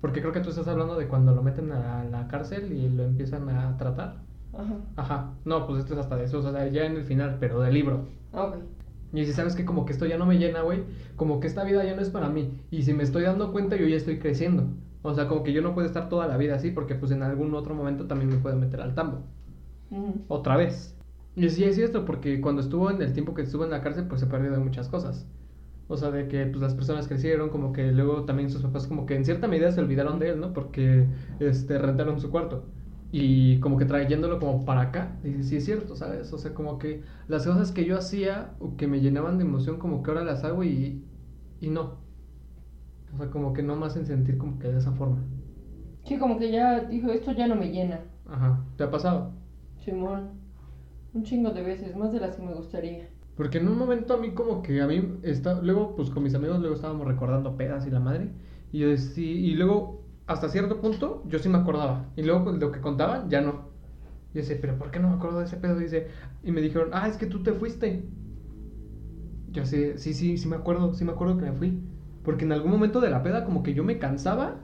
Porque 0.00 0.20
creo 0.20 0.32
que 0.32 0.40
tú 0.40 0.50
estás 0.50 0.68
hablando 0.68 0.96
de 0.96 1.08
cuando 1.08 1.34
lo 1.34 1.42
meten 1.42 1.72
a 1.72 2.04
la 2.04 2.28
cárcel 2.28 2.72
y 2.72 2.90
lo 2.90 3.04
empiezan 3.04 3.48
a 3.48 3.76
tratar. 3.78 4.16
Ajá. 4.52 4.74
Ajá. 4.96 5.30
No, 5.44 5.66
pues 5.66 5.80
esto 5.80 5.94
es 5.94 6.00
hasta 6.00 6.16
de 6.16 6.24
eso, 6.24 6.38
o 6.38 6.42
sea, 6.42 6.68
ya 6.68 6.84
en 6.84 6.96
el 6.96 7.04
final, 7.04 7.38
pero 7.40 7.60
del 7.60 7.74
libro. 7.74 8.06
Ah, 8.32 8.44
ok. 8.44 8.56
Y 9.14 9.24
si 9.24 9.32
sabes 9.32 9.54
que 9.54 9.64
como 9.64 9.86
que 9.86 9.92
esto 9.92 10.06
ya 10.06 10.18
no 10.18 10.26
me 10.26 10.38
llena, 10.38 10.62
güey, 10.62 10.82
como 11.14 11.38
que 11.38 11.46
esta 11.46 11.62
vida 11.62 11.84
ya 11.84 11.94
no 11.94 12.02
es 12.02 12.10
para 12.10 12.28
mí. 12.28 12.60
Y 12.70 12.82
si 12.82 12.92
me 12.92 13.04
estoy 13.04 13.22
dando 13.22 13.52
cuenta, 13.52 13.76
yo 13.76 13.86
ya 13.86 13.96
estoy 13.96 14.18
creciendo. 14.18 14.66
O 15.02 15.14
sea, 15.14 15.28
como 15.28 15.44
que 15.44 15.52
yo 15.52 15.62
no 15.62 15.72
puedo 15.72 15.86
estar 15.86 16.08
toda 16.08 16.26
la 16.26 16.36
vida 16.36 16.56
así, 16.56 16.72
porque 16.72 16.96
pues 16.96 17.12
en 17.12 17.22
algún 17.22 17.54
otro 17.54 17.74
momento 17.74 18.06
también 18.06 18.30
me 18.30 18.38
puedo 18.38 18.56
meter 18.56 18.80
al 18.80 18.94
tambo. 18.94 19.22
Otra 20.26 20.56
vez. 20.56 20.96
Y 21.36 21.48
sí 21.48 21.62
es 21.62 21.76
cierto, 21.76 22.04
porque 22.04 22.40
cuando 22.40 22.60
estuvo 22.60 22.90
en 22.90 23.00
el 23.00 23.12
tiempo 23.12 23.34
que 23.34 23.42
estuvo 23.42 23.64
en 23.64 23.70
la 23.70 23.82
cárcel, 23.82 24.06
pues 24.08 24.20
se 24.20 24.26
perdió 24.26 24.50
de 24.50 24.58
muchas 24.58 24.88
cosas. 24.88 25.26
O 25.86 25.96
sea, 25.96 26.10
de 26.10 26.26
que 26.26 26.46
pues 26.46 26.60
las 26.60 26.74
personas 26.74 27.06
crecieron, 27.06 27.50
como 27.50 27.72
que 27.72 27.92
luego 27.92 28.24
también 28.24 28.50
sus 28.50 28.62
papás 28.62 28.86
como 28.88 29.06
que 29.06 29.14
en 29.14 29.24
cierta 29.24 29.46
medida 29.46 29.70
se 29.70 29.80
olvidaron 29.80 30.18
de 30.18 30.30
él, 30.30 30.40
¿no? 30.40 30.52
Porque 30.52 31.06
este 31.38 31.78
rentaron 31.78 32.18
su 32.20 32.30
cuarto. 32.30 32.64
Y 33.16 33.60
como 33.60 33.78
que 33.78 33.84
trayéndolo 33.84 34.40
como 34.40 34.64
para 34.64 34.80
acá, 34.82 35.18
dice, 35.22 35.44
sí 35.44 35.56
es 35.56 35.64
cierto, 35.64 35.94
¿sabes? 35.94 36.32
O 36.32 36.38
sea, 36.38 36.52
como 36.52 36.78
que 36.78 37.02
las 37.28 37.46
cosas 37.46 37.70
que 37.70 37.84
yo 37.84 37.96
hacía 37.96 38.56
o 38.58 38.76
que 38.76 38.88
me 38.88 39.00
llenaban 39.00 39.38
de 39.38 39.44
emoción, 39.44 39.78
como 39.78 40.02
que 40.02 40.10
ahora 40.10 40.24
las 40.24 40.42
hago 40.44 40.64
y, 40.64 41.04
y 41.60 41.70
no. 41.70 41.98
O 43.14 43.16
sea, 43.16 43.30
como 43.30 43.52
que 43.54 43.62
no 43.62 43.76
me 43.76 43.86
hacen 43.86 44.04
sentir 44.06 44.36
como 44.36 44.58
que 44.58 44.68
de 44.68 44.78
esa 44.78 44.92
forma. 44.92 45.22
Sí, 46.04 46.18
como 46.18 46.38
que 46.38 46.50
ya 46.52 46.80
dijo, 46.84 47.10
esto 47.10 47.32
ya 47.32 47.48
no 47.48 47.56
me 47.56 47.70
llena. 47.70 48.00
Ajá, 48.26 48.64
¿te 48.76 48.84
ha 48.84 48.90
pasado? 48.90 49.32
Simón. 49.84 50.30
Un 51.14 51.22
chingo 51.24 51.50
de 51.50 51.62
veces, 51.62 51.96
más 51.96 52.12
de 52.12 52.20
las 52.20 52.36
que 52.36 52.42
me 52.42 52.54
gustaría. 52.54 53.08
Porque 53.36 53.58
en 53.58 53.68
un 53.68 53.78
momento 53.78 54.14
a 54.14 54.16
mí 54.16 54.32
como 54.32 54.62
que 54.62 54.80
a 54.80 54.86
mí 54.86 55.18
está, 55.22 55.60
luego 55.60 55.96
pues 55.96 56.10
con 56.10 56.22
mis 56.22 56.34
amigos 56.34 56.60
luego 56.60 56.74
estábamos 56.74 57.06
recordando 57.06 57.56
pedas 57.56 57.86
y 57.86 57.90
la 57.90 58.00
madre 58.00 58.30
y 58.72 58.80
yo 58.80 58.96
sí, 58.96 59.24
y 59.24 59.54
luego 59.54 60.03
hasta 60.26 60.48
cierto 60.48 60.80
punto 60.80 61.22
yo 61.26 61.38
sí 61.38 61.48
me 61.48 61.58
acordaba 61.58 62.06
y 62.16 62.22
luego 62.22 62.52
lo 62.52 62.72
que 62.72 62.80
contaban 62.80 63.28
ya 63.28 63.40
no. 63.40 63.68
Y 64.32 64.38
decía, 64.38 64.56
pero 64.60 64.76
¿por 64.78 64.90
qué 64.90 64.98
no 64.98 65.10
me 65.10 65.16
acuerdo 65.16 65.38
de 65.38 65.44
ese 65.44 65.56
pedo? 65.56 65.80
Y 65.80 65.84
dice, 65.84 66.08
y 66.42 66.50
me 66.50 66.60
dijeron, 66.60 66.90
"Ah, 66.92 67.06
es 67.08 67.16
que 67.16 67.26
tú 67.26 67.42
te 67.42 67.52
fuiste." 67.52 68.02
Yo 69.52 69.62
así, 69.62 69.92
sí, 69.96 70.14
sí, 70.14 70.36
sí 70.36 70.48
me 70.48 70.56
acuerdo, 70.56 70.94
sí 70.94 71.04
me 71.04 71.12
acuerdo 71.12 71.38
que 71.38 71.44
me 71.44 71.52
fui, 71.52 71.78
porque 72.24 72.44
en 72.44 72.52
algún 72.52 72.72
momento 72.72 73.00
de 73.00 73.10
la 73.10 73.22
peda 73.22 73.44
como 73.44 73.62
que 73.62 73.74
yo 73.74 73.84
me 73.84 73.98
cansaba 73.98 74.56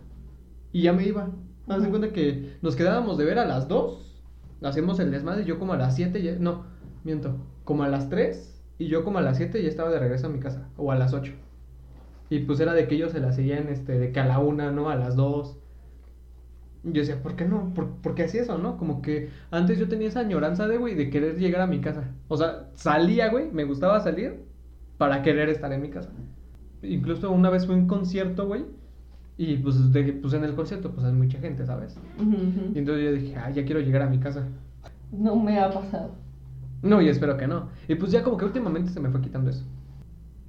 y 0.72 0.82
ya 0.82 0.92
me 0.92 1.06
iba. 1.06 1.28
Haz 1.68 1.82
de 1.82 1.88
Ujú. 1.88 1.90
cuenta 1.98 2.12
que 2.12 2.56
nos 2.62 2.74
quedábamos 2.74 3.16
de 3.16 3.24
ver 3.24 3.38
a 3.38 3.44
las 3.44 3.68
2, 3.68 4.20
hacemos 4.62 4.98
el 4.98 5.12
desmadre, 5.12 5.42
y 5.42 5.46
yo 5.46 5.58
como 5.60 5.74
a 5.74 5.76
las 5.76 5.94
7, 5.94 6.20
ya, 6.22 6.34
no, 6.36 6.64
miento, 7.04 7.36
como 7.64 7.84
a 7.84 7.88
las 7.88 8.08
3 8.08 8.60
y 8.78 8.88
yo 8.88 9.04
como 9.04 9.18
a 9.18 9.22
las 9.22 9.36
7 9.36 9.62
ya 9.62 9.68
estaba 9.68 9.90
de 9.90 10.00
regreso 10.00 10.26
a 10.26 10.30
mi 10.30 10.40
casa, 10.40 10.68
o 10.76 10.90
a 10.90 10.96
las 10.96 11.12
8. 11.12 11.32
Y 12.30 12.40
pues 12.40 12.60
era 12.60 12.72
de 12.72 12.86
que 12.88 12.94
ellos 12.94 13.12
se 13.12 13.20
la 13.20 13.32
seguían, 13.32 13.68
este, 13.68 13.98
de 13.98 14.12
que 14.12 14.20
a 14.20 14.24
la 14.24 14.38
1, 14.38 14.70
¿no? 14.72 14.88
A 14.88 14.96
las 14.96 15.16
2. 15.16 15.58
Y 16.84 16.92
yo 16.92 17.00
decía, 17.00 17.22
¿por 17.22 17.36
qué 17.36 17.44
no? 17.44 17.74
¿Por, 17.74 17.96
por 17.96 18.14
qué 18.14 18.24
hacía 18.24 18.42
eso, 18.42 18.56
no? 18.56 18.78
Como 18.78 19.02
que 19.02 19.28
antes 19.50 19.78
yo 19.78 19.88
tenía 19.88 20.08
esa 20.08 20.20
añoranza 20.20 20.66
de, 20.66 20.78
güey, 20.78 20.94
de 20.94 21.10
querer 21.10 21.38
llegar 21.38 21.60
a 21.60 21.66
mi 21.66 21.80
casa. 21.80 22.04
O 22.28 22.36
sea, 22.36 22.70
salía, 22.74 23.28
güey, 23.28 23.50
me 23.50 23.64
gustaba 23.64 24.00
salir 24.00 24.44
para 24.96 25.22
querer 25.22 25.48
estar 25.50 25.72
en 25.72 25.82
mi 25.82 25.90
casa. 25.90 26.10
Incluso 26.82 27.30
una 27.30 27.50
vez 27.50 27.66
fue 27.66 27.74
un 27.74 27.86
concierto, 27.86 28.46
güey, 28.46 28.64
y 29.36 29.56
pues, 29.56 29.92
de, 29.92 30.12
pues 30.12 30.34
en 30.34 30.44
el 30.44 30.54
concierto 30.54 30.92
pues 30.92 31.06
hay 31.06 31.14
mucha 31.14 31.38
gente, 31.38 31.64
¿sabes? 31.64 31.98
Ujú, 32.18 32.28
ujú. 32.28 32.72
Y 32.74 32.78
entonces 32.78 33.04
yo 33.04 33.12
dije, 33.12 33.36
ah, 33.36 33.50
ya 33.50 33.64
quiero 33.64 33.80
llegar 33.80 34.02
a 34.02 34.06
mi 34.06 34.18
casa. 34.18 34.46
No 35.12 35.34
me 35.34 35.58
ha 35.58 35.70
pasado. 35.70 36.10
No, 36.82 37.00
y 37.00 37.08
espero 37.08 37.36
que 37.38 37.46
no. 37.46 37.70
Y 37.88 37.94
pues 37.94 38.12
ya 38.12 38.22
como 38.22 38.36
que 38.36 38.44
últimamente 38.44 38.90
se 38.90 39.00
me 39.00 39.10
fue 39.10 39.20
quitando 39.22 39.50
eso. 39.50 39.64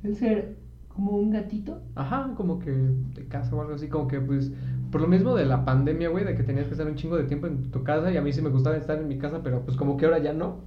El 0.04 0.15
ser 0.15 0.58
como 0.95 1.12
un 1.12 1.32
gatito. 1.32 1.82
Ajá, 1.95 2.34
como 2.36 2.60
que 2.60 2.71
de 2.71 3.27
casa 3.27 3.56
o 3.56 3.62
algo 3.62 3.73
así, 3.75 3.88
como 3.88 4.08
que 4.08 4.19
pues 4.21 4.51
por 4.91 5.01
lo 5.01 5.08
mismo 5.08 5.36
de 5.36 5.45
la 5.45 5.63
pandemia, 5.65 6.10
güey, 6.10 6.25
de 6.25 6.36
que 6.36 6.43
tenías 6.43 6.65
que 6.67 6.73
estar 6.73 6.88
un 6.88 6.95
chingo 6.95 7.15
de 7.17 7.23
tiempo 7.23 7.47
en 7.47 7.71
tu 7.71 7.84
casa 7.84 8.12
y 8.12 8.17
a 8.17 8.21
mí 8.21 8.32
sí 8.34 8.41
me 8.41 8.49
gustaba 8.49 8.75
estar 8.77 8.99
en 8.99 9.08
mi 9.08 9.17
casa, 9.17 9.41
pero 9.43 9.63
pues 9.63 9.77
como 9.77 9.95
que 9.97 10.06
ahora 10.06 10.19
ya 10.19 10.34
no, 10.34 10.62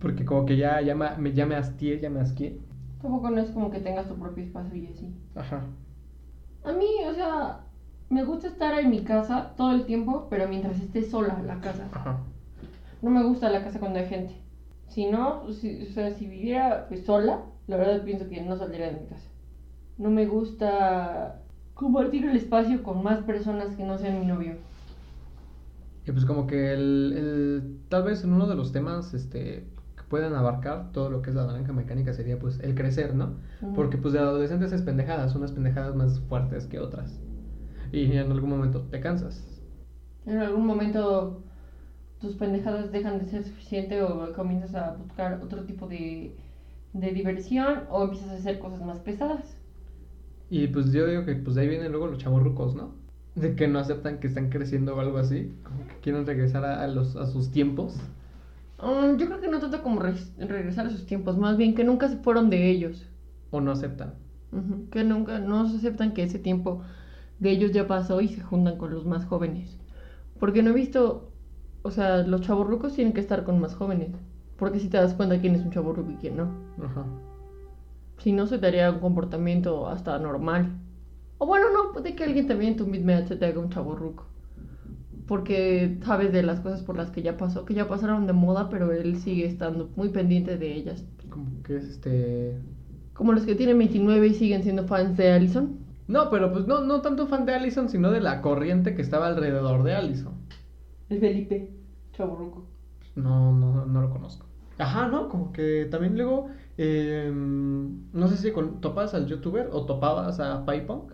porque 0.00 0.24
como 0.24 0.46
que 0.46 0.56
ya, 0.56 0.80
ya, 0.80 0.94
me, 0.94 1.16
me- 1.18 1.32
ya 1.32 1.44
me 1.46 1.54
hastié, 1.56 2.00
ya 2.00 2.10
me 2.10 2.20
asqué. 2.20 2.58
Tampoco 3.02 3.28
no 3.30 3.40
es 3.40 3.50
como 3.50 3.70
que 3.70 3.80
tengas 3.80 4.08
tu 4.08 4.14
propio 4.16 4.44
espacio 4.44 4.74
y 4.76 4.86
así. 4.86 5.14
Ajá. 5.34 5.62
A 6.64 6.72
mí, 6.72 6.86
o 7.06 7.12
sea, 7.12 7.66
me 8.08 8.24
gusta 8.24 8.48
estar 8.48 8.78
en 8.78 8.88
mi 8.90 9.00
casa 9.04 9.52
todo 9.56 9.72
el 9.72 9.84
tiempo, 9.84 10.26
pero 10.30 10.48
mientras 10.48 10.80
esté 10.80 11.02
sola 11.02 11.42
la 11.46 11.60
casa. 11.60 11.86
Ajá. 11.92 12.20
No 13.02 13.10
me 13.10 13.22
gusta 13.22 13.50
la 13.50 13.62
casa 13.62 13.78
cuando 13.78 13.98
hay 13.98 14.06
gente. 14.06 14.34
Si 14.88 15.04
no, 15.06 15.52
si, 15.52 15.82
o 15.82 15.92
sea, 15.92 16.12
si 16.14 16.26
viviera 16.26 16.86
pues 16.88 17.04
sola, 17.04 17.44
la 17.66 17.76
verdad 17.76 18.02
pienso 18.04 18.26
que 18.28 18.40
no 18.40 18.56
saldría 18.56 18.86
de 18.92 19.00
mi 19.00 19.06
casa. 19.06 19.28
No 19.98 20.10
me 20.10 20.26
gusta 20.26 21.42
compartir 21.74 22.24
el 22.26 22.36
espacio 22.36 22.82
con 22.82 23.02
más 23.02 23.22
personas 23.24 23.76
que 23.76 23.84
no 23.84 23.98
sean 23.98 24.20
mi 24.20 24.26
novio. 24.26 24.58
Y 26.06 26.12
pues 26.12 26.24
como 26.26 26.46
que 26.46 26.72
el, 26.72 27.12
el- 27.16 27.80
tal 27.88 28.02
vez 28.04 28.24
en 28.24 28.32
uno 28.32 28.46
de 28.46 28.54
los 28.54 28.72
temas 28.72 29.14
este, 29.14 29.70
que 29.96 30.02
puedan 30.08 30.34
abarcar 30.34 30.92
todo 30.92 31.08
lo 31.10 31.22
que 31.22 31.30
es 31.30 31.36
la 31.36 31.46
naranja 31.46 31.72
mecánica 31.72 32.12
sería 32.12 32.38
pues 32.38 32.60
el 32.60 32.74
crecer, 32.74 33.14
¿no? 33.14 33.38
Porque 33.72 33.96
pues 33.98 34.12
de 34.14 34.20
adolescentes 34.20 34.72
es 34.72 34.82
pendejadas, 34.82 35.34
unas 35.34 35.52
pendejadas 35.52 35.94
más 35.96 36.20
fuertes 36.20 36.66
que 36.66 36.78
otras. 36.78 37.20
Y 37.92 38.12
en 38.16 38.32
algún 38.32 38.50
momento 38.50 38.82
te 38.82 39.00
cansas. 39.00 39.44
En 40.26 40.38
algún 40.38 40.66
momento 40.66 41.44
tus 42.20 42.36
pendejadas 42.36 42.92
dejan 42.92 43.18
de 43.20 43.26
ser 43.26 43.44
suficiente 43.44 44.02
o 44.02 44.32
comienzas 44.34 44.74
a 44.74 44.94
buscar 44.94 45.40
otro 45.42 45.64
tipo 45.66 45.86
de, 45.88 46.36
de 46.94 47.12
diversión 47.12 47.84
o 47.90 48.04
empiezas 48.04 48.30
a 48.30 48.34
hacer 48.36 48.58
cosas 48.60 48.82
más 48.82 49.00
pesadas. 49.00 49.58
Y 50.56 50.68
pues 50.68 50.92
yo 50.92 51.04
digo 51.04 51.24
que 51.24 51.34
pues 51.34 51.56
de 51.56 51.62
ahí 51.62 51.68
vienen 51.68 51.90
luego 51.90 52.06
los 52.06 52.18
chavorrucos, 52.18 52.76
¿no? 52.76 52.92
De 53.34 53.56
que 53.56 53.66
no 53.66 53.80
aceptan 53.80 54.20
que 54.20 54.28
están 54.28 54.50
creciendo 54.50 54.94
o 54.94 55.00
algo 55.00 55.18
así. 55.18 55.52
Como 55.64 55.84
que 55.88 55.94
quieren 56.00 56.24
regresar 56.24 56.64
a, 56.64 56.80
a 56.84 56.86
los, 56.86 57.16
a 57.16 57.26
sus 57.26 57.50
tiempos. 57.50 57.96
Um, 58.80 59.16
yo 59.16 59.26
creo 59.26 59.40
que 59.40 59.48
no 59.48 59.58
tanto 59.58 59.82
como 59.82 59.98
re- 60.00 60.14
regresar 60.38 60.86
a 60.86 60.90
sus 60.90 61.06
tiempos, 61.06 61.36
más 61.36 61.56
bien 61.56 61.74
que 61.74 61.82
nunca 61.82 62.08
se 62.08 62.18
fueron 62.18 62.50
de 62.50 62.70
ellos. 62.70 63.04
O 63.50 63.60
no 63.60 63.72
aceptan. 63.72 64.14
Que 64.92 65.02
nunca, 65.02 65.40
no 65.40 65.62
aceptan 65.62 66.12
que 66.12 66.22
ese 66.22 66.38
tiempo 66.38 66.82
de 67.40 67.50
ellos 67.50 67.72
ya 67.72 67.88
pasó 67.88 68.20
y 68.20 68.28
se 68.28 68.40
juntan 68.40 68.78
con 68.78 68.94
los 68.94 69.04
más 69.06 69.24
jóvenes. 69.24 69.76
Porque 70.38 70.62
no 70.62 70.70
he 70.70 70.74
visto, 70.74 71.32
o 71.82 71.90
sea, 71.90 72.18
los 72.18 72.42
chavorrucos 72.42 72.94
tienen 72.94 73.12
que 73.12 73.20
estar 73.20 73.42
con 73.42 73.58
más 73.58 73.74
jóvenes. 73.74 74.10
Porque 74.56 74.78
si 74.78 74.88
te 74.88 74.98
das 74.98 75.14
cuenta 75.14 75.40
quién 75.40 75.56
es 75.56 75.62
un 75.64 75.72
chavorruco 75.72 76.12
y 76.12 76.16
quién 76.16 76.36
no. 76.36 76.48
Ajá. 76.80 77.04
Si 78.18 78.32
no, 78.32 78.46
se 78.46 78.58
te 78.58 78.66
haría 78.66 78.90
un 78.90 79.00
comportamiento 79.00 79.88
hasta 79.88 80.18
normal. 80.18 80.72
O 81.38 81.46
bueno, 81.46 81.66
no, 81.72 81.92
puede 81.92 82.14
que 82.14 82.24
alguien 82.24 82.46
también 82.46 82.72
en 82.72 82.78
tu 82.78 82.86
misma 82.86 83.14
edad 83.14 83.26
se 83.26 83.36
te 83.36 83.46
haga 83.46 83.60
un 83.60 83.70
chavorruco. 83.70 84.26
Porque 85.26 85.98
sabes 86.04 86.32
de 86.32 86.42
las 86.42 86.60
cosas 86.60 86.82
por 86.82 86.96
las 86.96 87.10
que 87.10 87.22
ya 87.22 87.36
pasó, 87.36 87.64
que 87.64 87.74
ya 87.74 87.88
pasaron 87.88 88.26
de 88.26 88.32
moda, 88.32 88.68
pero 88.68 88.92
él 88.92 89.18
sigue 89.18 89.46
estando 89.46 89.90
muy 89.96 90.10
pendiente 90.10 90.58
de 90.58 90.74
ellas. 90.74 91.04
Como 91.30 91.62
que 91.62 91.76
es 91.76 91.84
este. 91.84 92.58
Como 93.14 93.32
los 93.32 93.44
que 93.46 93.54
tienen 93.54 93.78
29 93.78 94.26
y 94.26 94.34
siguen 94.34 94.62
siendo 94.62 94.86
fans 94.86 95.16
de 95.16 95.32
Allison. 95.32 95.78
No, 96.06 96.28
pero 96.30 96.52
pues 96.52 96.66
no, 96.66 96.82
no 96.82 97.00
tanto 97.00 97.26
fan 97.26 97.46
de 97.46 97.54
Allison, 97.54 97.88
sino 97.88 98.10
de 98.10 98.20
la 98.20 98.42
corriente 98.42 98.94
que 98.94 99.02
estaba 99.02 99.28
alrededor 99.28 99.82
de 99.84 99.94
Allison. 99.94 100.34
El 101.08 101.20
Felipe, 101.20 101.70
chavorruco. 102.12 102.66
No, 103.16 103.52
no, 103.52 103.86
no 103.86 104.00
lo 104.02 104.10
conozco. 104.10 104.46
Ajá, 104.78 105.08
no, 105.08 105.28
como 105.28 105.52
que 105.52 105.86
también 105.90 106.16
luego. 106.16 106.48
Eh, 106.76 107.30
no 107.32 108.28
sé 108.28 108.36
si 108.36 108.52
con, 108.52 108.80
topas 108.80 109.14
al 109.14 109.26
youtuber 109.26 109.68
o 109.72 109.86
topabas 109.86 110.40
a 110.40 110.64
PyPunk. 110.64 111.12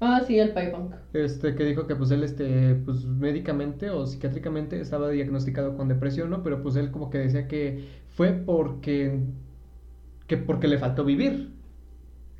Ah, 0.00 0.22
sí, 0.26 0.38
el 0.38 0.52
Punk. 0.52 0.94
Este, 1.12 1.54
que 1.54 1.64
dijo 1.64 1.86
que 1.86 1.94
pues 1.94 2.10
él, 2.10 2.24
este, 2.24 2.74
pues 2.74 3.04
médicamente 3.04 3.90
o 3.90 4.06
psiquiátricamente 4.06 4.80
estaba 4.80 5.10
diagnosticado 5.10 5.76
con 5.76 5.88
depresión, 5.88 6.30
¿no? 6.30 6.42
Pero 6.42 6.62
pues 6.62 6.76
él 6.76 6.90
como 6.90 7.10
que 7.10 7.18
decía 7.18 7.46
que 7.46 7.86
fue 8.08 8.32
porque, 8.32 9.20
que 10.26 10.38
porque 10.38 10.68
le 10.68 10.78
faltó 10.78 11.04
vivir. 11.04 11.52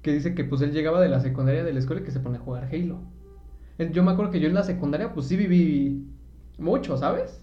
Que 0.01 0.13
dice 0.13 0.35
que 0.35 0.45
pues 0.45 0.63
él 0.63 0.73
llegaba 0.73 1.03
de 1.03 1.11
la 1.11 1.21
secundaria 1.21 1.63
de 1.63 1.75
la 1.75 1.81
escuela 1.81 2.01
y 2.01 2.05
que 2.05 2.11
se 2.13 2.21
pone 2.21 2.39
a 2.39 2.41
jugar 2.41 2.71
Halo. 2.73 3.01
Yo 3.93 4.03
me 4.03 4.13
acuerdo 4.13 4.33
que 4.33 4.41
yo 4.41 4.49
en 4.49 4.55
la 4.55 4.63
secundaria 4.63 5.13
pues 5.13 5.27
sí 5.27 5.37
viví 5.37 6.07
mucho, 6.59 6.97
¿sabes? 6.97 7.40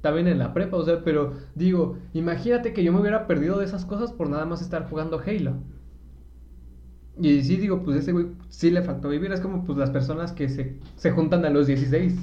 También 0.00 0.28
en 0.28 0.38
la 0.38 0.54
prepa, 0.54 0.76
o 0.76 0.84
sea, 0.84 1.04
pero 1.04 1.34
digo, 1.54 1.98
imagínate 2.14 2.72
que 2.72 2.82
yo 2.82 2.92
me 2.92 3.00
hubiera 3.00 3.26
perdido 3.26 3.58
de 3.58 3.66
esas 3.66 3.84
cosas 3.84 4.12
por 4.12 4.30
nada 4.30 4.46
más 4.46 4.62
estar 4.62 4.88
jugando 4.88 5.20
Halo. 5.20 5.54
Y 7.18 7.42
sí, 7.42 7.56
digo, 7.56 7.82
pues 7.82 7.98
ese 7.98 8.12
güey 8.12 8.26
sí 8.48 8.70
le 8.70 8.82
faltó 8.82 9.08
vivir. 9.08 9.32
Es 9.32 9.40
como 9.40 9.64
pues 9.64 9.78
las 9.78 9.90
personas 9.90 10.32
que 10.32 10.48
se, 10.48 10.76
se 10.96 11.10
juntan 11.10 11.44
a 11.44 11.50
los 11.50 11.66
16. 11.66 12.14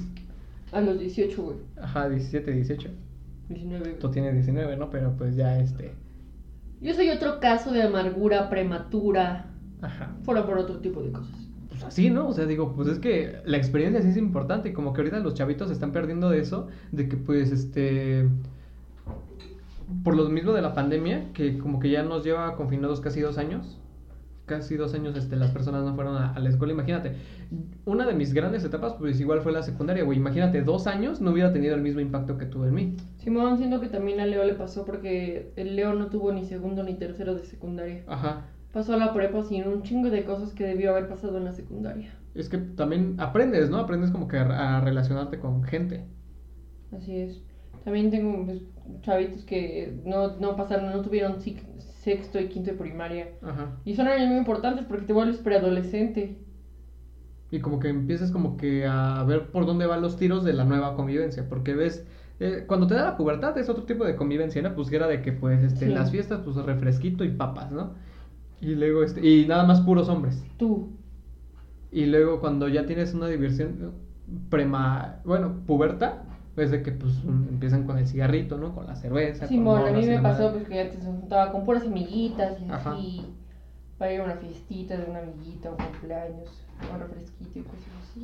A 0.72 0.80
los 0.80 0.98
18, 0.98 1.42
güey. 1.42 1.56
Ajá, 1.80 2.08
17, 2.08 2.50
18. 2.50 2.90
19. 3.48 3.92
Tú 3.94 4.10
tienes 4.10 4.34
19, 4.34 4.76
¿no? 4.76 4.90
Pero 4.90 5.16
pues 5.16 5.36
ya 5.36 5.58
este. 5.58 5.94
Yo 6.80 6.94
soy 6.94 7.10
otro 7.10 7.40
caso 7.40 7.72
de 7.72 7.82
amargura 7.82 8.48
prematura. 8.48 9.46
Ajá. 9.80 10.16
Fuera 10.22 10.46
por 10.46 10.58
otro 10.58 10.78
tipo 10.78 11.02
de 11.02 11.12
cosas. 11.12 11.43
Así, 11.86 12.10
¿no? 12.10 12.28
O 12.28 12.32
sea, 12.32 12.46
digo, 12.46 12.74
pues 12.74 12.88
es 12.88 12.98
que 12.98 13.38
la 13.44 13.56
experiencia 13.56 14.02
sí 14.02 14.08
es 14.08 14.16
importante. 14.16 14.70
Y 14.70 14.72
como 14.72 14.92
que 14.92 15.00
ahorita 15.00 15.18
los 15.20 15.34
chavitos 15.34 15.68
se 15.68 15.74
están 15.74 15.92
perdiendo 15.92 16.30
de 16.30 16.40
eso. 16.40 16.68
De 16.92 17.08
que 17.08 17.16
pues 17.16 17.50
este. 17.50 18.28
Por 20.02 20.16
lo 20.16 20.28
mismo 20.28 20.52
de 20.52 20.62
la 20.62 20.74
pandemia, 20.74 21.32
que 21.32 21.58
como 21.58 21.78
que 21.78 21.90
ya 21.90 22.02
nos 22.02 22.24
lleva 22.24 22.56
confinados 22.56 23.00
casi 23.00 23.20
dos 23.20 23.38
años. 23.38 23.78
Casi 24.46 24.76
dos 24.76 24.92
años 24.92 25.16
este, 25.16 25.36
las 25.36 25.52
personas 25.52 25.84
no 25.84 25.94
fueron 25.94 26.16
a, 26.16 26.32
a 26.32 26.38
la 26.38 26.50
escuela. 26.50 26.74
Imagínate, 26.74 27.16
una 27.86 28.06
de 28.06 28.12
mis 28.12 28.34
grandes 28.34 28.62
etapas, 28.62 28.94
pues 28.98 29.18
igual 29.18 29.40
fue 29.40 29.52
la 29.52 29.62
secundaria, 29.62 30.04
güey. 30.04 30.18
Imagínate, 30.18 30.62
dos 30.62 30.86
años 30.86 31.22
no 31.22 31.30
hubiera 31.30 31.52
tenido 31.52 31.74
el 31.74 31.80
mismo 31.80 32.00
impacto 32.00 32.36
que 32.36 32.44
tuvo 32.44 32.66
en 32.66 32.74
mí. 32.74 32.96
Simón, 33.16 33.56
siento 33.56 33.80
que 33.80 33.88
también 33.88 34.20
a 34.20 34.26
Leo 34.26 34.44
le 34.44 34.54
pasó 34.54 34.84
porque 34.84 35.52
el 35.56 35.76
Leo 35.76 35.94
no 35.94 36.08
tuvo 36.08 36.30
ni 36.32 36.44
segundo 36.44 36.82
ni 36.82 36.94
tercero 36.94 37.34
de 37.34 37.44
secundaria. 37.44 38.04
Ajá. 38.06 38.44
Pasó 38.74 38.96
la 38.96 39.14
prepa 39.14 39.44
sin 39.44 39.68
un 39.68 39.84
chingo 39.84 40.10
de 40.10 40.24
cosas 40.24 40.52
que 40.52 40.66
debió 40.66 40.90
haber 40.90 41.08
pasado 41.08 41.38
en 41.38 41.44
la 41.44 41.52
secundaria. 41.52 42.12
Es 42.34 42.48
que 42.48 42.58
también 42.58 43.14
aprendes, 43.18 43.70
¿no? 43.70 43.78
Aprendes 43.78 44.10
como 44.10 44.26
que 44.26 44.36
a, 44.36 44.80
relacionarte 44.80 45.38
con 45.38 45.62
gente. 45.62 46.04
Así 46.90 47.16
es. 47.16 47.40
También 47.84 48.10
tengo 48.10 48.44
pues, 48.44 48.62
chavitos 49.02 49.44
que 49.44 49.96
no, 50.04 50.38
no 50.38 50.56
pasaron, 50.56 50.90
no 50.90 51.02
tuvieron 51.02 51.36
sexto 51.40 52.40
y 52.40 52.48
quinto 52.48 52.72
de 52.72 52.76
primaria. 52.76 53.28
Ajá. 53.42 53.76
Y 53.84 53.94
son 53.94 54.08
años 54.08 54.28
muy 54.28 54.38
importantes 54.38 54.84
porque 54.86 55.06
te 55.06 55.12
vuelves 55.12 55.36
preadolescente. 55.36 56.36
Y 57.52 57.60
como 57.60 57.78
que 57.78 57.90
empiezas 57.90 58.32
como 58.32 58.56
que 58.56 58.86
a 58.86 59.22
ver 59.22 59.52
por 59.52 59.66
dónde 59.66 59.86
van 59.86 60.02
los 60.02 60.16
tiros 60.16 60.42
de 60.42 60.52
la 60.52 60.64
nueva 60.64 60.96
convivencia. 60.96 61.48
Porque 61.48 61.74
ves, 61.74 62.04
eh, 62.40 62.64
cuando 62.66 62.88
te 62.88 62.94
da 62.94 63.04
la 63.04 63.16
pubertad 63.16 63.56
es 63.56 63.68
otro 63.68 63.84
tipo 63.84 64.04
de 64.04 64.16
convivencia, 64.16 64.60
¿no? 64.62 64.74
Pues 64.74 64.90
que 64.90 64.96
era 64.96 65.06
de 65.06 65.22
que 65.22 65.30
pues 65.30 65.62
este, 65.62 65.86
Sí. 65.86 65.94
las 65.94 66.10
fiestas 66.10 66.40
pues 66.40 66.56
refresquito 66.56 67.22
y 67.22 67.28
papas, 67.30 67.70
¿no? 67.70 67.94
Y 68.64 68.74
luego 68.74 69.02
este, 69.02 69.26
y 69.26 69.46
nada 69.46 69.64
más 69.64 69.82
puros 69.82 70.08
hombres. 70.08 70.42
Tú. 70.56 70.88
Y 71.92 72.06
luego 72.06 72.40
cuando 72.40 72.66
ya 72.68 72.86
tienes 72.86 73.12
una 73.14 73.28
diversión 73.28 73.92
prema, 74.48 75.20
bueno, 75.24 75.60
puberta, 75.66 76.24
pues 76.54 76.70
de 76.70 76.82
que 76.82 76.92
pues 76.92 77.12
empiezan 77.24 77.84
con 77.84 77.98
el 77.98 78.06
cigarrito, 78.06 78.56
¿no? 78.56 78.74
Con 78.74 78.86
la 78.86 78.96
cerveza. 78.96 79.40
con 79.40 79.48
Simón, 79.48 79.86
a 79.86 79.90
mí 79.92 80.06
me 80.06 80.20
pasó 80.20 80.52
pues, 80.52 80.66
que 80.66 80.80
antes 80.80 81.00
se 81.00 81.06
juntaba 81.06 81.52
con 81.52 81.64
puras 81.64 81.84
amiguitas 81.84 82.60
y 82.60 82.70
Ajá. 82.70 82.92
así. 82.92 83.26
Para 83.98 84.12
ir 84.12 84.20
a 84.20 84.24
una 84.24 84.36
fiestita 84.36 84.96
de 84.96 85.08
una 85.08 85.20
amiguita, 85.20 85.70
un 85.70 85.76
cumpleaños, 85.76 86.64
un 86.92 87.00
refresquito 87.00 87.58
y 87.60 87.62
cosas 87.62 87.88
así. 88.02 88.22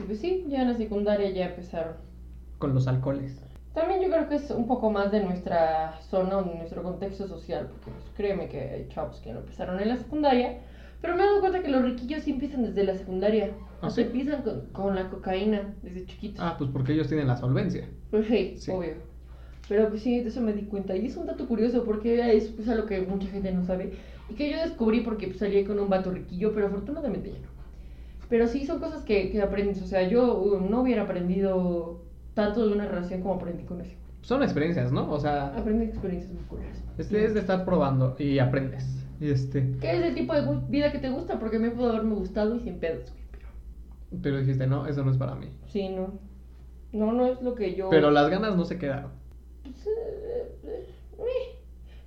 Y 0.00 0.02
pues 0.02 0.18
sí, 0.18 0.46
ya 0.48 0.62
en 0.62 0.68
la 0.68 0.76
secundaria 0.76 1.30
ya 1.30 1.50
empezaron. 1.50 1.94
Con 2.58 2.74
los 2.74 2.88
alcoholes. 2.88 3.40
También 3.74 4.00
yo 4.00 4.08
creo 4.10 4.28
que 4.28 4.36
es 4.36 4.50
un 4.50 4.66
poco 4.66 4.90
más 4.90 5.12
de 5.12 5.22
nuestra 5.22 6.00
zona 6.00 6.38
o 6.38 6.42
de 6.42 6.54
nuestro 6.56 6.82
contexto 6.82 7.28
social, 7.28 7.68
porque 7.68 7.90
pues, 7.90 8.04
créeme 8.16 8.48
que 8.48 8.58
hay 8.60 8.88
chavos 8.88 9.20
que 9.20 9.32
no 9.32 9.40
empezaron 9.40 9.78
en 9.80 9.88
la 9.88 9.96
secundaria, 9.96 10.58
pero 11.00 11.14
me 11.14 11.22
he 11.22 11.26
dado 11.26 11.40
cuenta 11.40 11.62
que 11.62 11.68
los 11.68 11.82
riquillos 11.82 12.22
sí 12.24 12.32
empiezan 12.32 12.62
desde 12.64 12.82
la 12.84 12.94
secundaria. 12.96 13.52
¿Ah, 13.80 13.86
o 13.86 13.90
sea, 13.90 14.02
sí? 14.04 14.10
empiezan 14.10 14.42
con, 14.42 14.66
con 14.72 14.94
la 14.96 15.08
cocaína 15.08 15.74
desde 15.82 16.06
chiquitos. 16.06 16.40
Ah, 16.44 16.56
pues 16.58 16.70
porque 16.72 16.92
ellos 16.94 17.06
tienen 17.08 17.28
la 17.28 17.36
solvencia. 17.36 17.88
Pues 18.10 18.26
sí, 18.26 18.54
Sí. 18.56 18.70
obvio. 18.72 18.94
Pero 19.68 19.88
pues 19.90 20.02
sí, 20.02 20.20
de 20.20 20.28
eso 20.30 20.40
me 20.40 20.54
di 20.54 20.62
cuenta. 20.62 20.96
Y 20.96 21.06
es 21.06 21.16
un 21.16 21.26
dato 21.26 21.46
curioso 21.46 21.84
porque 21.84 22.34
es 22.36 22.48
pues, 22.48 22.68
algo 22.68 22.86
que 22.86 23.02
mucha 23.02 23.28
gente 23.28 23.52
no 23.52 23.62
sabe. 23.64 23.92
Y 24.28 24.34
que 24.34 24.50
yo 24.50 24.56
descubrí 24.58 25.00
porque 25.02 25.26
pues, 25.26 25.38
salí 25.38 25.62
con 25.64 25.78
un 25.78 25.88
vato 25.90 26.10
riquillo, 26.10 26.52
pero 26.54 26.66
afortunadamente 26.66 27.30
ya 27.32 27.38
no. 27.38 27.48
Pero 28.28 28.48
sí 28.48 28.66
son 28.66 28.80
cosas 28.80 29.04
que, 29.04 29.30
que 29.30 29.40
aprendes. 29.42 29.80
O 29.82 29.86
sea, 29.86 30.08
yo 30.08 30.34
uh, 30.40 30.60
no 30.68 30.80
hubiera 30.82 31.02
aprendido 31.02 32.00
tanto 32.38 32.64
de 32.64 32.72
una 32.72 32.86
relación 32.86 33.20
como 33.20 33.34
aprendí 33.34 33.64
con 33.64 33.80
eso. 33.80 33.96
Son 34.20 34.44
experiencias, 34.44 34.92
¿no? 34.92 35.10
O 35.10 35.18
sea, 35.18 35.48
Aprendí 35.56 35.86
experiencias 35.86 36.32
muy 36.32 36.44
curiosas. 36.44 36.84
este 36.96 37.24
es 37.24 37.34
de 37.34 37.40
estar 37.40 37.64
probando 37.64 38.14
y 38.16 38.38
aprendes. 38.38 39.04
Y 39.20 39.30
este, 39.30 39.76
¿Qué 39.80 39.96
es 39.96 40.04
el 40.04 40.14
tipo 40.14 40.34
de 40.34 40.60
vida 40.68 40.92
que 40.92 41.00
te 41.00 41.10
gusta? 41.10 41.40
Porque 41.40 41.58
me 41.58 41.70
pudo 41.72 41.90
haberme 41.90 42.14
gustado 42.14 42.54
y 42.54 42.60
sin 42.60 42.78
pedos, 42.78 43.10
güey. 43.10 43.24
Pero 43.32 43.48
pero 44.22 44.38
dijiste, 44.38 44.68
no, 44.68 44.86
eso 44.86 45.04
no 45.04 45.10
es 45.10 45.16
para 45.16 45.34
mí. 45.34 45.48
sí, 45.66 45.88
no. 45.88 46.12
No, 46.92 47.12
no 47.12 47.26
es 47.26 47.42
lo 47.42 47.54
que 47.54 47.74
yo... 47.74 47.90
Pero 47.90 48.10
las 48.10 48.30
ganas 48.30 48.56
no 48.56 48.64
se 48.64 48.78
quedaron. 48.78 49.10
Pues, 49.62 49.86
eh, 49.86 50.58
eh, 50.64 50.88
eh. 51.18 51.58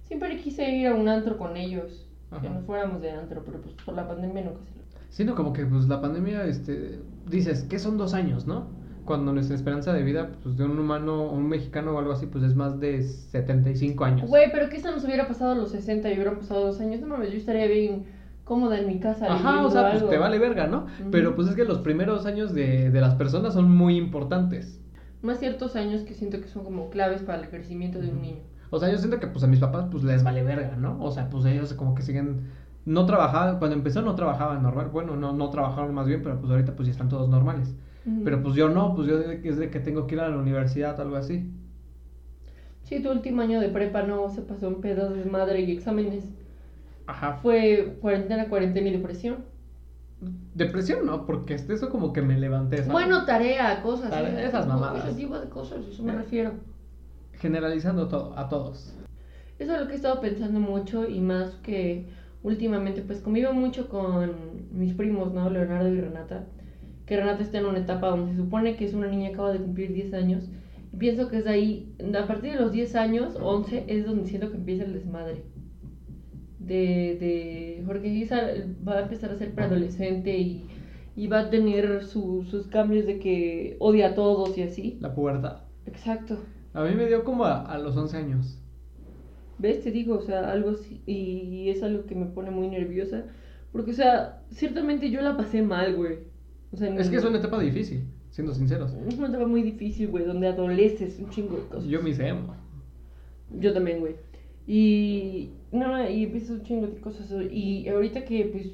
Siempre 0.01 0.37
quise 0.37 0.67
ir 0.71 0.87
a 0.87 0.95
un 0.95 1.07
antro 1.07 1.37
con 1.37 1.55
ellos. 1.55 2.07
Que 2.31 2.47
Ajá. 2.47 2.49
nos 2.49 2.65
fuéramos 2.65 3.01
de 3.01 3.11
antro, 3.11 3.43
pero 3.45 3.61
pues 3.61 3.75
por 3.85 3.93
la 3.93 4.07
pandemia 4.07 4.43
nunca 4.43 4.63
se 4.63 4.71
lo. 4.75 4.81
Siendo 5.09 5.35
como 5.35 5.53
que 5.53 5.65
pues 5.67 5.87
la 5.87 6.01
pandemia, 6.01 6.45
este, 6.45 6.99
dices, 7.29 7.63
¿qué 7.69 7.77
son 7.77 7.97
dos 7.97 8.15
años, 8.15 8.47
no? 8.47 8.80
Cuando 9.05 9.33
nuestra 9.33 9.55
esperanza 9.55 9.93
de 9.93 10.03
vida, 10.03 10.31
pues 10.43 10.57
de 10.57 10.65
un 10.65 10.77
humano, 10.77 11.29
un 11.29 11.47
mexicano 11.47 11.93
o 11.93 11.99
algo 11.99 12.11
así, 12.11 12.27
pues 12.27 12.43
es 12.43 12.55
más 12.55 12.79
de 12.79 13.03
75 13.03 14.05
años. 14.05 14.29
Güey, 14.29 14.51
pero 14.51 14.69
que 14.69 14.77
eso 14.77 14.91
nos 14.91 15.03
hubiera 15.03 15.27
pasado 15.27 15.51
a 15.51 15.55
los 15.55 15.71
60 15.71 16.09
y 16.09 16.13
hubieran 16.13 16.37
pasado 16.37 16.65
dos 16.65 16.79
años. 16.79 17.01
No 17.01 17.07
mames, 17.07 17.31
yo 17.31 17.37
estaría 17.37 17.67
bien 17.67 18.05
cómoda 18.43 18.79
en 18.79 18.87
mi 18.87 18.99
casa. 18.99 19.33
Ajá, 19.33 19.65
o 19.65 19.71
sea, 19.71 19.91
pues 19.91 20.09
te 20.09 20.17
vale 20.17 20.39
verga, 20.39 20.67
¿no? 20.67 20.87
Pero 21.11 21.35
pues 21.35 21.47
es 21.47 21.55
que 21.55 21.65
los 21.65 21.79
primeros 21.79 22.25
años 22.25 22.53
de, 22.53 22.89
de 22.89 23.01
las 23.01 23.15
personas 23.15 23.53
son 23.53 23.69
muy 23.69 23.97
importantes. 23.97 24.79
Más 25.21 25.39
ciertos 25.39 25.75
años 25.75 26.01
que 26.01 26.13
siento 26.13 26.41
que 26.41 26.47
son 26.47 26.63
como 26.63 26.89
claves 26.89 27.21
para 27.21 27.41
el 27.41 27.49
crecimiento 27.49 27.99
de 27.99 28.09
un 28.09 28.21
niño. 28.21 28.41
O 28.71 28.79
sea, 28.79 28.89
yo 28.89 28.97
siento 28.97 29.19
que 29.19 29.27
pues 29.27 29.43
a 29.43 29.47
mis 29.47 29.59
papás 29.59 29.85
pues 29.91 30.03
les 30.03 30.23
vale 30.23 30.43
verga, 30.43 30.75
¿no? 30.77 30.97
O 31.03 31.11
sea, 31.11 31.29
pues 31.29 31.45
ellos 31.45 31.73
como 31.73 31.93
que 31.93 32.01
siguen 32.01 32.47
no 32.85 33.05
trabajaba, 33.05 33.59
cuando 33.59 33.75
empezó 33.75 34.01
no 34.01 34.15
trabajaba 34.15 34.57
normal, 34.57 34.89
bueno, 34.91 35.15
no, 35.15 35.33
no 35.33 35.49
trabajaban 35.49 35.93
más 35.93 36.07
bien, 36.07 36.21
pero 36.23 36.39
pues 36.39 36.51
ahorita 36.51 36.75
pues 36.75 36.87
ya 36.87 36.91
están 36.91 37.09
todos 37.09 37.29
normales. 37.29 37.75
Pero 38.23 38.41
pues 38.41 38.55
yo 38.55 38.69
no, 38.69 38.95
pues 38.95 39.07
yo 39.07 39.17
desde 39.19 39.69
que, 39.69 39.79
tengo 39.79 40.07
que 40.07 40.15
ir 40.15 40.21
a 40.21 40.29
la 40.29 40.37
universidad 40.37 40.97
o 40.99 41.03
algo 41.03 41.17
así. 41.17 41.51
Sí, 42.83 43.01
tu 43.01 43.11
último 43.11 43.41
año 43.41 43.59
de 43.61 43.69
prepa 43.69 44.01
no 44.03 44.29
se 44.29 44.41
pasó 44.41 44.67
en 44.67 44.81
pedos, 44.81 45.15
desmadre 45.15 45.61
y 45.61 45.71
exámenes. 45.71 46.25
Ajá. 47.05 47.33
Fue 47.41 47.97
cuarentena, 48.01 48.49
cuarentena 48.49 48.87
y 48.89 48.93
depresión. 48.93 49.37
Depresión 50.55 51.05
no, 51.05 51.25
porque 51.25 51.53
este 51.55 51.73
eso 51.73 51.89
como 51.89 52.11
que 52.13 52.21
me 52.21 52.39
levanté, 52.39 52.77
¿sabes? 52.77 52.91
Bueno, 52.91 53.25
tarea, 53.25 53.81
cosas. 53.81 54.09
Tarea, 54.09 54.39
¿sí? 54.39 54.45
esas 54.47 54.67
mamadas. 54.67 55.05
Ese 55.05 55.17
tipo 55.17 55.39
de 55.39 55.49
cosas, 55.49 55.85
eso 55.85 56.03
me 56.03 56.13
Eh. 56.13 56.17
refiero. 56.17 56.51
Generalizando 57.33 58.07
todo, 58.07 58.37
a 58.37 58.49
todos. 58.49 58.95
Eso 59.57 59.73
es 59.75 59.79
lo 59.81 59.87
que 59.87 59.93
he 59.93 59.95
estado 59.95 60.21
pensando 60.21 60.59
mucho 60.59 61.07
y 61.07 61.19
más 61.21 61.51
que 61.63 62.07
últimamente, 62.43 63.01
pues 63.03 63.19
convivo 63.21 63.53
mucho 63.53 63.89
con 63.89 64.31
mis 64.71 64.93
primos, 64.95 65.33
¿no? 65.33 65.49
Leonardo 65.49 65.87
y 65.89 66.01
Renata. 66.01 66.45
Que 67.05 67.17
Renata 67.17 67.41
está 67.43 67.59
en 67.59 67.65
una 67.65 67.79
etapa 67.79 68.09
donde 68.09 68.31
se 68.31 68.37
supone 68.37 68.75
que 68.75 68.85
es 68.85 68.93
una 68.93 69.07
niña 69.07 69.29
que 69.29 69.33
acaba 69.35 69.51
de 69.53 69.59
cumplir 69.59 69.93
10 69.93 70.13
años. 70.13 70.49
Y 70.93 70.97
pienso 70.97 71.29
que 71.29 71.37
es 71.37 71.47
ahí, 71.47 71.95
a 72.17 72.27
partir 72.27 72.53
de 72.53 72.59
los 72.59 72.71
10 72.71 72.95
años, 72.95 73.37
11, 73.41 73.85
es 73.87 74.05
donde 74.05 74.25
siento 74.27 74.49
que 74.51 74.57
empieza 74.57 74.83
el 74.85 74.93
desmadre. 74.93 75.43
De, 76.59 77.17
de 77.19 77.83
Jorge 77.85 78.07
Isa 78.09 78.41
va 78.87 78.97
a 78.97 79.01
empezar 79.01 79.31
a 79.31 79.35
ser 79.35 79.53
preadolescente 79.55 80.37
y, 80.37 80.65
y 81.15 81.27
va 81.27 81.39
a 81.39 81.49
tener 81.49 82.03
su- 82.03 82.43
sus 82.45 82.67
cambios 82.67 83.05
de 83.07 83.19
que 83.19 83.75
odia 83.79 84.09
a 84.09 84.15
todos 84.15 84.57
y 84.57 84.63
así. 84.63 84.97
La 85.01 85.13
pubertad. 85.15 85.63
Exacto. 85.87 86.37
A 86.73 86.83
mí 86.83 86.93
me 86.95 87.07
dio 87.07 87.23
como 87.23 87.45
a, 87.45 87.61
a 87.65 87.77
los 87.79 87.97
11 87.97 88.15
años. 88.17 88.59
¿Ves? 89.57 89.81
Te 89.83 89.91
digo, 89.91 90.15
o 90.17 90.21
sea, 90.21 90.51
algo 90.51 90.71
así, 90.71 91.01
y 91.05 91.69
es 91.69 91.83
algo 91.83 92.05
que 92.05 92.15
me 92.15 92.25
pone 92.27 92.49
muy 92.51 92.67
nerviosa, 92.67 93.25
porque, 93.71 93.91
o 93.91 93.93
sea, 93.93 94.41
ciertamente 94.51 95.09
yo 95.11 95.21
la 95.21 95.37
pasé 95.37 95.61
mal, 95.61 95.95
güey. 95.95 96.19
O 96.73 96.77
sea, 96.77 96.95
Es 96.95 97.09
que 97.09 97.17
es 97.17 97.25
una 97.25 97.37
etapa 97.39 97.59
difícil, 97.59 98.03
siendo 98.29 98.53
sinceros. 98.53 98.93
es 99.07 99.17
una 99.17 99.27
etapa 99.27 99.45
muy 99.45 99.61
difícil, 99.61 100.07
güey, 100.07 100.23
donde 100.25 100.47
adoleces 100.47 101.19
un 101.19 101.29
chingo 101.29 101.57
de 101.57 101.63
cosas. 101.63 101.85
Yo 101.89 102.01
me 102.01 102.11
hice 102.11 102.27
emo. 102.27 102.55
Yo 103.59 103.73
también, 103.73 103.99
güey. 103.99 104.15
Y, 104.67 105.49
no, 105.71 106.09
y 106.09 106.23
empiezas 106.23 106.51
un 106.51 106.63
chingo 106.63 106.87
de 106.87 106.99
cosas, 107.01 107.29
y 107.51 107.87
ahorita 107.89 108.23
que, 108.23 108.45
pues, 108.45 108.67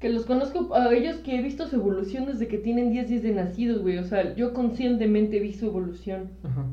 que 0.00 0.08
los 0.08 0.24
conozco 0.26 0.74
a 0.74 0.92
ellos 0.94 1.16
que 1.18 1.38
he 1.38 1.42
visto 1.42 1.66
su 1.68 1.76
evolución 1.76 2.26
desde 2.26 2.48
que 2.48 2.58
tienen 2.58 2.90
10 2.90 3.08
días 3.08 3.22
de 3.22 3.32
nacidos, 3.32 3.82
güey, 3.82 3.98
o 3.98 4.04
sea, 4.04 4.34
yo 4.34 4.52
conscientemente 4.52 5.38
vi 5.40 5.52
su 5.52 5.66
evolución. 5.66 6.30
Ajá. 6.42 6.66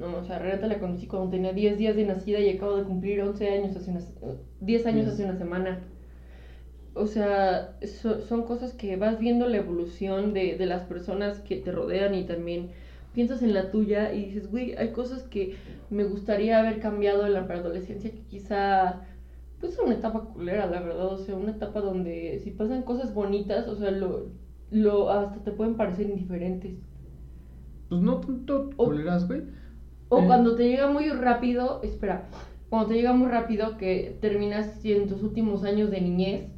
No, 0.00 0.16
o 0.18 0.24
sea, 0.24 0.38
Renata 0.40 0.66
la 0.66 0.78
conocí 0.80 1.06
cuando 1.06 1.30
tenía 1.30 1.52
10 1.52 1.78
días 1.78 1.96
de 1.96 2.04
nacida 2.06 2.40
y 2.40 2.50
acabo 2.50 2.76
de 2.76 2.82
cumplir 2.84 3.20
11 3.22 3.48
años 3.48 3.76
hace 3.76 3.90
una, 3.92 4.00
10 4.60 4.86
años 4.86 5.04
Yes. 5.06 5.14
hace 5.14 5.24
una 5.24 5.36
semana. 5.38 5.80
O 6.96 7.06
sea, 7.06 7.78
so- 7.86 8.20
son 8.22 8.44
cosas 8.44 8.72
que 8.74 8.96
vas 8.96 9.18
viendo 9.18 9.46
la 9.48 9.58
evolución 9.58 10.32
de, 10.34 10.56
de 10.56 10.66
las 10.66 10.82
personas 10.84 11.40
que 11.40 11.56
te 11.56 11.72
rodean 11.72 12.14
y 12.14 12.24
también 12.24 12.70
piensas 13.12 13.42
en 13.42 13.54
la 13.54 13.70
tuya 13.70 14.12
y 14.12 14.24
dices, 14.26 14.50
güey, 14.50 14.74
hay 14.76 14.92
cosas 14.92 15.22
que 15.24 15.56
me 15.90 16.04
gustaría 16.04 16.58
haber 16.58 16.80
cambiado 16.80 17.26
en 17.26 17.34
la 17.34 17.40
adolescencia 17.40 18.10
que 18.10 18.22
quizá, 18.24 19.02
pues 19.60 19.72
es 19.74 19.78
una 19.78 19.94
etapa 19.94 20.20
culera, 20.20 20.66
la 20.66 20.80
verdad, 20.80 21.06
o 21.06 21.18
sea, 21.18 21.36
una 21.36 21.52
etapa 21.52 21.80
donde 21.80 22.40
si 22.44 22.50
pasan 22.50 22.82
cosas 22.82 23.14
bonitas, 23.14 23.68
o 23.68 23.76
sea, 23.76 23.90
lo, 23.90 24.32
lo 24.70 25.10
hasta 25.10 25.42
te 25.44 25.52
pueden 25.52 25.76
parecer 25.76 26.08
indiferentes. 26.10 26.74
Pues 27.88 28.00
no 28.02 28.20
tanto 28.20 28.70
culeras, 28.76 29.26
güey. 29.26 29.42
O 30.08 30.22
Eh. 30.22 30.26
cuando 30.26 30.54
te 30.56 30.68
llega 30.68 30.88
muy 30.88 31.08
rápido, 31.10 31.80
espera, 31.82 32.28
cuando 32.68 32.88
te 32.88 32.94
llega 32.94 33.12
muy 33.12 33.28
rápido 33.28 33.76
que 33.76 34.18
terminas 34.20 34.84
en 34.84 35.08
tus 35.08 35.22
últimos 35.22 35.64
años 35.64 35.90
de 35.90 36.00
niñez, 36.00 36.55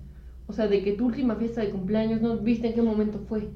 o 0.49 0.53
sea, 0.55 0.68
de 0.68 0.82
que 0.82 0.94
tu 0.94 1.07
última 1.07 1.36
fiesta 1.36 1.61
de 1.62 1.70
cumpleaños 1.70 2.20
no 2.22 2.38
viste 2.38 2.68
en 2.68 2.74
qué 2.74 2.82
momento 2.82 3.20
fue. 3.20 3.51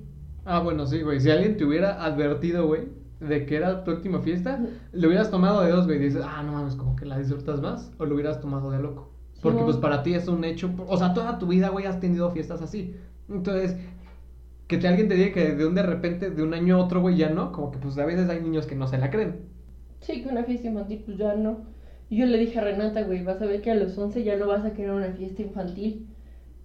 Ah, 0.45 0.61
bueno, 0.61 0.86
sí, 0.86 1.03
güey. 1.03 1.20
Si 1.20 1.30
alguien 1.30 1.57
te 1.57 1.64
hubiera 1.64 2.05
advertido, 2.05 2.66
güey, 2.66 2.88
de 3.20 3.47
que 3.47 3.57
era 3.57 3.84
tu 3.84 3.93
última 3.93 4.20
fiesta, 4.20 4.61
le 4.93 5.07
hubieras 5.07 5.30
tomado 5.30 5.62
de 5.62 5.70
dos, 5.70 5.86
güey. 5.86 5.99
Y 5.99 6.03
dices, 6.05 6.22
ah, 6.24 6.43
no 6.45 6.53
mames, 6.53 6.76
como 6.76 6.97
que 6.97 7.07
la 7.07 7.18
disfrutas 7.18 7.61
más. 7.61 7.93
O 7.99 8.07
lo 8.07 8.14
hubieras 8.14 8.40
tomado 8.40 8.70
de 8.70 8.80
loco. 8.80 9.12
Porque, 9.40 9.61
Sí, 9.61 9.64
pues, 9.64 9.76
para 9.76 10.03
ti 10.03 10.14
es 10.14 10.28
un 10.28 10.45
hecho. 10.45 10.70
O 10.88 10.97
sea, 10.97 11.14
toda 11.14 11.38
tu 11.38 11.47
vida, 11.49 11.68
güey, 11.70 11.86
has 11.86 12.01
tenido 12.01 12.30
fiestas 12.32 12.62
así. 12.62 12.97
Entonces, 13.28 13.76
que 14.68 14.78
te, 14.78 14.88
alguien 14.88 15.09
te 15.09 15.14
diga 15.16 15.32
que 15.34 15.55
de 15.55 15.66
un 15.66 15.74
de 15.74 15.82
repente, 15.84 16.30
de 16.30 16.43
un 16.45 16.55
año 16.55 16.76
a 16.76 16.84
otro, 16.84 17.01
güey, 17.03 17.16
ya 17.16 17.30
no. 17.30 17.53
Como 17.53 17.70
que, 17.72 17.78
pues, 17.78 17.99
a 17.99 18.07
veces 18.07 18.28
hay 18.30 18.43
niños 18.43 18.66
que 18.66 18.76
no 18.76 18.88
se 18.88 18.99
la 18.99 19.11
creen. 19.11 19.49
Sí, 20.01 20.22
que 20.22 20.28
una 20.28 20.45
fiesta 20.45 20.68
infantil, 20.68 21.03
pues 21.05 21.16
ya 21.18 21.34
no. 21.34 21.64
Y 22.11 22.18
yo 22.18 22.26
le 22.26 22.38
dije 22.38 22.59
a 22.59 22.62
Renata, 22.64 23.03
güey, 23.05 23.22
vas 23.24 23.40
a 23.40 23.47
ver 23.47 23.62
que 23.62 23.70
a 23.70 23.74
los 23.74 23.97
11 23.97 24.22
ya 24.24 24.36
no 24.36 24.47
vas 24.49 24.64
a 24.66 24.72
querer 24.74 24.93
una 24.93 25.12
fiesta 25.12 25.43
infantil. 25.43 26.12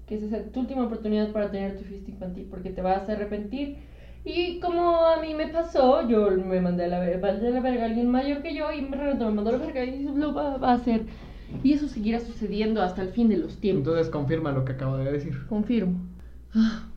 Que 0.07 0.15
esa 0.15 0.37
es 0.37 0.51
tu 0.51 0.61
última 0.61 0.85
oportunidad 0.85 1.31
para 1.31 1.51
tener 1.51 1.77
tu 1.77 1.83
fiesta 1.83 2.09
infantil, 2.09 2.47
porque 2.49 2.69
te 2.69 2.81
vas 2.81 3.07
a 3.09 3.13
arrepentir. 3.13 3.77
Y 4.23 4.59
como 4.59 5.05
a 5.05 5.21
mí 5.21 5.33
me 5.33 5.47
pasó, 5.47 6.07
yo 6.07 6.31
me 6.31 6.59
mandé 6.59 6.85
a 6.85 6.87
la, 6.87 6.99
mandé 7.19 7.47
a 7.47 7.51
la 7.51 7.59
verga 7.61 7.83
a 7.83 7.85
alguien 7.85 8.09
mayor 8.09 8.41
que 8.41 8.53
yo 8.53 8.71
y 8.71 8.85
Renata 8.85 9.25
me 9.25 9.35
mandó 9.35 9.51
a 9.51 9.53
la 9.53 9.65
verga 9.65 9.83
y 9.85 10.03
lo 10.03 10.33
va, 10.33 10.57
va 10.57 10.71
a 10.71 10.73
hacer. 10.73 11.05
Y 11.63 11.73
eso 11.73 11.87
seguirá 11.87 12.19
sucediendo 12.19 12.81
hasta 12.81 13.01
el 13.01 13.09
fin 13.09 13.29
de 13.29 13.37
los 13.37 13.57
tiempos. 13.57 13.87
Entonces, 13.87 14.09
confirma 14.09 14.51
lo 14.51 14.65
que 14.65 14.73
acabo 14.73 14.97
de 14.97 15.11
decir. 15.11 15.45
Confirmo. 15.47 15.99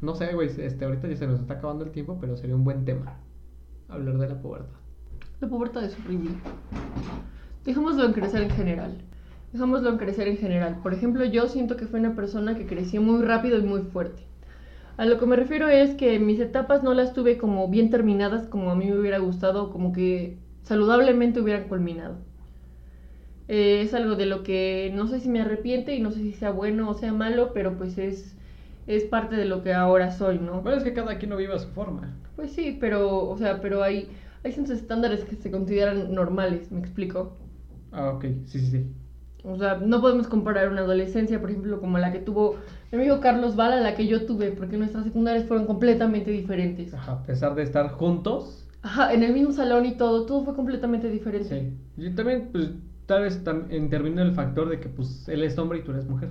No 0.01 0.15
sé, 0.15 0.33
güey, 0.33 0.49
este, 0.49 0.85
ahorita 0.85 1.09
ya 1.09 1.17
se 1.17 1.27
nos 1.27 1.41
está 1.41 1.55
acabando 1.55 1.85
el 1.85 1.91
tiempo, 1.91 2.19
pero 2.21 2.37
sería 2.37 2.57
un 2.57 2.65
buen 2.65 2.85
tema. 2.85 3.19
Hablar 3.89 4.19
de 4.19 4.29
la 4.29 4.41
pubertad. 4.41 4.79
La 5.41 5.49
pubertad 5.49 5.85
es 5.85 5.99
horrible. 5.99 6.31
Dejémoslo 7.65 8.05
en 8.05 8.13
crecer 8.13 8.43
en 8.43 8.51
general. 8.51 9.05
Dejámoslo 9.53 9.97
crecer 9.99 10.27
en 10.29 10.39
general. 10.39 10.81
Por 10.83 10.93
ejemplo, 10.95 11.25
yo 11.25 11.47
siento 11.47 11.77
que 11.77 11.87
fue 11.87 12.01
una 12.01 12.17
persona 12.17 12.57
que 12.57 12.67
creció 12.67 13.03
muy 13.03 13.23
rápido 13.23 13.59
y 13.59 13.63
muy 13.63 13.83
fuerte. 13.83 14.23
A 14.97 15.07
lo 15.07 15.19
que 15.19 15.27
me 15.27 15.37
refiero 15.37 15.69
es 15.69 15.95
que 15.95 16.19
mis 16.21 16.41
etapas 16.41 16.83
no 16.83 16.95
las 16.95 17.15
tuve 17.15 17.39
como 17.39 17.69
bien 17.69 17.91
terminadas 17.91 18.47
como 18.49 18.71
a 18.71 18.77
mí 18.77 18.87
me 18.87 18.99
hubiera 18.99 19.19
gustado, 19.19 19.71
como 19.71 19.93
que 19.93 20.39
saludablemente 20.63 21.41
hubieran 21.41 21.69
culminado. 21.69 22.19
Eh, 23.49 23.83
es 23.83 23.95
algo 23.95 24.15
de 24.17 24.27
lo 24.27 24.43
que 24.45 24.93
no 24.95 25.07
sé 25.09 25.21
si 25.21 25.29
me 25.29 25.41
arrepiente 25.41 25.95
y 25.95 26.01
no 26.01 26.11
sé 26.13 26.21
si 26.21 26.33
sea 26.33 26.53
bueno 26.53 26.89
o 26.91 26.95
sea 26.95 27.13
malo, 27.13 27.53
pero 27.53 27.77
pues 27.77 27.99
es, 27.99 28.37
es 28.87 29.05
parte 29.05 29.37
de 29.37 29.45
lo 29.45 29.63
que 29.63 29.73
ahora 29.75 30.13
soy, 30.13 30.39
¿no? 30.39 30.63
Bueno, 30.63 30.79
es 30.79 30.85
que 30.85 30.95
cada 30.95 31.19
quien 31.19 31.31
no 31.31 31.37
vive 31.37 31.55
a 31.55 31.59
su 31.59 31.69
forma. 31.71 32.17
Pues 32.37 32.53
sí, 32.53 32.77
pero, 32.81 33.29
o 33.29 33.37
sea, 33.37 33.61
pero 33.61 33.83
hay, 33.83 34.09
hay 34.45 34.53
ciertos 34.53 34.77
estándares 34.79 35.25
que 35.25 35.37
se 35.37 35.51
consideran 35.51 36.15
normales, 36.15 36.71
¿me 36.73 36.81
explico? 36.81 37.37
Ah, 37.93 38.11
ok, 38.15 38.25
sí, 38.47 38.59
sí, 38.61 38.71
sí. 38.71 39.00
O 39.45 39.57
sea, 39.57 39.77
no 39.77 40.01
podemos 40.01 40.29
comparar 40.29 40.69
una 40.71 40.83
adolescencia, 40.83 41.41
por 41.41 41.51
ejemplo, 41.51 41.81
como 41.81 41.99
la 41.99 42.13
que 42.13 42.19
tuvo 42.19 42.57
mi 42.93 42.99
amigo 42.99 43.21
Carlos 43.21 43.57
Vala, 43.57 43.77
a 43.79 43.81
la 43.81 43.95
que 43.95 44.07
yo 44.07 44.27
tuve, 44.27 44.51
porque 44.53 44.77
nuestras 44.77 45.05
secundarias 45.05 45.47
fueron 45.47 45.67
completamente 45.67 46.31
diferentes. 46.31 46.93
Ajá, 46.95 47.13
a 47.13 47.23
pesar 47.25 47.55
de 47.55 47.63
estar 47.63 47.91
juntos, 47.93 48.67
Ajá, 48.83 49.13
en 49.15 49.23
el 49.23 49.33
mismo 49.33 49.53
salón 49.53 49.87
y 49.87 49.97
todo, 49.97 50.27
todo 50.27 50.45
fue 50.45 50.55
completamente 50.55 51.09
diferente. 51.11 51.49
sí. 51.49 51.79
Yo 51.97 52.15
también, 52.15 52.49
pues, 52.53 52.71
tal 53.07 53.23
vez 53.23 53.43
tam- 53.45 53.73
intervino 53.73 54.23
el 54.23 54.33
factor 54.33 54.69
de 54.69 54.81
que, 54.81 54.89
pues, 54.89 55.29
él 55.29 55.43
es 55.45 55.59
hombre 55.59 55.79
y 55.79 55.85
tú 55.85 55.93
eres 55.93 56.07
mujer. 56.09 56.31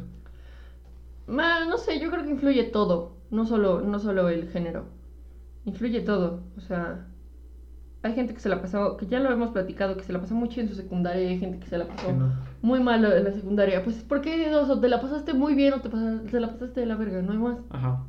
Ma, 1.28 1.66
no 1.66 1.78
sé, 1.78 2.00
yo 2.00 2.10
creo 2.12 2.24
que 2.24 2.32
influye 2.32 2.64
todo, 2.66 3.18
no 3.30 3.46
solo, 3.46 3.82
no 3.82 4.00
solo 4.00 4.30
el 4.30 4.50
género. 4.50 4.86
Influye 5.66 6.02
todo, 6.02 6.44
o 6.58 6.62
sea, 6.62 7.08
hay 8.02 8.14
gente 8.14 8.34
que 8.34 8.40
se 8.40 8.50
la 8.50 8.62
pasó, 8.62 8.96
que 8.98 9.08
ya 9.08 9.20
lo 9.20 9.32
hemos 9.32 9.52
platicado, 9.52 9.98
que 9.98 10.04
se 10.04 10.14
la 10.14 10.20
pasó 10.22 10.34
mucho 10.36 10.62
en 10.62 10.70
su 10.70 10.76
secundaria 10.76 11.24
y 11.24 11.28
hay 11.28 11.40
gente 11.40 11.60
que 11.60 11.68
se 11.68 11.78
la 11.78 11.86
pasó 11.88 12.12
no. 12.14 12.32
muy 12.62 12.80
mal 12.80 13.04
en 13.04 13.24
la 13.26 13.32
secundaria. 13.34 13.84
Pues, 13.84 13.98
¿por 14.04 14.22
qué 14.22 14.50
dos? 14.50 14.70
O 14.70 14.80
te 14.80 14.88
la 14.88 15.02
pasaste 15.02 15.34
muy 15.34 15.54
bien 15.56 15.74
o 15.74 15.82
te, 15.82 15.90
pas- 15.90 16.30
te 16.30 16.40
la 16.40 16.48
pasaste 16.52 16.80
de 16.80 16.86
la 16.86 16.96
verga, 16.96 17.22
no 17.22 17.32
hay 17.34 17.38
más. 17.38 17.58
Ajá. 17.70 18.04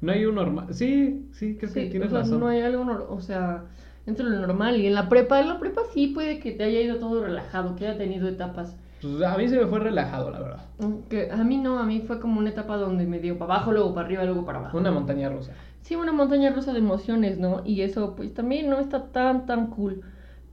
No 0.00 0.12
hay 0.12 0.26
un 0.26 0.34
normal. 0.34 0.66
Sí, 0.74 1.26
sí, 1.32 1.56
creo 1.56 1.72
que 1.72 1.84
Sí, 1.84 1.90
tienes 1.90 2.08
o 2.08 2.10
sea, 2.10 2.20
razón. 2.20 2.40
no 2.40 2.48
hay 2.48 2.60
algo, 2.60 2.84
nor- 2.84 3.06
o 3.08 3.20
sea, 3.20 3.64
dentro 4.04 4.28
de 4.28 4.36
lo 4.36 4.46
normal. 4.46 4.76
Y 4.78 4.86
en 4.86 4.94
la 4.94 5.08
prepa, 5.08 5.40
en 5.40 5.48
la 5.48 5.58
prepa 5.58 5.80
sí 5.94 6.08
puede 6.08 6.38
que 6.40 6.52
te 6.52 6.64
haya 6.64 6.80
ido 6.80 6.96
todo 6.98 7.24
relajado, 7.24 7.76
que 7.76 7.86
haya 7.86 7.96
tenido 7.96 8.28
etapas. 8.28 8.76
Pues 9.04 9.22
a 9.22 9.36
mí 9.36 9.46
se 9.48 9.58
me 9.58 9.66
fue 9.66 9.80
relajado, 9.80 10.30
la 10.30 10.40
verdad. 10.40 10.64
Que 11.10 11.30
a 11.30 11.44
mí 11.44 11.58
no, 11.58 11.78
a 11.78 11.84
mí 11.84 12.00
fue 12.00 12.18
como 12.20 12.40
una 12.40 12.48
etapa 12.48 12.78
donde 12.78 13.06
me 13.06 13.18
dio 13.18 13.38
para 13.38 13.56
abajo, 13.56 13.72
luego 13.72 13.94
para 13.94 14.06
arriba, 14.06 14.24
luego 14.24 14.46
para 14.46 14.60
abajo. 14.60 14.78
Una 14.78 14.90
montaña 14.90 15.28
rusa. 15.28 15.52
Sí, 15.82 15.94
una 15.94 16.12
montaña 16.12 16.50
rusa 16.50 16.72
de 16.72 16.78
emociones, 16.78 17.38
¿no? 17.38 17.60
Y 17.66 17.82
eso 17.82 18.16
pues 18.16 18.32
también 18.32 18.70
no 18.70 18.80
está 18.80 19.12
tan, 19.12 19.44
tan 19.44 19.66
cool. 19.66 20.00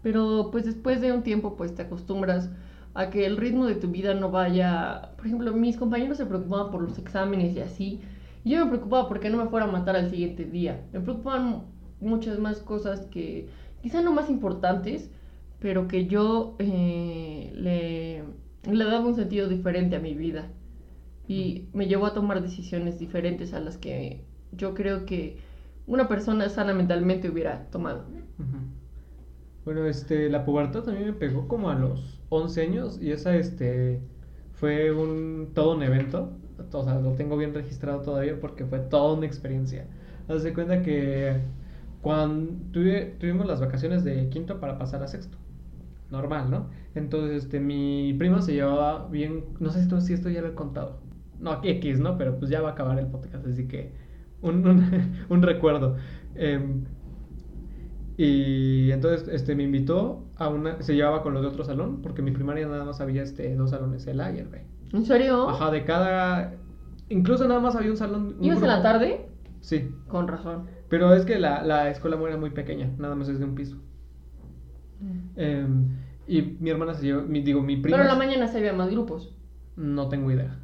Pero 0.03 0.49
pues 0.51 0.65
después 0.65 0.99
de 0.99 1.13
un 1.13 1.23
tiempo 1.23 1.55
pues 1.55 1.73
te 1.75 1.83
acostumbras 1.83 2.49
a 2.93 3.09
que 3.09 3.25
el 3.25 3.37
ritmo 3.37 3.65
de 3.67 3.75
tu 3.75 3.87
vida 3.87 4.13
no 4.15 4.31
vaya... 4.31 5.13
Por 5.15 5.27
ejemplo, 5.27 5.53
mis 5.53 5.77
compañeros 5.77 6.17
se 6.17 6.25
preocupaban 6.25 6.71
por 6.71 6.81
los 6.81 6.97
exámenes 6.97 7.55
y 7.55 7.61
así. 7.61 8.01
Y 8.43 8.51
yo 8.51 8.65
me 8.65 8.71
preocupaba 8.71 9.07
porque 9.07 9.29
no 9.29 9.37
me 9.37 9.49
fuera 9.49 9.65
a 9.65 9.71
matar 9.71 9.95
al 9.95 10.09
siguiente 10.09 10.43
día. 10.43 10.81
Me 10.91 10.99
preocupaban 10.99 11.63
muchas 12.01 12.37
más 12.37 12.59
cosas 12.59 13.05
que 13.05 13.47
quizá 13.81 14.01
no 14.01 14.11
más 14.11 14.29
importantes, 14.29 15.09
pero 15.61 15.87
que 15.87 16.07
yo 16.07 16.55
eh, 16.59 17.51
le, 17.55 18.23
le 18.69 18.85
daba 18.85 19.05
un 19.05 19.15
sentido 19.15 19.47
diferente 19.47 19.95
a 19.95 19.99
mi 19.99 20.13
vida. 20.13 20.49
Y 21.27 21.69
me 21.73 21.87
llevó 21.87 22.07
a 22.07 22.13
tomar 22.13 22.41
decisiones 22.41 22.99
diferentes 22.99 23.53
a 23.53 23.59
las 23.59 23.77
que 23.77 24.23
yo 24.51 24.73
creo 24.73 25.05
que 25.05 25.37
una 25.87 26.07
persona 26.07 26.49
sana 26.49 26.73
mentalmente 26.73 27.29
hubiera 27.29 27.65
tomado. 27.71 28.05
Bueno, 29.65 29.85
este, 29.85 30.29
la 30.29 30.45
pubertad 30.45 30.83
también 30.83 31.07
me 31.07 31.13
pegó 31.13 31.47
como 31.47 31.69
a 31.69 31.75
los 31.75 32.19
11 32.29 32.61
años 32.61 32.99
y 33.01 33.11
esa, 33.11 33.35
este, 33.35 34.01
fue 34.53 34.91
un 34.91 35.51
todo 35.53 35.75
un 35.75 35.83
evento. 35.83 36.31
O 36.71 36.83
sea, 36.83 36.99
lo 36.99 37.13
tengo 37.13 37.37
bien 37.37 37.53
registrado 37.53 38.01
todavía 38.01 38.39
porque 38.39 38.65
fue 38.65 38.79
toda 38.79 39.13
una 39.13 39.25
experiencia. 39.25 39.87
Haz 40.27 40.43
de 40.43 40.53
cuenta 40.53 40.81
que 40.81 41.41
cuando 42.01 42.53
tuvimos 42.71 43.45
las 43.45 43.59
vacaciones 43.59 44.03
de 44.03 44.29
quinto 44.29 44.59
para 44.59 44.77
pasar 44.77 45.03
a 45.03 45.07
sexto. 45.07 45.37
Normal, 46.09 46.49
¿no? 46.51 46.69
Entonces, 46.95 47.43
este, 47.43 47.59
mi 47.59 48.13
primo 48.17 48.41
se 48.41 48.53
llevaba 48.53 49.07
bien. 49.07 49.45
No 49.59 49.69
sé 49.69 49.79
si 49.79 49.83
esto, 49.83 50.01
si 50.01 50.13
esto 50.13 50.29
ya 50.29 50.41
lo 50.41 50.49
he 50.49 50.55
contado. 50.55 51.01
No, 51.39 51.59
X, 51.63 51.99
¿no? 51.99 52.17
Pero 52.17 52.37
pues 52.37 52.51
ya 52.51 52.61
va 52.61 52.69
a 52.69 52.71
acabar 52.73 52.99
el 52.99 53.07
podcast, 53.07 53.45
así 53.47 53.67
que 53.67 53.93
un, 54.41 54.67
un, 54.67 55.13
un 55.29 55.41
recuerdo. 55.41 55.95
Em, 56.35 56.83
y 58.17 58.91
entonces 58.91 59.27
este, 59.29 59.55
me 59.55 59.63
invitó 59.63 60.25
a 60.35 60.49
una. 60.49 60.81
Se 60.81 60.95
llevaba 60.95 61.23
con 61.23 61.33
los 61.33 61.41
de 61.41 61.47
otro 61.47 61.63
salón, 61.63 62.01
porque 62.01 62.21
mi 62.21 62.31
primaria 62.31 62.67
nada 62.67 62.85
más 62.85 63.01
había 63.01 63.23
este, 63.23 63.55
dos 63.55 63.71
salones, 63.71 64.05
el 64.07 64.19
A 64.19 64.31
y 64.31 64.39
el 64.39 64.47
B. 64.47 64.63
¿En 64.93 65.05
serio? 65.05 65.49
Ajá, 65.49 65.71
de 65.71 65.85
cada. 65.85 66.53
Incluso 67.09 67.47
nada 67.47 67.59
más 67.59 67.75
había 67.75 67.91
un 67.91 67.97
salón. 67.97 68.35
un 68.37 68.43
¿Ibas 68.43 68.61
en 68.61 68.67
la 68.67 68.75
grupo. 68.75 68.83
tarde? 68.83 69.27
Sí. 69.61 69.89
Con 70.07 70.27
razón. 70.27 70.67
Pero 70.89 71.13
es 71.13 71.25
que 71.25 71.39
la, 71.39 71.63
la 71.63 71.89
escuela 71.89 72.17
era 72.27 72.37
muy 72.37 72.49
pequeña, 72.49 72.91
nada 72.97 73.15
más 73.15 73.29
es 73.29 73.39
de 73.39 73.45
un 73.45 73.55
piso. 73.55 73.77
Em, 75.35 75.87
y 76.27 76.57
mi 76.59 76.69
hermana 76.69 76.93
se 76.93 77.05
llevó. 77.05 77.21
Mi, 77.23 77.41
digo, 77.41 77.61
mi 77.61 77.77
prima. 77.77 77.97
Pero 77.97 78.09
en 78.09 78.13
la 78.13 78.23
mañana 78.23 78.47
se 78.47 78.57
había 78.57 78.73
más 78.73 78.89
grupos. 78.89 79.33
No 79.75 80.09
tengo 80.09 80.31
idea. 80.31 80.59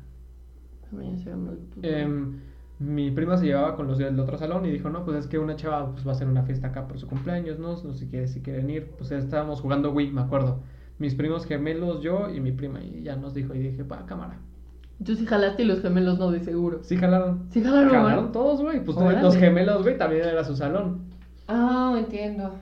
La 0.91 0.97
mañana 0.97 1.17
se 1.17 1.31
había 1.31 1.43
más 1.43 1.55
grupos. 1.55 1.83
Em, 1.83 2.39
mi 2.79 3.11
prima 3.11 3.37
se 3.37 3.45
llevaba 3.45 3.75
con 3.75 3.87
los 3.87 3.97
del 3.97 4.19
otro 4.19 4.37
salón 4.37 4.65
y 4.65 4.71
dijo, 4.71 4.89
no, 4.89 5.03
pues 5.03 5.17
es 5.17 5.27
que 5.27 5.39
una 5.39 5.55
chava 5.55 5.91
pues, 5.91 6.05
va 6.05 6.11
a 6.11 6.15
hacer 6.15 6.27
una 6.27 6.43
fiesta 6.43 6.67
acá 6.67 6.87
por 6.87 6.99
su 6.99 7.07
cumpleaños, 7.07 7.59
¿no? 7.59 7.69
No 7.69 7.93
sé 7.93 7.93
si, 7.93 8.07
quiere, 8.07 8.27
si 8.27 8.41
quieren 8.41 8.69
ir. 8.69 8.91
Pues 8.97 9.11
estábamos 9.11 9.61
jugando 9.61 9.91
Wii, 9.91 10.11
me 10.11 10.21
acuerdo. 10.21 10.59
Mis 10.99 11.15
primos 11.15 11.45
gemelos, 11.45 12.01
yo 12.01 12.29
y 12.29 12.39
mi 12.39 12.51
prima. 12.51 12.81
Y 12.83 13.03
ya 13.03 13.15
nos 13.15 13.33
dijo 13.33 13.53
y 13.53 13.59
dije, 13.59 13.83
pa, 13.83 14.05
cámara. 14.05 14.39
Tú 15.03 15.15
sí 15.15 15.25
jalaste 15.27 15.63
y 15.63 15.65
los 15.65 15.81
gemelos 15.81 16.17
no, 16.17 16.31
de 16.31 16.39
seguro. 16.39 16.79
Sí 16.83 16.97
jalaron. 16.97 17.45
Sí 17.51 17.61
jalaron, 17.61 17.89
Jalaron 17.89 18.15
¿verdad? 18.15 18.31
todos, 18.31 18.61
güey. 18.61 18.83
Pues 18.83 18.97
Órale. 18.97 19.21
los 19.21 19.35
gemelos, 19.35 19.83
güey, 19.83 19.97
también 19.97 20.25
era 20.25 20.43
su 20.43 20.55
salón. 20.55 21.01
Ah, 21.47 21.95
entiendo. 21.97 22.55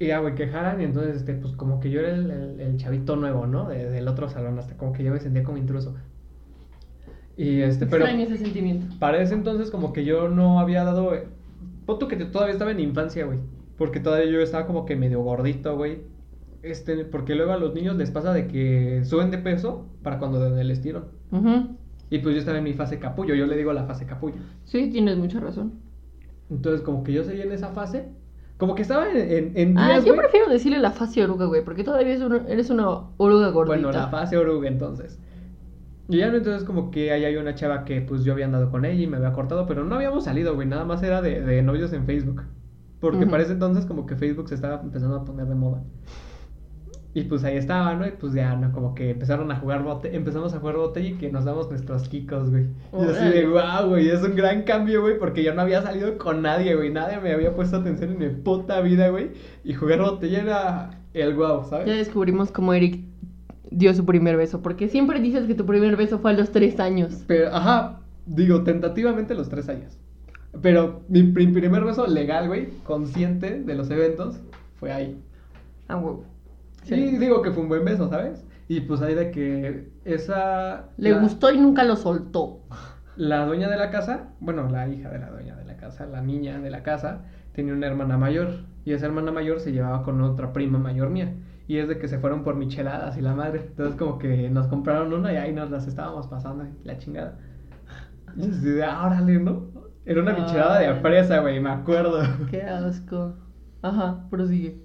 Y 0.00 0.06
ya, 0.08 0.18
güey, 0.18 0.34
que 0.34 0.48
jalan 0.48 0.80
y 0.80 0.84
entonces, 0.84 1.16
este, 1.16 1.34
pues 1.34 1.52
como 1.54 1.78
que 1.78 1.90
yo 1.90 2.00
era 2.00 2.10
el, 2.14 2.30
el- 2.30 2.60
el 2.60 2.76
chavito 2.78 3.14
nuevo, 3.16 3.46
¿no? 3.46 3.68
De- 3.68 3.88
del 3.90 4.08
otro 4.08 4.28
salón, 4.28 4.58
hasta 4.58 4.76
como 4.76 4.92
que 4.92 5.04
yo 5.04 5.12
me 5.12 5.20
sentía 5.20 5.44
como 5.44 5.58
intruso. 5.58 5.94
Y 7.36 7.60
este, 7.60 7.86
pero... 7.86 8.04
Extraño 8.04 8.24
ese 8.26 8.38
sentimiento. 8.38 8.86
Para 8.98 9.20
ese 9.22 9.34
entonces 9.34 9.70
como 9.70 9.92
que 9.92 10.04
yo 10.04 10.28
no 10.28 10.58
había 10.58 10.84
dado... 10.84 11.14
eh, 11.14 11.26
Pon 11.86 11.98
tú 11.98 12.08
que 12.08 12.16
todavía 12.16 12.52
estaba 12.52 12.70
en 12.70 12.80
infancia, 12.80 13.24
güey. 13.26 13.38
Porque 13.78 14.00
todavía 14.00 14.30
yo 14.30 14.40
estaba 14.40 14.66
como 14.66 14.84
que 14.84 14.96
medio 14.96 15.22
gordito, 15.22 15.76
güey. 15.76 15.98
Este, 16.62 17.04
porque 17.04 17.34
luego 17.34 17.52
a 17.52 17.56
los 17.58 17.74
niños 17.74 17.96
les 17.96 18.10
pasa 18.10 18.32
de 18.34 18.46
que 18.46 19.02
suben 19.04 19.30
de 19.30 19.38
peso 19.38 19.86
para 20.02 20.18
cuando 20.18 20.40
den 20.40 20.58
el 20.58 20.70
estirón. 20.70 21.04
Y 22.10 22.18
pues 22.18 22.34
yo 22.34 22.40
estaba 22.40 22.58
en 22.58 22.64
mi 22.64 22.74
fase 22.74 22.98
capullo, 22.98 23.34
yo 23.34 23.46
le 23.46 23.56
digo 23.56 23.72
la 23.72 23.84
fase 23.84 24.04
capullo. 24.04 24.36
Sí, 24.64 24.90
tienes 24.90 25.16
mucha 25.16 25.40
razón. 25.40 25.74
Entonces 26.50 26.82
como 26.82 27.02
que 27.04 27.12
yo 27.12 27.22
seguía 27.24 27.44
en 27.44 27.52
esa 27.52 27.68
fase. 27.70 28.08
Como 28.60 28.76
que 28.76 28.82
estaba 28.82 29.10
en, 29.10 29.16
en, 29.16 29.52
en 29.56 29.78
Ah, 29.78 29.86
días, 29.88 30.04
yo 30.04 30.12
güey. 30.14 30.20
prefiero 30.20 30.48
decirle 30.48 30.78
la 30.78 30.92
fase 30.92 31.24
oruga, 31.24 31.46
güey, 31.46 31.64
porque 31.64 31.82
todavía 31.82 32.12
es 32.14 32.20
una- 32.20 32.46
eres 32.46 32.70
una 32.70 32.88
oruga 33.16 33.48
gordita. 33.50 33.76
Bueno, 33.76 33.90
la 33.90 34.06
fase 34.08 34.36
oruga 34.36 34.68
entonces. 34.68 35.18
Y 36.08 36.18
ya 36.18 36.28
no, 36.30 36.36
entonces 36.36 36.64
como 36.64 36.90
que 36.90 37.10
ahí 37.12 37.24
hay 37.24 37.36
una 37.36 37.54
chava 37.54 37.84
que 37.84 38.00
pues 38.02 38.22
yo 38.22 38.32
había 38.32 38.44
andado 38.44 38.70
con 38.70 38.84
ella 38.84 39.02
y 39.02 39.06
me 39.06 39.16
había 39.16 39.32
cortado, 39.32 39.66
pero 39.66 39.84
no 39.84 39.94
habíamos 39.96 40.24
salido, 40.24 40.54
güey, 40.54 40.68
nada 40.68 40.84
más 40.84 41.02
era 41.02 41.22
de, 41.22 41.40
de 41.40 41.62
novios 41.62 41.92
en 41.92 42.04
Facebook. 42.04 42.42
Porque 43.00 43.26
para 43.26 43.42
ese 43.42 43.52
entonces 43.52 43.86
como 43.86 44.04
que 44.06 44.14
Facebook 44.14 44.48
se 44.48 44.56
estaba 44.56 44.80
empezando 44.82 45.16
a 45.16 45.24
poner 45.24 45.46
de 45.46 45.54
moda. 45.54 45.82
Y 47.12 47.22
pues 47.24 47.42
ahí 47.42 47.56
estaba, 47.56 47.94
¿no? 47.94 48.06
Y 48.06 48.12
pues 48.12 48.32
ya, 48.34 48.54
¿no? 48.54 48.70
Como 48.72 48.94
que 48.94 49.10
empezaron 49.10 49.50
a 49.50 49.56
jugar 49.56 49.82
bote, 49.82 50.14
empezamos 50.14 50.54
a 50.54 50.60
jugar 50.60 50.76
botella 50.76 51.08
y 51.08 51.14
que 51.14 51.32
nos 51.32 51.44
damos 51.44 51.68
nuestros 51.68 52.08
kikos, 52.08 52.50
güey. 52.50 52.66
Y 52.92 53.04
así 53.04 53.28
de, 53.30 53.46
wow, 53.48 53.88
güey, 53.88 54.08
es 54.08 54.22
un 54.22 54.36
gran 54.36 54.62
cambio, 54.62 55.02
güey, 55.02 55.18
porque 55.18 55.42
yo 55.42 55.52
no 55.54 55.62
había 55.62 55.82
salido 55.82 56.16
con 56.18 56.42
nadie, 56.42 56.76
güey. 56.76 56.92
Nadie 56.92 57.18
me 57.20 57.32
había 57.32 57.52
puesto 57.54 57.78
atención 57.78 58.12
en 58.12 58.18
mi 58.18 58.28
puta 58.28 58.80
vida, 58.80 59.08
güey. 59.08 59.32
Y 59.64 59.74
jugar 59.74 60.00
botella 60.02 60.40
era 60.40 60.90
el 61.12 61.34
wow, 61.34 61.64
¿sabes? 61.68 61.88
Ya 61.88 61.94
descubrimos 61.94 62.52
cómo 62.52 62.74
Eric 62.74 63.00
dio 63.72 63.92
su 63.94 64.04
primer 64.06 64.36
beso, 64.36 64.62
porque 64.62 64.88
siempre 64.88 65.20
dices 65.20 65.46
que 65.46 65.54
tu 65.56 65.66
primer 65.66 65.96
beso 65.96 66.20
fue 66.20 66.30
a 66.30 66.34
los 66.34 66.50
tres 66.52 66.78
años. 66.78 67.24
Pero, 67.26 67.54
ajá, 67.54 68.00
digo, 68.26 68.62
tentativamente 68.62 69.34
los 69.34 69.48
tres 69.48 69.68
años. 69.68 69.98
Pero 70.62 71.02
mi 71.08 71.22
pri- 71.24 71.48
primer 71.48 71.84
beso 71.84 72.06
legal, 72.06 72.46
güey, 72.48 72.68
consciente 72.84 73.60
de 73.60 73.74
los 73.74 73.90
eventos, 73.90 74.40
fue 74.76 74.92
ahí. 74.92 75.20
Ah, 75.88 75.96
huevo. 75.96 76.24
Sí, 76.82 77.16
digo 77.18 77.42
que 77.42 77.50
fue 77.52 77.62
un 77.62 77.68
buen 77.68 77.84
beso, 77.84 78.08
¿sabes? 78.08 78.44
Y 78.68 78.80
pues 78.82 79.02
ahí 79.02 79.14
de 79.14 79.30
que 79.30 79.92
esa... 80.04 80.90
Le 80.96 81.10
la- 81.10 81.18
gustó 81.20 81.50
y 81.52 81.58
nunca 81.58 81.84
lo 81.84 81.96
soltó. 81.96 82.60
La 83.16 83.44
dueña 83.44 83.68
de 83.68 83.76
la 83.76 83.90
casa, 83.90 84.30
bueno, 84.40 84.68
la 84.68 84.88
hija 84.88 85.10
de 85.10 85.18
la 85.18 85.30
dueña 85.30 85.56
de 85.56 85.64
la 85.64 85.76
casa, 85.76 86.06
la 86.06 86.22
niña 86.22 86.58
de 86.60 86.70
la 86.70 86.82
casa, 86.82 87.22
tenía 87.52 87.74
una 87.74 87.86
hermana 87.86 88.16
mayor. 88.16 88.64
Y 88.84 88.92
esa 88.92 89.06
hermana 89.06 89.30
mayor 89.32 89.60
se 89.60 89.72
llevaba 89.72 90.02
con 90.04 90.20
otra 90.22 90.52
prima 90.52 90.78
mayor 90.78 91.10
mía. 91.10 91.34
Y 91.66 91.78
es 91.78 91.88
de 91.88 91.98
que 91.98 92.08
se 92.08 92.18
fueron 92.18 92.42
por 92.44 92.54
micheladas 92.56 93.16
y 93.18 93.20
la 93.20 93.34
madre. 93.34 93.60
Entonces 93.68 93.96
como 93.96 94.18
que 94.18 94.48
nos 94.50 94.66
compraron 94.68 95.12
una 95.12 95.32
y 95.32 95.36
ahí 95.36 95.52
nos 95.52 95.70
las 95.70 95.86
estábamos 95.86 96.26
pasando, 96.28 96.64
y 96.64 96.84
la 96.84 96.98
chingada. 96.98 97.38
Y 98.36 98.48
así 98.48 98.66
de, 98.70 98.84
ah, 98.84 99.04
órale, 99.06 99.38
¿no? 99.38 99.70
Era 100.04 100.22
una 100.22 100.32
michelada 100.32 100.78
de 100.78 100.94
fresa, 101.00 101.40
güey, 101.40 101.60
me 101.60 101.70
acuerdo. 101.70 102.20
Qué 102.50 102.62
asco. 102.62 103.34
Ajá, 103.82 104.26
prosigue. 104.30 104.80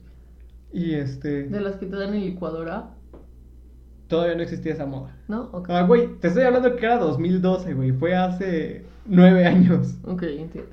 Y 0.75 0.93
este... 0.93 1.43
De 1.43 1.61
las 1.61 1.77
que 1.77 1.85
te 1.85 1.95
dan 1.95 2.13
en 2.13 2.21
licuadora, 2.25 2.91
Todavía 4.07 4.35
no 4.35 4.43
existía 4.43 4.73
esa 4.73 4.85
moda. 4.85 5.15
¿no? 5.27 5.49
Ok, 5.51 5.69
Ah, 5.69 5.81
güey, 5.81 6.19
te 6.19 6.27
estoy 6.27 6.43
hablando 6.43 6.75
que 6.75 6.85
era 6.85 6.97
2012, 6.99 7.73
güey. 7.73 7.91
Fue 7.91 8.15
hace 8.15 8.85
nueve 9.05 9.45
años. 9.45 9.95
Ok, 10.03 10.23
entiendo. 10.23 10.71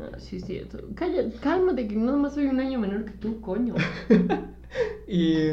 Ah, 0.00 0.18
sí, 0.18 0.36
es 0.36 0.44
cierto. 0.44 0.78
Calla, 0.94 1.22
cálmate, 1.40 1.88
que 1.88 1.96
nada 1.96 2.18
más 2.18 2.34
soy 2.34 2.46
un 2.46 2.60
año 2.60 2.78
menor 2.78 3.04
que 3.04 3.12
tú, 3.12 3.40
coño. 3.40 3.74
y... 5.08 5.52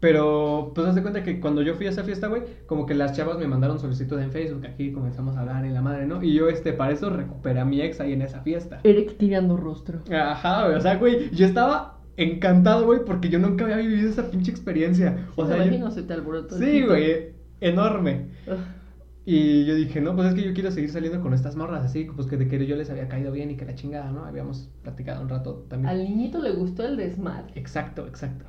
Pero, 0.00 0.72
pues, 0.74 0.88
haz 0.88 0.96
de 0.96 1.02
cuenta 1.02 1.22
que 1.22 1.38
cuando 1.38 1.62
yo 1.62 1.76
fui 1.76 1.86
a 1.86 1.90
esa 1.90 2.02
fiesta, 2.02 2.26
güey, 2.26 2.42
como 2.66 2.86
que 2.86 2.94
las 2.94 3.16
chavas 3.16 3.38
me 3.38 3.46
mandaron 3.46 3.78
solicitud 3.78 4.18
en 4.18 4.32
Facebook, 4.32 4.66
aquí 4.66 4.90
comenzamos 4.90 5.36
a 5.36 5.40
hablar 5.42 5.64
en 5.64 5.74
la 5.74 5.80
madre, 5.80 6.06
¿no? 6.06 6.20
Y 6.24 6.34
yo, 6.34 6.48
este, 6.48 6.72
para 6.72 6.90
eso 6.92 7.08
recuperé 7.08 7.60
a 7.60 7.64
mi 7.64 7.80
ex 7.80 8.00
ahí 8.00 8.12
en 8.12 8.22
esa 8.22 8.40
fiesta. 8.40 8.80
Eric 8.82 9.16
tirando 9.16 9.56
rostro. 9.56 10.00
Ajá, 10.12 10.64
güey, 10.64 10.76
o 10.76 10.80
sea, 10.80 10.96
güey, 10.96 11.30
yo 11.30 11.46
estaba 11.46 12.01
encantado, 12.16 12.84
güey, 12.86 13.04
porque 13.04 13.28
yo 13.28 13.38
nunca 13.38 13.64
había 13.64 13.76
vivido 13.78 14.08
esa 14.10 14.30
pinche 14.30 14.50
experiencia. 14.50 15.26
O 15.36 15.46
sea, 15.46 15.56
Me 15.56 15.64
yo- 15.64 15.68
imagino 15.68 15.90
se 15.90 16.02
te 16.02 16.12
alborotó. 16.12 16.58
Sí, 16.58 16.82
güey, 16.82 17.32
enorme. 17.60 18.28
Ah, 18.48 18.76
Y 19.24 19.64
yo 19.66 19.76
dije, 19.76 20.00
no, 20.00 20.16
pues 20.16 20.28
es 20.28 20.34
que 20.34 20.42
yo 20.42 20.52
quiero 20.52 20.72
seguir 20.72 20.90
saliendo 20.90 21.20
con 21.20 21.32
estas 21.32 21.54
morras 21.54 21.84
así, 21.84 22.08
pues 22.16 22.26
que 22.26 22.36
de 22.36 22.48
que 22.48 22.66
yo 22.66 22.74
les 22.74 22.90
había 22.90 23.06
caído 23.08 23.30
bien 23.30 23.52
y 23.52 23.56
que 23.56 23.64
la 23.64 23.74
chingada, 23.76 24.10
¿no? 24.10 24.24
Habíamos 24.24 24.68
platicado 24.82 25.22
un 25.22 25.28
rato 25.28 25.64
también. 25.68 25.88
Al 25.90 26.02
niñito 26.02 26.40
le 26.42 26.50
gustó 26.52 26.84
el 26.84 26.96
desmadre. 26.96 27.52
Exacto, 27.54 28.06
exacto. 28.08 28.46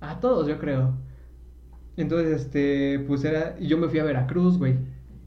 A 0.00 0.20
todos, 0.20 0.46
yo 0.48 0.58
creo. 0.58 0.94
Entonces, 1.96 2.40
este, 2.42 3.00
pues 3.06 3.24
era. 3.24 3.56
Y 3.60 3.68
yo 3.68 3.78
me 3.78 3.88
fui 3.88 3.98
a 3.98 4.04
Veracruz, 4.04 4.58
güey. 4.58 4.76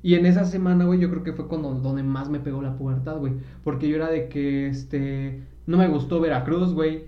Y 0.03 0.15
en 0.15 0.25
esa 0.25 0.45
semana, 0.45 0.85
güey, 0.85 0.99
yo 0.99 1.09
creo 1.09 1.23
que 1.23 1.33
fue 1.33 1.47
cuando 1.47 1.73
donde 1.75 2.03
más 2.03 2.29
me 2.29 2.39
pegó 2.39 2.61
la 2.61 2.75
pubertad, 2.77 3.17
güey. 3.17 3.33
Porque 3.63 3.87
yo 3.87 3.95
era 3.97 4.09
de 4.09 4.27
que, 4.29 4.67
este. 4.67 5.43
No 5.65 5.77
me 5.77 5.87
gustó 5.87 6.19
Veracruz, 6.19 6.73
güey. 6.73 7.05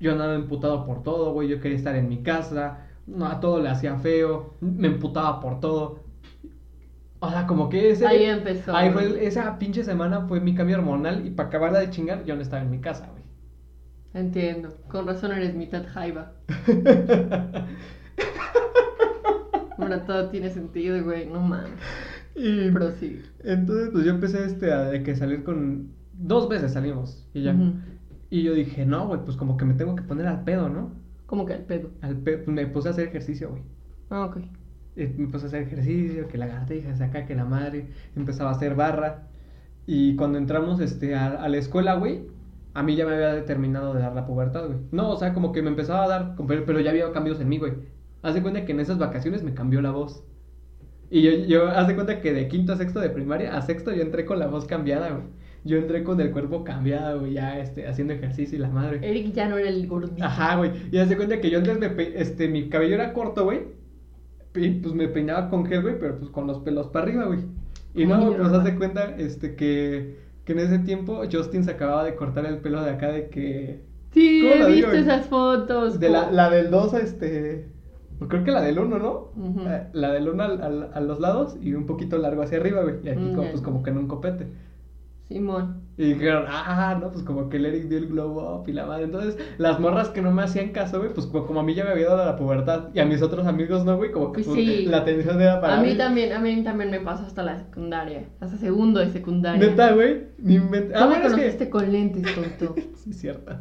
Yo 0.00 0.12
andaba 0.12 0.34
emputado 0.34 0.84
por 0.84 1.02
todo, 1.02 1.32
güey. 1.32 1.48
Yo 1.48 1.60
quería 1.60 1.76
estar 1.76 1.96
en 1.96 2.08
mi 2.08 2.22
casa. 2.22 2.86
No, 3.06 3.26
a 3.26 3.40
todo 3.40 3.60
le 3.60 3.68
hacía 3.68 3.96
feo. 3.96 4.54
Me 4.60 4.88
emputaba 4.88 5.40
por 5.40 5.60
todo. 5.60 6.04
O 7.20 7.30
sea, 7.30 7.46
como 7.46 7.68
que 7.68 7.90
ese. 7.90 8.06
Ahí 8.06 8.24
empezó. 8.24 8.76
Ahí 8.76 8.90
fue, 8.90 9.24
esa 9.26 9.58
pinche 9.58 9.84
semana 9.84 10.26
fue 10.26 10.40
mi 10.40 10.54
cambio 10.54 10.76
hormonal. 10.78 11.26
Y 11.26 11.30
para 11.30 11.48
acabarla 11.48 11.78
de 11.80 11.90
chingar, 11.90 12.24
yo 12.24 12.34
no 12.36 12.42
estaba 12.42 12.62
en 12.62 12.70
mi 12.70 12.80
casa, 12.80 13.08
güey. 13.10 13.22
Entiendo. 14.14 14.74
Con 14.88 15.06
razón 15.06 15.32
eres 15.32 15.54
mitad 15.54 15.84
jaiba. 15.92 16.32
Ahora 19.78 20.04
todo 20.06 20.30
tiene 20.30 20.50
sentido, 20.50 21.02
güey. 21.04 21.26
No 21.26 21.40
mames. 21.40 21.70
y 22.34 22.70
Prosigue. 22.70 23.22
entonces, 23.44 23.90
pues 23.92 24.04
yo 24.04 24.10
empecé 24.10 24.44
este, 24.44 24.72
a 24.72 24.84
de 24.84 25.02
que 25.02 25.14
salir 25.16 25.44
con. 25.44 25.94
Dos 26.12 26.48
veces 26.48 26.72
salimos 26.72 27.28
y 27.34 27.42
ya. 27.42 27.54
Y 28.36 28.42
yo 28.42 28.52
dije, 28.54 28.84
no, 28.86 29.06
güey, 29.08 29.20
pues 29.24 29.36
como 29.36 29.56
que 29.56 29.64
me 29.64 29.74
tengo 29.74 29.94
que 29.96 30.02
poner 30.02 30.26
al 30.26 30.44
pedo, 30.44 30.68
¿no? 30.68 30.92
¿Cómo 31.26 31.46
que 31.46 31.54
al 31.54 31.64
pedo? 31.64 31.90
Al 32.02 32.16
pe- 32.18 32.38
pues 32.38 32.48
me 32.48 32.66
puse 32.66 32.88
a 32.88 32.90
hacer 32.92 33.08
ejercicio, 33.08 33.50
güey. 33.50 33.62
Ah, 34.10 34.24
ok. 34.26 34.38
Me 34.96 35.28
puse 35.28 35.46
a 35.46 35.48
hacer 35.48 35.62
ejercicio, 35.62 36.28
que 36.28 36.38
lagartijas 36.38 37.00
acá, 37.00 37.24
que 37.26 37.34
la 37.34 37.44
madre. 37.46 37.88
Empezaba 38.14 38.50
a 38.50 38.52
hacer 38.54 38.74
barra. 38.74 39.28
Y 39.86 40.16
cuando 40.16 40.38
entramos 40.38 40.80
este, 40.80 41.14
a, 41.14 41.28
a 41.42 41.48
la 41.48 41.56
escuela, 41.58 41.94
güey, 41.94 42.26
a 42.74 42.82
mí 42.82 42.96
ya 42.96 43.06
me 43.06 43.14
había 43.14 43.32
determinado 43.34 43.94
de 43.94 44.00
dar 44.02 44.14
la 44.14 44.26
pubertad, 44.26 44.66
güey. 44.66 44.78
No, 44.92 45.10
o 45.10 45.16
sea, 45.16 45.32
como 45.34 45.52
que 45.52 45.62
me 45.62 45.70
empezaba 45.70 46.04
a 46.04 46.08
dar, 46.08 46.36
pero, 46.46 46.64
pero 46.66 46.80
ya 46.80 46.90
había 46.90 47.10
cambios 47.12 47.40
en 47.40 47.48
mí, 47.48 47.58
güey. 47.58 47.74
Haz 48.22 48.34
de 48.34 48.42
cuenta 48.42 48.64
que 48.66 48.72
en 48.72 48.80
esas 48.80 48.98
vacaciones 48.98 49.42
me 49.44 49.54
cambió 49.54 49.80
la 49.82 49.92
voz. 49.92 50.24
Y 51.10 51.22
yo, 51.22 51.30
yo, 51.46 51.68
haz 51.70 51.86
de 51.88 51.94
cuenta 51.94 52.20
que 52.20 52.32
de 52.32 52.48
quinto 52.48 52.72
a 52.72 52.76
sexto 52.76 53.00
de 53.00 53.10
primaria, 53.10 53.56
a 53.56 53.62
sexto 53.62 53.92
yo 53.94 54.02
entré 54.02 54.24
con 54.26 54.38
la 54.38 54.48
voz 54.48 54.66
cambiada, 54.66 55.10
güey. 55.10 55.24
Yo 55.66 55.76
entré 55.78 56.02
con 56.04 56.20
el 56.20 56.30
cuerpo 56.30 56.64
cambiado, 56.64 57.20
güey, 57.20 57.34
ya 57.34 57.58
este, 57.58 57.86
haciendo 57.88 58.14
ejercicio 58.14 58.56
y 58.56 58.60
la 58.60 58.68
madre. 58.68 59.00
Eric 59.02 59.32
ya 59.32 59.48
no 59.48 59.58
era 59.58 59.68
el 59.68 59.86
gordito. 59.86 60.24
Ajá, 60.24 60.56
güey. 60.56 60.70
Y 60.92 60.98
haz 60.98 61.08
de 61.08 61.16
cuenta 61.16 61.40
que 61.40 61.50
yo 61.50 61.58
antes 61.58 61.78
me 61.78 61.90
pe- 61.90 62.20
este, 62.20 62.48
mi 62.48 62.68
cabello 62.68 62.94
era 62.94 63.12
corto, 63.12 63.44
güey. 63.44 63.60
Y 64.54 64.70
pues 64.80 64.94
me 64.94 65.08
peinaba 65.08 65.50
con 65.50 65.66
gel, 65.66 65.82
güey, 65.82 65.98
pero 65.98 66.18
pues 66.18 66.30
con 66.30 66.46
los 66.46 66.60
pelos 66.60 66.86
para 66.88 67.04
arriba, 67.06 67.24
güey. 67.26 67.40
Y 67.94 68.06
no, 68.06 68.16
Muy 68.18 68.34
pues 68.36 68.64
de 68.64 68.76
cuenta, 68.76 69.16
este, 69.18 69.54
que, 69.54 70.18
que 70.44 70.52
en 70.52 70.58
ese 70.60 70.78
tiempo 70.78 71.22
Justin 71.30 71.64
se 71.64 71.72
acababa 71.72 72.04
de 72.04 72.14
cortar 72.14 72.46
el 72.46 72.58
pelo 72.58 72.82
de 72.82 72.90
acá 72.90 73.10
de 73.10 73.28
que... 73.28 73.84
Sí, 74.12 74.42
¿Cómo 74.50 74.62
la 74.64 74.68
he 74.70 74.72
digo? 74.72 74.88
visto 74.90 75.02
esas 75.02 75.26
fotos. 75.26 75.98
De 76.00 76.08
la, 76.08 76.30
la 76.30 76.48
del 76.50 76.70
2 76.70 76.94
a 76.94 76.98
este... 77.00 77.68
Creo 78.28 78.44
que 78.44 78.50
la 78.50 78.62
del 78.62 78.78
1, 78.78 78.98
¿no? 78.98 79.32
Eh, 79.68 79.88
La 79.92 80.10
del 80.12 80.28
1 80.30 80.42
al- 80.42 80.62
al- 80.62 80.90
a 80.94 81.00
los 81.00 81.20
lados 81.20 81.58
y 81.60 81.74
un 81.74 81.84
poquito 81.84 82.16
largo 82.16 82.40
hacia 82.42 82.56
arriba, 82.58 82.82
güey. 82.82 82.94
Y 83.04 83.10
aquí 83.10 83.20
Mm, 83.20 83.34
como, 83.34 83.50
pues 83.50 83.60
como 83.62 83.82
que 83.82 83.90
en 83.90 83.98
un 83.98 84.08
copete. 84.08 84.46
Simón. 85.28 85.82
Y 85.98 86.12
dijeron, 86.12 86.44
ah, 86.48 86.96
no, 87.00 87.10
pues 87.10 87.24
como 87.24 87.48
que 87.48 87.56
el 87.56 87.66
Eric 87.66 87.84
dio 87.88 87.98
el 87.98 88.06
glow 88.08 88.38
up 88.38 88.68
y 88.68 88.72
la 88.72 88.86
madre. 88.86 89.04
Entonces, 89.04 89.36
las 89.58 89.80
morras 89.80 90.10
que 90.10 90.20
no 90.22 90.30
me 90.30 90.42
hacían 90.42 90.68
caso, 90.70 90.98
güey, 90.98 91.12
pues 91.14 91.26
como, 91.26 91.58
a 91.58 91.62
mí 91.62 91.74
ya 91.74 91.84
me 91.84 91.90
había 91.90 92.08
dado 92.10 92.24
la 92.26 92.36
pubertad 92.36 92.90
y 92.94 93.00
a 93.00 93.06
mis 93.06 93.22
otros 93.22 93.46
amigos 93.46 93.84
no, 93.84 93.96
güey, 93.96 94.12
como 94.12 94.30
que 94.32 94.42
Pues 94.42 94.54
sí. 94.54 94.84
la 94.86 94.98
atención 94.98 95.40
era 95.40 95.60
para 95.60 95.78
A 95.78 95.82
mí 95.82 95.96
también, 95.96 96.32
a 96.32 96.38
mí 96.38 96.62
también 96.62 96.90
me 96.90 97.00
pasó 97.00 97.24
hasta 97.24 97.42
la 97.42 97.58
secundaria. 97.58 98.28
Hasta 98.40 98.56
segundo 98.58 99.00
de 99.00 99.08
secundaria. 99.10 99.66
Neta, 99.68 99.92
güey, 99.94 100.26
ni 100.38 100.58
invent- 100.58 100.92
¿Cómo 100.92 100.96
Ah, 100.96 101.06
me 101.06 101.14
bueno, 101.14 101.26
es 101.26 101.32
conociste 101.32 101.64
que... 101.64 101.70
con 101.70 101.90
lentes, 101.90 102.22
tonto? 102.34 102.74
Sí, 102.96 103.12
cierto. 103.12 103.52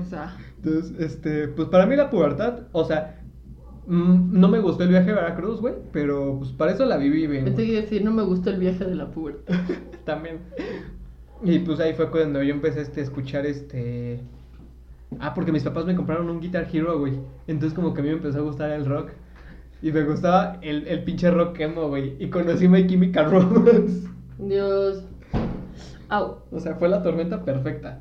O 0.00 0.04
sea, 0.04 0.36
Entonces, 0.62 0.94
este, 1.00 1.48
pues 1.48 1.68
para 1.68 1.86
mí 1.86 1.96
la 1.96 2.10
pubertad, 2.10 2.64
o 2.72 2.84
sea, 2.84 3.23
mm, 3.86 4.38
no 4.38 4.48
me 4.48 4.60
gustó 4.60 4.84
el 4.84 4.90
viaje 4.90 5.10
a 5.10 5.14
Veracruz, 5.14 5.60
güey, 5.60 5.74
pero 5.92 6.36
pues 6.38 6.52
para 6.52 6.72
eso 6.72 6.84
la 6.84 6.96
viví 6.96 7.26
bien. 7.26 7.44
pensé 7.44 7.66
que 7.66 7.80
decir, 7.80 8.04
no 8.04 8.12
me 8.12 8.22
gustó 8.22 8.50
el 8.50 8.58
viaje 8.58 8.84
de 8.84 8.94
la 8.94 9.10
pubertad. 9.10 9.54
También. 10.04 10.38
Y 11.42 11.58
pues 11.60 11.80
ahí 11.80 11.94
fue 11.94 12.10
cuando 12.10 12.42
yo 12.42 12.54
empecé 12.54 12.80
este, 12.80 13.00
a 13.00 13.04
escuchar 13.04 13.46
este. 13.46 14.20
Ah, 15.20 15.34
porque 15.34 15.52
mis 15.52 15.62
papás 15.62 15.84
me 15.84 15.94
compraron 15.94 16.28
un 16.30 16.40
Guitar 16.40 16.66
Hero, 16.72 16.98
güey. 16.98 17.14
Entonces, 17.46 17.74
como 17.74 17.94
que 17.94 18.00
a 18.00 18.04
mí 18.04 18.10
me 18.10 18.16
empezó 18.16 18.38
a 18.38 18.42
gustar 18.42 18.70
el 18.70 18.86
rock. 18.86 19.10
Y 19.82 19.92
me 19.92 20.02
gustaba 20.02 20.58
el, 20.62 20.86
el 20.88 21.04
pinche 21.04 21.30
rock 21.30 21.60
emo, 21.60 21.88
güey. 21.88 22.16
Y 22.18 22.30
conocí 22.30 22.66
My 22.68 22.86
Chemical 22.86 23.30
Romance. 23.30 24.08
Dios. 24.38 25.04
Au. 26.08 26.38
O 26.50 26.60
sea, 26.60 26.74
fue 26.76 26.88
la 26.88 27.02
tormenta 27.02 27.44
perfecta. 27.44 28.00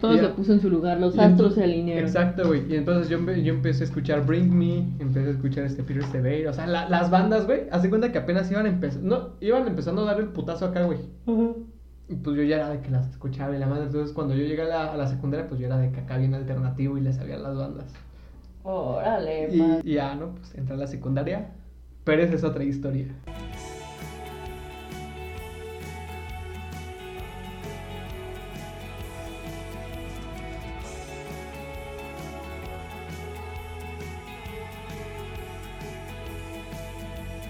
Todo 0.00 0.16
se 0.16 0.28
puso 0.28 0.52
en 0.52 0.60
su 0.60 0.70
lugar, 0.70 1.00
los 1.00 1.16
Y 1.16 1.20
astros 1.20 1.54
se 1.54 1.64
alinearon. 1.64 2.04
Exacto, 2.04 2.46
güey. 2.46 2.62
Y 2.72 2.76
entonces 2.76 3.08
yo, 3.08 3.18
yo 3.32 3.52
empecé 3.52 3.82
a 3.82 3.86
escuchar 3.86 4.24
Bring 4.24 4.52
Me, 4.56 4.78
empecé 5.00 5.28
a 5.28 5.30
escuchar 5.32 5.64
este 5.64 5.82
Peter 5.82 6.04
Cevere. 6.04 6.48
O 6.48 6.52
sea, 6.52 6.66
la- 6.66 6.88
las 6.88 7.10
bandas, 7.10 7.46
güey, 7.46 7.62
hace 7.70 7.88
cuenta 7.88 8.12
que 8.12 8.18
apenas 8.18 8.50
iban 8.50 8.66
empezando. 8.66 9.08
No, 9.18 9.28
iban 9.40 9.66
empezando 9.66 10.02
a 10.02 10.04
dar 10.06 10.20
el 10.20 10.28
putazo 10.28 10.66
acá, 10.66 10.84
güey. 10.84 10.98
Y 12.10 12.14
pues 12.14 12.36
yo 12.36 12.42
ya 12.42 12.56
era 12.56 12.70
de 12.70 12.80
que 12.80 12.90
las 12.90 13.08
escuchaba 13.10 13.54
y 13.54 13.58
la 13.58 13.66
madre. 13.66 13.84
Entonces 13.86 14.12
cuando 14.14 14.34
yo 14.34 14.42
llegué 14.44 14.62
a 14.62 14.66
la, 14.66 14.92
a 14.92 14.96
la 14.96 15.06
secundaria, 15.08 15.46
pues 15.48 15.60
yo 15.60 15.66
era 15.66 15.78
de 15.78 15.90
que 15.90 16.00
acá 16.00 16.16
bien 16.16 16.34
alternativo 16.34 16.96
y 16.96 17.00
le 17.02 17.12
sabía 17.12 17.36
las 17.36 17.56
bandas. 17.56 17.86
Órale, 18.62 19.48
Y, 19.54 19.58
pa. 19.58 19.78
y 19.82 19.92
ya, 19.94 20.14
¿no? 20.14 20.34
Pues 20.36 20.54
entré 20.54 20.74
a 20.74 20.78
la 20.78 20.86
secundaria. 20.86 21.50
Pero 22.04 22.22
esa 22.22 22.34
es 22.34 22.44
otra 22.44 22.64
historia. 22.64 23.06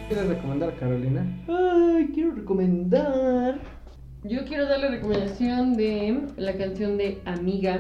¿Quieres 0.09 0.26
recomendar, 0.28 0.74
Carolina? 0.78 1.26
Ay, 1.48 2.11
quiero 2.14 2.32
recomendar. 2.34 3.59
Yo 4.24 4.44
quiero 4.46 4.66
dar 4.66 4.80
la 4.80 4.88
recomendación 4.88 5.74
de 5.74 6.22
la 6.36 6.54
canción 6.54 6.96
de 6.96 7.20
Amiga 7.26 7.78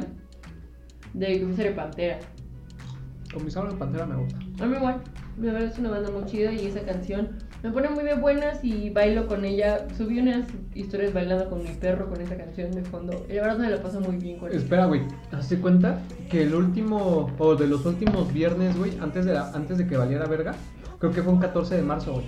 de 1.14 1.40
Comisario 1.40 1.74
Pantera. 1.74 2.18
Comisario 3.32 3.76
Pantera 3.78 4.06
me 4.06 4.16
gusta. 4.16 4.38
A 4.62 4.66
mí 4.66 4.76
igual, 4.76 5.00
la 5.40 5.52
verdad 5.52 5.68
es 5.68 5.78
una 5.78 5.90
banda 5.90 6.10
muy 6.10 6.24
chida 6.26 6.52
y 6.52 6.66
esa 6.66 6.80
canción 6.82 7.30
me 7.62 7.70
pone 7.72 7.88
muy 7.88 8.04
de 8.04 8.14
buenas 8.14 8.62
y 8.62 8.90
bailo 8.90 9.26
con 9.26 9.44
ella. 9.44 9.86
Subí 9.96 10.20
unas 10.20 10.46
historias 10.74 11.12
bailando 11.14 11.48
con 11.48 11.62
mi 11.62 11.70
perro 11.70 12.08
con 12.08 12.20
esa 12.20 12.36
canción 12.36 12.70
de 12.72 12.82
fondo. 12.82 13.26
Y 13.28 13.32
la 13.34 13.42
verdad 13.42 13.58
me 13.58 13.70
la 13.70 13.82
paso 13.82 14.00
muy 14.00 14.16
bien 14.16 14.38
con. 14.38 14.52
Espera, 14.52 14.84
güey. 14.86 15.00
¿Hace 15.32 15.58
cuenta 15.58 15.98
que 16.30 16.42
el 16.42 16.54
último, 16.54 17.30
o 17.38 17.56
de 17.56 17.66
los 17.66 17.84
últimos 17.86 18.32
viernes, 18.32 18.76
güey, 18.78 18.92
antes 19.00 19.24
de, 19.24 19.32
la- 19.34 19.50
antes 19.52 19.78
de 19.78 19.86
que 19.86 19.96
valiera 19.96 20.26
verga, 20.26 20.54
creo 20.98 21.12
que 21.12 21.22
fue 21.22 21.32
un 21.32 21.40
14 21.40 21.76
de 21.76 21.82
marzo, 21.82 22.12
güey. 22.14 22.26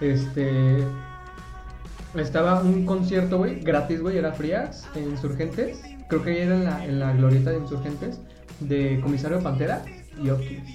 Este. 0.00 0.84
Estaba 2.16 2.60
un 2.62 2.84
concierto, 2.86 3.38
güey, 3.38 3.60
gratis, 3.60 4.00
güey, 4.00 4.18
era 4.18 4.32
Frías, 4.32 4.88
en 4.96 5.10
Insurgentes. 5.10 5.80
Creo 6.08 6.22
que 6.24 6.42
era 6.42 6.56
en 6.56 6.64
la, 6.64 6.84
en 6.84 6.98
la 6.98 7.12
glorieta 7.12 7.50
de 7.50 7.58
Insurgentes, 7.58 8.20
de 8.58 8.98
Comisario 9.00 9.40
Pantera 9.40 9.84
y 10.20 10.28
Optimus. 10.30 10.68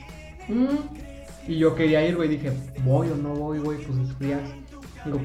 Mm, 0.47 1.49
Y 1.49 1.57
yo 1.57 1.75
quería 1.75 2.07
ir, 2.07 2.15
güey, 2.15 2.29
dije, 2.29 2.53
voy 2.85 3.09
o 3.09 3.17
no 3.17 3.33
voy, 3.35 3.59
güey, 3.59 3.79
pues 3.83 3.97
es 3.99 4.15
Frías. 4.15 4.41
Digo, 5.03 5.19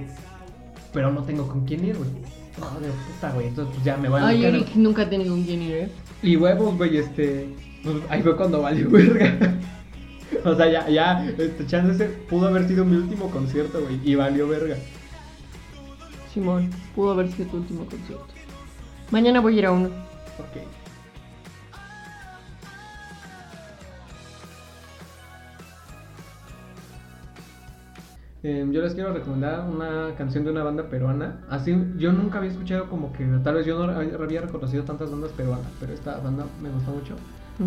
pero 0.92 1.12
no 1.12 1.22
tengo 1.22 1.46
con 1.46 1.64
quién 1.64 1.84
ir, 1.84 1.96
güey. 1.96 2.10
No, 2.58 2.80
de 2.80 2.88
puta, 2.88 3.30
güey, 3.32 3.46
entonces 3.46 3.72
pues 3.72 3.84
ya 3.84 3.96
me 3.96 4.08
voy 4.08 4.20
a 4.20 4.26
Ay, 4.26 4.66
nunca 4.74 5.02
ha 5.02 5.08
tenido 5.08 5.32
un 5.32 5.44
quién 5.44 5.62
ir, 5.62 5.74
¿eh? 5.74 5.88
y 6.22 6.36
huevos, 6.36 6.76
güey, 6.76 6.96
este. 6.98 7.46
pues, 7.84 7.96
ahí 8.08 8.20
fue 8.22 8.36
cuando 8.36 8.60
valió 8.62 8.90
verga. 8.90 9.54
o 10.44 10.54
sea, 10.54 10.70
ya, 10.70 10.88
ya, 10.88 11.28
este, 11.38 11.66
chance 11.66 11.92
ese 11.92 12.12
pudo 12.28 12.48
haber 12.48 12.66
sido 12.68 12.84
mi 12.84 12.96
último 12.96 13.30
concierto, 13.30 13.80
güey, 13.80 14.00
y 14.04 14.14
valió 14.14 14.48
verga. 14.48 14.76
Simón, 16.32 16.70
pudo 16.94 17.12
haber 17.12 17.30
sido 17.32 17.50
tu 17.50 17.56
último 17.58 17.84
concierto. 17.86 18.26
Mañana 19.10 19.40
voy 19.40 19.56
a 19.56 19.58
ir 19.58 19.66
a 19.66 19.72
uno. 19.72 19.88
Ok. 20.38 20.62
Em, 28.42 28.72
yo 28.72 28.80
les 28.80 28.94
quiero 28.94 29.12
recomendar 29.12 29.68
una 29.68 30.14
canción 30.16 30.44
de 30.44 30.50
una 30.50 30.62
banda 30.62 30.88
peruana. 30.88 31.44
Así, 31.50 31.76
yo 31.98 32.12
nunca 32.12 32.38
había 32.38 32.50
escuchado 32.50 32.88
como 32.88 33.12
que, 33.12 33.24
tal 33.44 33.56
vez 33.56 33.66
yo 33.66 33.78
no 33.78 33.92
había 33.92 34.14
había 34.14 34.40
reconocido 34.40 34.84
tantas 34.84 35.10
bandas 35.10 35.32
peruanas, 35.32 35.70
pero 35.78 35.92
esta 35.92 36.18
banda 36.18 36.46
me 36.62 36.70
gustó 36.70 36.92
mucho. 36.92 37.16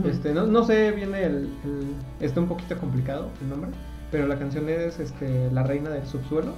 Este, 0.05 0.33
no, 0.33 0.45
no 0.47 0.63
sé, 0.63 0.91
viene 0.91 1.23
el, 1.23 1.35
el- 1.63 1.93
está 2.19 2.39
un 2.39 2.47
poquito 2.47 2.77
complicado 2.77 3.29
el 3.41 3.49
nombre, 3.49 3.69
pero 4.11 4.27
la 4.27 4.37
canción 4.39 4.67
es 4.69 4.99
este, 4.99 5.51
La 5.51 5.63
Reina 5.63 5.89
del 5.89 6.05
Subsuelo. 6.07 6.53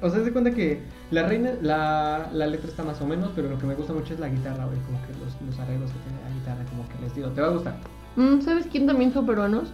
O 0.00 0.08
sea, 0.10 0.22
se 0.24 0.32
cuenta 0.32 0.52
que 0.52 0.80
la 1.10 1.24
reina, 1.26 1.50
la, 1.60 2.30
la 2.32 2.46
letra 2.46 2.68
está 2.68 2.84
más 2.84 3.00
o 3.00 3.06
menos, 3.06 3.30
pero 3.34 3.48
lo 3.50 3.58
que 3.58 3.66
me 3.66 3.74
gusta 3.74 3.92
mucho 3.92 4.14
es 4.14 4.20
la 4.20 4.28
guitarra, 4.28 4.64
güey, 4.66 4.78
como 4.86 4.98
que 5.02 5.12
los, 5.14 5.34
los 5.50 5.58
arreglos 5.58 5.90
que 5.90 5.98
tiene 5.98 6.22
la 6.22 6.30
guitarra, 6.38 6.64
como 6.70 6.88
que 6.88 7.04
les 7.04 7.14
digo, 7.16 7.28
te 7.30 7.40
va 7.40 7.48
a 7.48 7.50
gustar. 7.50 7.76
Mm, 8.14 8.40
¿Sabes 8.42 8.66
quién 8.70 8.86
también 8.86 9.12
son 9.12 9.26
peruanos? 9.26 9.70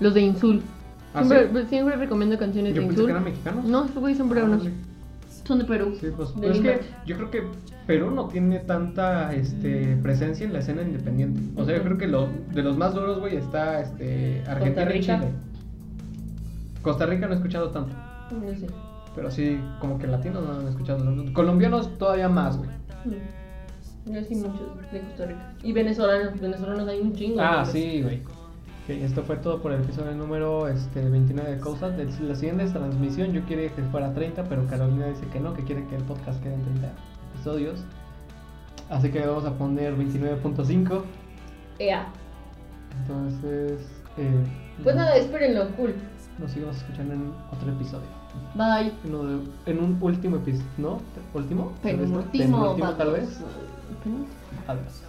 Los 0.00 0.14
de 0.14 0.20
Insul. 0.22 0.62
¿Ah, 1.14 1.22
Siempre, 1.24 1.62
sí? 1.62 1.68
siempre 1.68 1.96
recomiendo 1.96 2.36
canciones 2.38 2.74
Yo 2.74 2.80
de 2.82 2.86
pensé 2.88 3.02
Insul. 3.02 3.06
que 3.06 3.10
eran 3.12 3.24
mexicanos. 3.24 3.64
No, 3.66 3.86
güeyes 4.00 4.18
son 4.18 4.28
peruanos. 4.28 4.60
Órale. 4.62 4.76
Son 5.44 5.58
de 5.60 5.64
Perú. 5.64 5.96
Sí, 6.00 6.06
pues, 6.16 6.34
De 6.34 6.40
pues 6.40 6.56
es 6.56 6.62
que 6.62 6.68
Lima. 6.72 6.82
yo 7.06 7.16
creo 7.16 7.30
que 7.30 7.42
Perú 7.86 8.10
no 8.10 8.28
tiene 8.28 8.60
tanta 8.60 9.34
este, 9.34 9.96
presencia 10.02 10.46
en 10.46 10.52
la 10.52 10.60
escena 10.60 10.82
independiente. 10.82 11.40
O 11.60 11.64
sea, 11.64 11.76
yo 11.76 11.82
creo 11.82 11.98
que 11.98 12.06
lo, 12.06 12.28
de 12.52 12.62
los 12.62 12.76
más 12.76 12.94
duros, 12.94 13.20
güey, 13.20 13.36
está 13.36 13.80
este, 13.80 14.42
Argentina 14.46 14.82
y 14.82 14.88
Rica. 15.00 15.18
Chile. 15.18 15.32
Costa 16.82 17.06
Rica 17.06 17.26
no 17.26 17.32
he 17.32 17.36
escuchado 17.36 17.70
tanto. 17.70 17.94
No 18.30 18.54
sé. 18.54 18.66
Pero 19.14 19.30
sí, 19.30 19.60
como 19.80 19.98
que 19.98 20.06
latinos 20.06 20.44
no 20.44 20.60
han 20.60 20.68
escuchado. 20.68 21.04
Colombianos 21.32 21.98
todavía 21.98 22.28
más, 22.28 22.56
güey. 22.56 22.70
Mm. 23.04 24.12
Yo 24.12 24.24
sí 24.24 24.34
muchos 24.36 24.92
de 24.92 25.00
Costa 25.00 25.26
Rica. 25.26 25.52
Y 25.62 25.72
venezolanos, 25.72 26.40
venezolanos 26.40 26.88
hay 26.88 27.00
un 27.00 27.12
chingo. 27.14 27.40
Ah, 27.40 27.64
sí, 27.64 28.02
güey. 28.02 28.22
Esto 28.88 29.22
fue 29.22 29.36
todo 29.36 29.62
por 29.62 29.72
el 29.72 29.82
episodio 29.82 30.12
número 30.12 30.66
este, 30.66 31.08
29 31.08 31.56
de 31.56 31.60
Cosas. 31.60 31.94
La 32.20 32.34
siguiente 32.34 32.66
transmisión 32.66 33.32
yo 33.32 33.44
quería 33.46 33.68
que 33.68 33.82
fuera 33.82 34.12
30, 34.12 34.44
pero 34.44 34.66
Carolina 34.66 35.06
dice 35.06 35.26
que 35.32 35.38
no, 35.38 35.54
que 35.54 35.62
quiere 35.62 35.86
que 35.86 35.96
el 35.96 36.02
podcast 36.02 36.42
quede 36.42 36.54
en 36.54 36.62
30 36.62 36.92
episodios. 37.44 37.80
Así 38.90 39.10
que 39.10 39.20
vamos 39.26 39.44
a 39.44 39.52
poner 39.56 39.96
29.5. 39.96 41.02
Ea. 41.78 42.06
Entonces, 43.02 43.80
eh, 44.18 44.44
Pues 44.82 44.94
nada, 44.96 45.16
espérenlo, 45.16 45.68
cool. 45.76 45.94
nos 46.38 46.50
seguimos 46.50 46.76
escuchando 46.76 47.14
en 47.14 47.32
otro 47.52 47.70
episodio. 47.72 48.06
Bye. 48.54 48.92
En, 49.04 49.14
uno 49.14 49.24
de- 49.38 49.70
en 49.70 49.78
un 49.84 49.98
último 50.00 50.36
episodio, 50.36 50.66
¿no? 50.78 50.98
¿Último? 51.34 51.72
Tal 51.82 51.96
vez, 51.96 52.08
¿no? 52.10 52.20
Penúltimo, 52.22 52.58
Penúltimo, 52.62 52.90
tal 52.94 53.12
vez. 53.12 53.40
Penúltimo. 54.02 54.26
Adiós. 54.66 55.02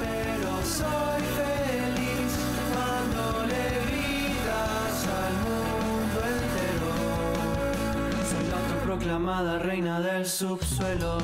Pero 0.00 0.62
autoproclamada 9.18 9.58
reina 9.58 10.00
del 10.00 10.24
subsuelo. 10.24 11.18